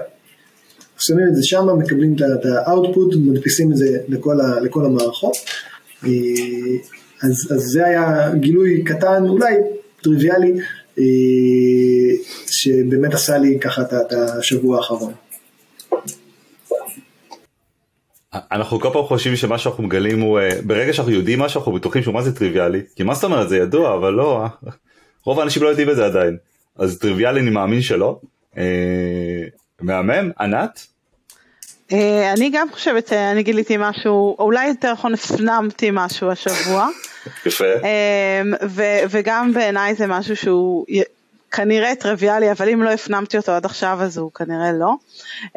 שמים 0.97 1.27
את 1.27 1.35
זה 1.35 1.43
שם, 1.43 1.67
מקבלים 1.79 2.15
את 2.15 2.45
האוטפוט, 2.65 3.13
מדפיסים 3.25 3.71
את 3.71 3.77
זה 3.77 3.97
לכל, 4.07 4.41
ה, 4.41 4.59
לכל 4.59 4.85
המערכות. 4.85 5.37
אה, 6.03 6.09
אז, 7.23 7.51
אז 7.55 7.61
זה 7.61 7.85
היה 7.85 8.31
גילוי 8.35 8.83
קטן, 8.83 9.27
אולי 9.27 9.55
טריוויאלי, 10.03 10.53
אה, 10.99 11.03
שבאמת 12.47 13.13
עשה 13.13 13.37
לי 13.37 13.59
ככה 13.61 13.81
את 13.81 14.13
השבוע 14.13 14.77
האחרון. 14.77 15.13
אנחנו 18.33 18.79
כל 18.79 18.89
פעם 18.93 19.03
חושבים 19.03 19.35
שמה 19.35 19.57
שאנחנו 19.57 19.83
מגלים 19.83 20.21
הוא, 20.21 20.39
אה, 20.39 20.49
ברגע 20.63 20.93
שאנחנו 20.93 21.13
יודעים 21.13 21.39
משהו 21.39 21.59
אנחנו 21.59 21.71
בטוחים 21.71 22.03
שהוא 22.03 22.13
מה 22.13 22.21
זה 22.21 22.35
טריוויאלי, 22.35 22.81
כי 22.95 23.03
מה 23.03 23.13
זאת 23.13 23.23
אומרת 23.23 23.49
זה 23.49 23.57
ידוע 23.57 23.95
אבל 23.95 24.13
לא, 24.13 24.45
רוב 25.25 25.39
האנשים 25.39 25.63
לא 25.63 25.67
יודעים 25.67 25.89
את 25.89 25.95
זה 25.95 26.05
עדיין, 26.05 26.37
אז 26.77 26.99
טריוויאלי 26.99 27.39
אני 27.39 27.49
מאמין 27.49 27.81
שלא. 27.81 28.19
מהמם, 29.81 30.31
ענת? 30.39 30.85
אה, 31.93 32.33
אני 32.33 32.49
גם 32.53 32.67
חושבת 32.71 33.07
שאני 33.07 33.43
גיליתי 33.43 33.77
משהו, 33.79 34.35
אולי 34.39 34.67
יותר 34.67 34.91
נכון 34.91 35.13
הפנמתי 35.13 35.89
משהו 35.93 36.31
השבוע. 36.31 36.87
יפה. 37.45 37.65
אה, 37.65 38.41
וגם 39.09 39.53
בעיניי 39.53 39.95
זה 39.95 40.07
משהו 40.07 40.35
שהוא 40.35 40.85
כנראה 41.51 41.95
טריוויאלי, 41.95 42.51
אבל 42.51 42.69
אם 42.69 42.83
לא 42.83 42.89
הפנמתי 42.89 43.37
אותו 43.37 43.51
עד 43.51 43.65
עכשיו 43.65 43.99
אז 44.01 44.17
הוא 44.17 44.31
כנראה 44.31 44.71
לא. 44.71 44.93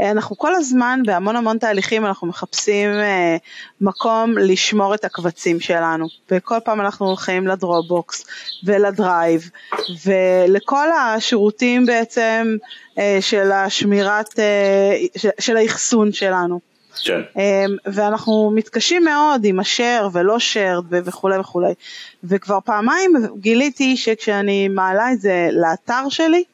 אה, 0.00 0.10
אנחנו 0.10 0.38
כל 0.38 0.54
הזמן 0.54 1.00
בהמון 1.06 1.36
המון 1.36 1.58
תהליכים 1.58 2.06
אנחנו 2.06 2.26
מחפשים 2.26 2.90
אה, 2.90 3.36
מקום 3.80 4.38
לשמור 4.38 4.94
את 4.94 5.04
הקבצים 5.04 5.60
שלנו, 5.60 6.06
וכל 6.30 6.58
פעם 6.64 6.80
אנחנו 6.80 7.06
הולכים 7.06 7.46
לדרופבוקס 7.46 8.24
ול 8.64 8.89
Drive 8.89 9.50
ולכל 10.06 10.88
השירותים 10.92 11.86
בעצם 11.86 12.56
אה, 12.98 13.18
של 13.20 13.52
השמירת, 13.52 14.28
של 15.38 15.56
האחסון 15.56 16.12
שלנו. 16.12 16.71
כן. 17.04 17.20
ואנחנו 17.86 18.52
מתקשים 18.54 19.04
מאוד 19.04 19.44
עם 19.44 19.60
ה 19.60 19.68
share 19.68 20.08
ולא 20.12 20.36
shared 20.36 20.84
וכולי 20.90 21.38
וכולי. 21.38 21.72
וכבר 22.24 22.58
פעמיים 22.64 23.12
גיליתי 23.36 23.96
שכשאני 23.96 24.68
מעלה 24.68 25.12
את 25.12 25.20
זה 25.20 25.48
לאתר 25.52 26.08
שלי, 26.08 26.44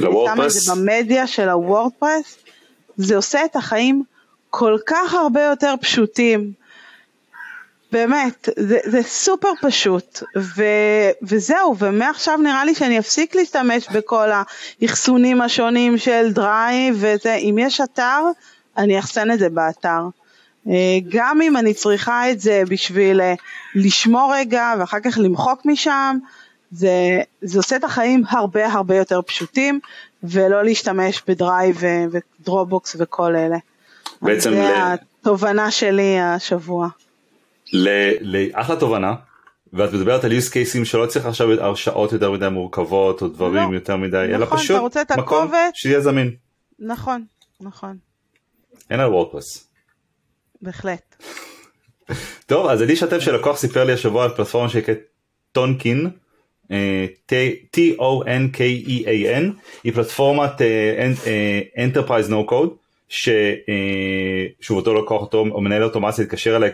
ל 0.00 0.03
WordPress? 0.03 0.34
שמה 0.34 0.46
את 0.46 0.50
זה 0.50 0.72
במדיה 0.72 1.26
של 1.26 1.48
ה 1.48 1.56
WordPress, 1.56 2.36
זה 2.96 3.16
עושה 3.16 3.44
את 3.44 3.56
החיים 3.56 4.02
כל 4.50 4.76
כך 4.86 5.14
הרבה 5.14 5.42
יותר 5.42 5.74
פשוטים. 5.80 6.52
באמת, 7.92 8.48
זה, 8.58 8.78
זה 8.84 9.02
סופר 9.02 9.52
פשוט, 9.60 10.22
ו, 10.36 10.64
וזהו, 11.22 11.76
ומעכשיו 11.78 12.36
נראה 12.36 12.64
לי 12.64 12.74
שאני 12.74 12.98
אפסיק 12.98 13.34
להשתמש 13.34 13.88
בכל 13.88 14.28
האחסונים 14.82 15.40
השונים 15.40 15.98
של 15.98 16.32
Drive 16.32 16.96
וזה, 16.98 17.34
אם 17.34 17.58
יש 17.58 17.80
אתר, 17.80 18.22
אני 18.76 18.98
אחסן 18.98 19.30
את 19.30 19.38
זה 19.38 19.48
באתר. 19.48 20.02
אה, 20.68 20.98
גם 21.08 21.42
אם 21.42 21.56
אני 21.56 21.74
צריכה 21.74 22.30
את 22.30 22.40
זה 22.40 22.62
בשביל 22.68 23.20
אה, 23.20 23.34
לשמור 23.74 24.32
רגע 24.34 24.74
ואחר 24.78 25.00
כך 25.00 25.18
למחוק 25.18 25.60
משם, 25.64 26.18
זה, 26.72 27.20
זה 27.42 27.58
עושה 27.58 27.76
את 27.76 27.84
החיים 27.84 28.22
הרבה 28.28 28.72
הרבה 28.72 28.96
יותר 28.96 29.22
פשוטים 29.22 29.80
ולא 30.22 30.64
להשתמש 30.64 31.22
ב 31.28 31.37
Drive 31.37 31.80
ו 32.10 32.21
Dropbox 32.21 32.96
וכל 32.98 33.36
אלה. 33.36 33.56
בעצם 34.22 34.50
זה 34.50 34.58
ל... 34.58 34.94
התובנה 35.20 35.70
שלי 35.70 36.20
השבוע. 36.20 36.88
לאחלה 38.20 38.76
תובנה, 38.76 39.14
ואת 39.72 39.92
מדברת 39.92 40.24
על 40.24 40.32
use 40.32 40.50
cases 40.50 40.84
שלא 40.84 41.06
צריך 41.06 41.26
עכשיו 41.26 41.52
הרשאות 41.52 42.12
יותר 42.12 42.30
מדי 42.30 42.48
מורכבות 42.48 43.22
או 43.22 43.28
דברים 43.28 43.70
לא. 43.70 43.74
יותר 43.74 43.96
מדי, 43.96 44.16
נכון, 44.16 44.34
אלא 44.34 44.46
פשוט 44.56 44.96
מקום 45.10 45.18
הקובץ, 45.18 45.74
שיהיה 45.74 46.00
זמין. 46.00 46.30
נכון, 46.78 47.24
נכון. 47.60 47.96
אין 48.92 49.00
על 49.00 49.08
וורדפרס. 49.10 49.68
בהחלט. 50.62 51.16
טוב 52.46 52.66
אז 52.66 52.82
אני 52.82 52.92
אשתף 52.92 53.18
שלקוח 53.18 53.56
סיפר 53.56 53.84
לי 53.84 53.92
השבוע 53.92 54.24
על 54.24 54.30
פלטפורמה 54.36 54.68
שנקראת 54.68 54.98
טונקין. 55.52 56.10
T-O-N-K-E-A-N 57.76 59.44
היא 59.84 59.92
פלטפורמת 59.92 60.52
Enterprise 61.76 62.28
No 62.28 62.50
Code 62.50 62.70
ששוב 63.08 64.76
אותו 64.76 64.94
לקוח 64.94 65.22
אותו 65.22 65.46
או 65.50 65.60
מנהל 65.60 65.84
אוטומציה 65.84 66.24
התקשר 66.24 66.56
אליי 66.56 66.72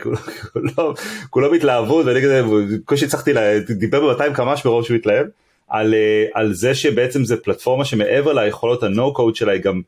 כולו 1.31 1.51
בהתלהבות 1.51 2.07
ואני 2.07 2.23
כזה 2.23 2.43
בקושי 2.43 3.05
הצלחתי 3.05 3.33
דיבר 3.79 4.15
ב-200 4.15 4.35
קמ"ש 4.35 4.63
ברוב 4.65 4.85
שהוא 4.85 4.97
התלהב 4.97 5.27
על, 5.69 5.95
על 6.35 6.53
זה 6.53 6.75
שבעצם 6.75 7.25
זה 7.25 7.37
פלטפורמה 7.37 7.85
שמעבר 7.85 8.33
ליכולות 8.33 8.83
ה-No 8.83 9.19
Code 9.19 9.35
שלה 9.35 9.53
היא 9.53 9.63
גם 9.63 9.83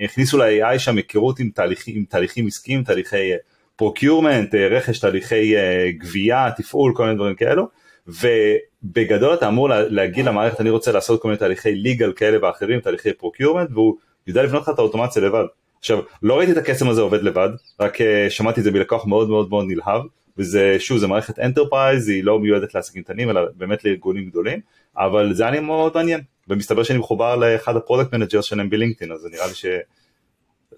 הכניסו 0.00 0.38
ל-AI 0.38 0.78
שם 0.78 0.96
היכרות 0.96 1.40
עם 1.40 1.50
תהליכים, 1.54 1.96
עם 1.96 2.04
תהליכים 2.04 2.46
עסקיים, 2.46 2.82
תהליכי 2.82 3.30
procurement, 3.76 4.54
רכש, 4.54 4.98
תהליכי 4.98 5.54
גבייה, 5.98 6.50
תפעול, 6.56 6.92
כל 6.96 7.04
מיני 7.04 7.14
דברים 7.14 7.34
כאלו, 7.34 7.68
ובגדול 8.06 9.34
אתה 9.34 9.48
אמור 9.48 9.68
להגיד 9.70 10.24
למערכת 10.24 10.60
אני 10.60 10.70
רוצה 10.70 10.92
לעשות 10.92 11.22
כל 11.22 11.28
מיני 11.28 11.38
תהליכי 11.38 11.82
legal 11.82 12.12
כאלה 12.12 12.38
ואחרים, 12.42 12.80
תהליכי 12.80 13.12
procurement, 13.12 13.70
והוא 13.72 13.96
יודע 14.26 14.42
לבנות 14.42 14.62
לך 14.62 14.68
את 14.68 14.78
האוטומציה 14.78 15.22
לבד. 15.22 15.44
עכשיו, 15.78 15.98
לא 16.22 16.38
ראיתי 16.38 16.52
את 16.52 16.56
הקסם 16.56 16.88
הזה 16.88 17.00
עובד 17.00 17.22
לבד, 17.22 17.48
רק 17.80 17.98
שמעתי 18.28 18.60
את 18.60 18.64
זה 18.64 18.70
מלקוח 18.70 19.06
מאוד 19.06 19.28
מאוד 19.28 19.50
מאוד 19.50 19.64
נלהב, 19.68 20.02
וזה 20.38 20.76
שוב 20.78 20.98
זה 20.98 21.06
מערכת 21.06 21.38
enterprise, 21.38 22.08
היא 22.08 22.24
לא 22.24 22.38
מיועדת 22.38 22.74
לעסקים 22.74 23.02
קטנים 23.02 23.30
אלא 23.30 23.40
באמת 23.56 23.84
לארגונים 23.84 24.24
גדולים, 24.24 24.60
אבל 24.96 25.34
זה 25.34 25.42
היה 25.42 25.52
לי 25.52 25.60
מאוד 25.60 25.92
מעניין. 25.94 26.20
ומסתבר 26.48 26.82
שאני 26.82 26.98
מחובר 26.98 27.36
לאחד 27.36 27.76
ה 27.76 27.81
product 27.81 28.14
manager 28.14 28.40
שלהם 28.40 28.70
ב 28.70 28.75
LinkedIn 28.75 29.12
אז 29.12 29.26
נראה 29.32 29.46
לי 29.46 29.54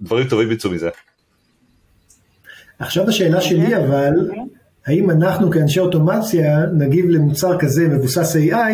שדברים 0.01 0.29
טובים 0.29 0.53
יצאו 0.53 0.71
מזה. 0.71 0.91
עכשיו 2.79 3.09
השאלה 3.09 3.41
שלי 3.41 3.77
אבל, 3.77 4.13
האם 4.87 5.11
אנחנו 5.11 5.51
כאנשי 5.51 5.81
אוטומציה 5.81 6.67
נגיב 6.79 7.09
למוצר 7.09 7.59
כזה 7.59 7.89
מבוסס 7.89 8.37
AI 8.37 8.73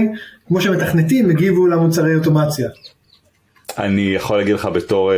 כמו 0.48 0.60
שמתכנתים 0.60 1.30
הגיבו 1.30 1.66
למוצרי 1.66 2.16
אוטומציה? 2.16 2.68
אני 3.78 4.12
יכול 4.14 4.38
להגיד 4.38 4.54
לך 4.54 4.66
בתור 4.66 5.12
אה, 5.12 5.16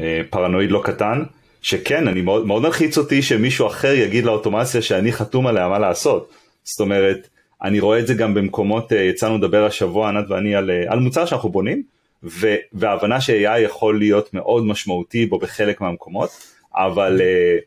אה, 0.00 0.20
פרנואיד 0.30 0.70
לא 0.70 0.80
קטן, 0.84 1.22
שכן, 1.62 2.08
אני 2.08 2.22
מאוד, 2.22 2.46
מאוד 2.46 2.62
מלחיץ 2.62 2.98
אותי 2.98 3.22
שמישהו 3.22 3.66
אחר 3.66 3.92
יגיד 3.92 4.24
לאוטומציה 4.24 4.82
שאני 4.82 5.12
חתום 5.12 5.46
עליה 5.46 5.68
מה 5.68 5.78
לעשות. 5.78 6.30
זאת 6.64 6.80
אומרת, 6.80 7.28
אני 7.62 7.80
רואה 7.80 7.98
את 7.98 8.06
זה 8.06 8.14
גם 8.14 8.34
במקומות, 8.34 8.92
אה, 8.92 9.02
יצאנו 9.02 9.38
לדבר 9.38 9.64
השבוע 9.64 10.08
ענת 10.08 10.30
ואני 10.30 10.54
על, 10.54 10.70
אה, 10.70 10.92
על 10.92 10.98
מוצר 10.98 11.26
שאנחנו 11.26 11.48
בונים, 11.48 11.82
ו, 12.24 12.54
וההבנה 12.72 13.20
ש-AI 13.20 13.58
יכול 13.58 13.98
להיות 13.98 14.34
מאוד 14.34 14.66
משמעותי 14.66 15.26
בו 15.26 15.38
בחלק 15.38 15.80
מהמקומות, 15.80 16.30
אבל 16.74 17.20
uh, 17.20 17.62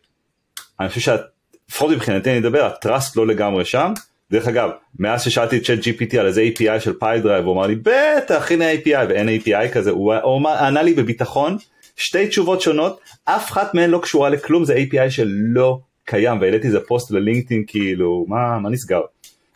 אני 0.80 0.90
חושב 0.90 1.02
שלפחות 1.02 1.92
מבחינתי 1.92 2.30
אני 2.30 2.40
אדבר, 2.40 2.66
ה 2.66 2.74
trust 2.74 3.16
לא 3.16 3.28
לגמרי 3.28 3.66
שם. 3.66 3.94
דרך 4.32 4.48
אגב, 4.48 4.70
מאז 5.00 5.24
ששאלתי 5.24 5.58
את 5.58 5.64
ChatGPT 5.66 6.18
על 6.18 6.26
איזה 6.26 6.44
API 6.44 6.80
של 6.80 6.94
Pipedrive, 6.94 7.46
הוא 7.46 7.54
אמר 7.54 7.68
לי 7.68 7.76
בטח 7.76 8.52
הנה 8.52 8.74
API 8.74 9.06
ואין 9.10 9.30
API 9.30 9.74
כזה, 9.74 9.92
הוא, 9.92 10.14
הוא 10.14 10.50
ענה 10.50 10.84
לי 10.84 10.94
בביטחון 10.94 11.58
שתי 11.96 12.28
תשובות 12.28 12.62
שונות, 12.62 13.00
אף 13.26 13.52
אחת 13.52 13.74
מהן 13.74 13.90
לא 13.90 14.00
קשורה 14.04 14.30
לכלום, 14.30 14.66
זה 14.66 14.76
API 14.76 15.10
שלא 15.10 15.80
קיים, 16.06 16.42
והעליתי 16.42 16.68
איזה 16.68 16.80
פוסט 16.80 17.12
ל 17.12 17.17
LinkedIn 17.17 17.64
כאילו, 17.68 18.26
מה, 18.28 18.60
מה 18.60 18.70
נסגר? 18.70 19.02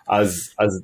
אז, 0.10 0.50
אז 0.60 0.84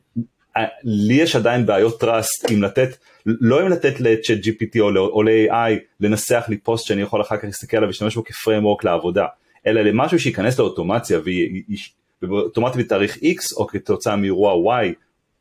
אה, 0.57 0.65
לי 0.83 1.13
יש 1.13 1.35
עדיין 1.35 1.65
בעיות 1.65 1.99
trust 1.99 2.51
אם 2.51 2.63
לתת, 2.63 2.89
לא 3.25 3.61
אם 3.61 3.67
לתת 3.69 3.99
ל 3.99 4.37
ChatGPT 4.37 4.79
או, 4.79 4.89
או 4.97 5.23
ל-AI 5.23 5.71
לנסח 5.99 6.45
לי 6.47 6.57
פוסט 6.57 6.85
שאני 6.85 7.01
יכול 7.01 7.21
אחר 7.21 7.37
כך 7.37 7.43
להסתכל 7.43 7.77
עליו 7.77 7.87
ולהשתמש 7.87 8.15
בו 8.15 8.23
כפריימורק 8.23 8.83
לעבודה, 8.83 9.25
אלא 9.67 9.81
למשהו 9.81 10.19
שייכנס 10.19 10.59
לאוטומציה 10.59 11.19
ואוטומטית 12.21 12.85
בתאריך 12.85 13.17
X 13.17 13.57
או 13.57 13.67
כתוצאה 13.67 14.15
מאירוע 14.15 14.83
Y 14.83 14.87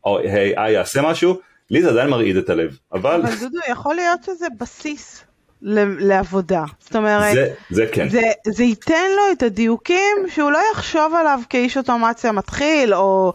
או 0.04 0.20
AI 0.20 0.70
יעשה 0.70 1.02
משהו, 1.02 1.38
לי 1.70 1.82
זה 1.82 1.90
עדיין 1.90 2.08
מרעיד 2.08 2.36
את 2.36 2.50
הלב, 2.50 2.78
אבל... 2.92 3.20
אבל 3.20 3.34
דודו, 3.40 3.58
יכול 3.70 3.94
להיות 3.94 4.22
שזה 4.24 4.46
בסיס 4.60 5.24
לעבודה. 5.62 6.64
זאת 6.80 6.96
אומרת, 6.96 7.34
זה, 7.34 7.52
זה 7.70 7.86
כן. 7.92 8.08
זה, 8.08 8.22
זה 8.46 8.64
ייתן 8.64 9.10
לו 9.16 9.22
את 9.32 9.42
הדיוקים 9.42 10.16
שהוא 10.28 10.50
לא 10.50 10.58
יחשוב 10.72 11.14
עליו 11.20 11.40
כאיש 11.50 11.76
אוטומציה 11.76 12.32
מתחיל, 12.32 12.94
או 12.94 13.32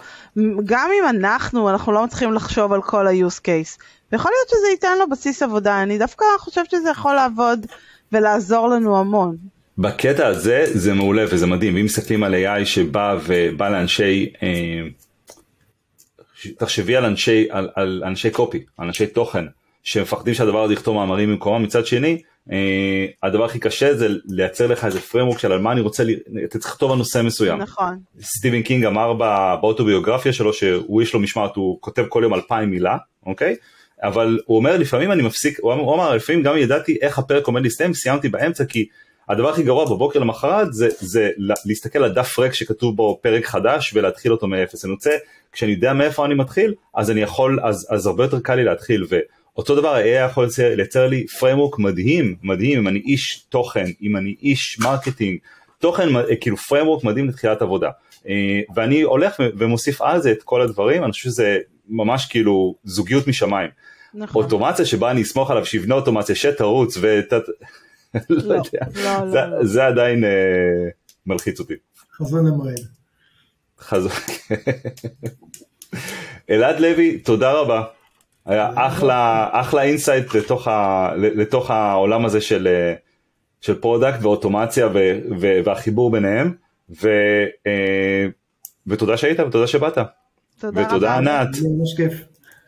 גם 0.65 0.89
אם 0.99 1.09
אנחנו, 1.09 1.69
אנחנו 1.69 1.91
לא 1.91 2.03
מצליחים 2.03 2.33
לחשוב 2.33 2.73
על 2.73 2.81
כל 2.81 3.07
ה-use 3.07 3.39
case. 3.39 3.81
ויכול 4.11 4.31
להיות 4.31 4.49
שזה 4.49 4.67
ייתן 4.71 4.97
לו 4.99 5.09
בסיס 5.09 5.43
עבודה, 5.43 5.83
אני 5.83 5.97
דווקא 5.97 6.25
חושבת 6.39 6.69
שזה 6.69 6.89
יכול 6.89 7.13
לעבוד 7.15 7.65
ולעזור 8.11 8.69
לנו 8.69 8.99
המון. 8.99 9.37
בקטע 9.77 10.27
הזה 10.27 10.65
זה 10.73 10.93
מעולה 10.93 11.25
וזה 11.29 11.47
מדהים, 11.47 11.77
אם 11.77 11.85
מסתכלים 11.85 12.23
על 12.23 12.33
AI 12.33 12.65
שבא 12.65 13.17
ובא 13.25 13.69
לאנשי, 13.69 14.33
אה, 14.43 14.81
תחשבי 16.57 16.95
על 16.95 17.05
אנשי, 17.05 17.47
על, 17.49 17.69
על 17.75 18.03
אנשי 18.05 18.29
copy, 18.29 18.63
על 18.77 18.87
אנשי 18.87 19.07
תוכן, 19.07 19.45
שמפחדים 19.87 20.33
שהדבר 20.33 20.63
הזה 20.63 20.73
יכתוב 20.73 20.95
מאמרים 20.95 21.29
במקומם, 21.29 21.63
מצד 21.63 21.85
שני, 21.85 22.21
אה, 22.51 23.05
הדבר 23.23 23.45
הכי 23.45 23.59
קשה 23.59 23.93
זה 23.93 24.07
לייצר 24.25 24.67
לך 24.67 24.85
איזה 24.85 25.01
framework 25.01 25.39
של 25.39 25.51
על 25.51 25.59
מה 25.59 25.71
אני 25.71 25.81
רוצה, 25.81 26.03
אתה 26.45 26.59
צריך 26.59 26.73
לכתוב 26.73 26.91
על 26.91 26.97
נושא 26.97 27.21
מסוים. 27.23 27.59
נכון. 27.59 27.99
סטיבן 28.21 28.61
קינג 28.61 28.85
אמר 28.85 29.13
באוטוביוגרפיה 29.13 30.33
שלו 30.33 30.53
שהוא 30.53 31.01
יש 31.01 31.13
לו 31.13 31.19
משמעת, 31.19 31.55
הוא 31.55 31.77
כותב 31.81 32.05
כל 32.09 32.19
יום 32.23 32.33
אלפיים 32.33 32.69
מילה, 32.69 32.97
אוקיי? 33.25 33.55
אבל 34.03 34.39
הוא 34.45 34.57
אומר 34.57 34.77
לפעמים 34.77 35.11
אני 35.11 35.23
מפסיק, 35.23 35.59
הוא 35.61 35.73
אמר, 35.73 35.81
הוא 35.81 35.95
אמר 35.95 36.15
לפעמים 36.15 36.43
גם 36.43 36.57
ידעתי 36.57 36.97
איך 37.01 37.19
הפרק 37.19 37.47
עומד 37.47 37.63
להסתיים, 37.63 37.93
סיימתי 37.93 38.29
באמצע 38.29 38.65
כי 38.65 38.85
הדבר 39.29 39.49
הכי 39.49 39.63
גרוע 39.63 39.85
בבוקר 39.85 40.19
למחרת 40.19 40.73
זה, 40.73 40.89
זה 40.99 41.29
להסתכל 41.65 42.03
על 42.03 42.13
דף 42.13 42.39
ריק 42.39 42.53
שכתוב 42.53 42.95
בו 42.95 43.19
פרק 43.21 43.45
חדש 43.45 43.91
ולהתחיל 43.93 44.31
אותו 44.31 44.47
מאפס. 44.47 44.85
אני 44.85 44.93
רוצה, 44.93 45.11
כשאני 45.51 45.71
יודע 45.71 45.93
מאיפה 45.93 46.25
אני 46.25 46.33
מתחיל, 46.33 46.73
אז 46.95 47.11
אני 47.11 47.21
יכול, 47.21 47.59
אז, 47.63 47.87
אז 47.89 48.07
הרבה 48.07 48.23
יותר 48.23 48.39
קל 48.39 48.55
לי 48.55 48.63
להתחיל. 48.63 49.05
ואותו 49.57 49.75
דבר 49.75 49.95
ה-AI 49.95 50.29
יכול 50.29 50.43
לייצר, 50.43 50.75
לייצר 50.75 51.07
לי 51.07 51.27
framework 51.27 51.79
מדהים, 51.79 52.35
מדהים, 52.43 52.79
אם 52.79 52.87
אני 52.87 52.99
איש 52.99 53.45
תוכן, 53.49 53.85
אם 54.01 54.17
אני 54.17 54.35
איש 54.41 54.79
marketing, 54.79 55.37
תוכן, 55.79 56.07
כאילו 56.41 56.57
framework 56.57 57.03
מדהים 57.03 57.27
לתחילת 57.27 57.61
עבודה. 57.61 57.89
אה, 58.27 58.61
ואני 58.75 59.01
הולך 59.01 59.35
ומוסיף 59.57 60.01
על 60.01 60.21
זה 60.21 60.31
את 60.31 60.43
כל 60.43 60.61
הדברים, 60.61 61.03
אני 61.03 61.11
חושב 61.11 61.29
שזה 61.29 61.57
ממש 61.87 62.25
כאילו 62.25 62.75
זוגיות 62.83 63.27
משמיים. 63.27 63.69
נכון. 64.13 64.43
אוטומציה 64.43 64.85
שבה 64.85 65.11
אני 65.11 65.21
אסמוך 65.21 65.51
עליו 65.51 65.65
שיבנה 65.65 65.95
אוטומציה 65.95 66.35
שתרוץ 66.35 66.97
ות... 67.01 67.33
לא, 68.13 68.21
לא 68.29 68.53
יודע, 68.53 68.85
לא, 68.95 69.29
זה, 69.29 69.37
לא, 69.37 69.57
לא. 69.57 69.65
זה 69.65 69.85
עדיין 69.85 70.23
uh, 70.23 70.27
מלחיץ 71.25 71.59
אותי. 71.59 71.73
חזון 72.17 72.47
למועד. 72.47 72.79
חזון. 73.79 74.11
אלעד 76.49 76.79
לוי, 76.79 77.19
תודה 77.19 77.51
רבה. 77.51 77.83
היה 78.47 78.69
אחלה, 78.75 79.49
אחלה 79.51 79.81
insight 79.81 80.35
לתוך, 80.35 80.67
ה, 80.67 81.09
לתוך 81.15 81.71
העולם 81.71 82.25
הזה 82.25 82.41
של, 82.41 82.67
אה, 82.67 82.93
של 83.61 83.75
product 83.79 84.17
ואוטומציה 84.21 84.87
ו, 84.87 85.19
ו, 85.39 85.59
והחיבור 85.65 86.11
ביניהם, 86.11 86.53
ו, 87.03 87.09
אה, 87.67 88.27
ותודה 88.87 89.17
שהיית 89.17 89.39
ותודה 89.39 89.67
שבאת. 89.67 89.97
תודה 90.59 90.81
רבה. 90.81 90.87
ותודה 90.87 91.15
ענת. 91.17 91.47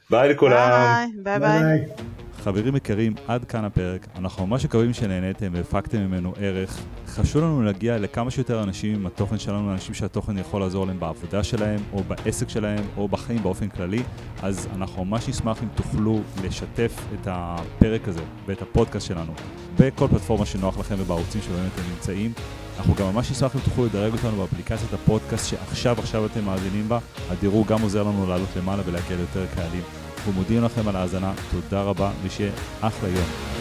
ביי 0.10 0.30
לכולם. 0.30 1.06
ביי 1.24 1.40
ביי. 1.40 1.60
ביי. 1.62 2.19
חברים 2.44 2.76
יקרים, 2.76 3.14
עד 3.28 3.46
כאן 3.46 3.66
הפרק. 3.66 4.08
אנחנו 4.16 4.48
ממש 4.48 4.66
מקווים 4.66 4.94
שנהניתם 4.94 5.48
והפקתם 5.52 5.98
ממנו 5.98 6.34
ערך. 6.40 6.80
חשוב 7.08 7.42
לנו 7.42 7.64
להגיע 7.64 7.98
לכמה 7.98 8.32
שיותר 8.32 8.64
אנשים 8.64 8.96
עם 8.96 9.06
התוכן 9.06 9.38
שלנו, 9.38 9.74
אנשים 9.74 9.94
שהתוכן 9.94 10.38
יכול 10.38 10.62
לעזור 10.62 10.88
להם 10.88 11.00
בעבודה 11.00 11.44
שלהם, 11.44 11.80
או 11.94 12.04
בעסק 12.04 12.50
שלהם, 12.50 12.84
או 12.98 13.08
בחיים 13.08 13.44
באופן 13.44 13.70
כללי. 13.70 14.04
אז 14.42 14.68
אנחנו 14.76 15.06
ממש 15.06 15.30
נשמח 15.30 15.64
אם 15.64 15.68
תוכלו 15.76 16.22
לשתף 16.44 17.02
את 17.14 17.28
הפרק 17.32 18.08
הזה 18.08 18.24
ואת 18.46 18.62
הפודקאסט 18.62 19.08
שלנו 19.08 19.34
בכל 19.80 20.08
פלטפורמה 20.08 20.46
שנוח 20.46 20.80
לכם 20.80 20.96
ובערוצים 20.98 21.42
שבהם 21.42 21.68
אתם 21.76 21.82
נמצאים. 21.94 22.34
אנחנו 22.80 22.96
גם 22.96 23.14
ממש 23.14 23.32
נשמח 23.32 23.56
אם 23.56 23.62
תוכלו 23.62 23.86
לדרג 23.86 24.14
אותנו 24.14 24.38
באפליקציית 24.38 24.94
הפודקאסט 24.94 25.50
שעכשיו 25.50 26.00
עכשיו 26.00 26.26
אתם 26.26 26.46
מאזינים 26.46 26.90
בה. 26.90 27.00
הדירוג 27.30 27.68
גם 27.68 27.82
עוזר 27.82 28.04
לנו 28.04 28.28
לעלות 28.28 28.50
למעלה 28.58 28.84
ולהגיע 28.86 29.18
ליותר 29.18 29.46
קהלים. 29.56 30.09
אנחנו 30.20 30.34
מודים 30.34 30.64
לכם 30.64 30.88
על 30.88 30.96
ההאזנה, 30.96 31.34
תודה 31.52 31.82
רבה 31.82 32.12
ושיהיה 32.24 32.52
אחלה 32.82 33.10
יום. 33.10 33.59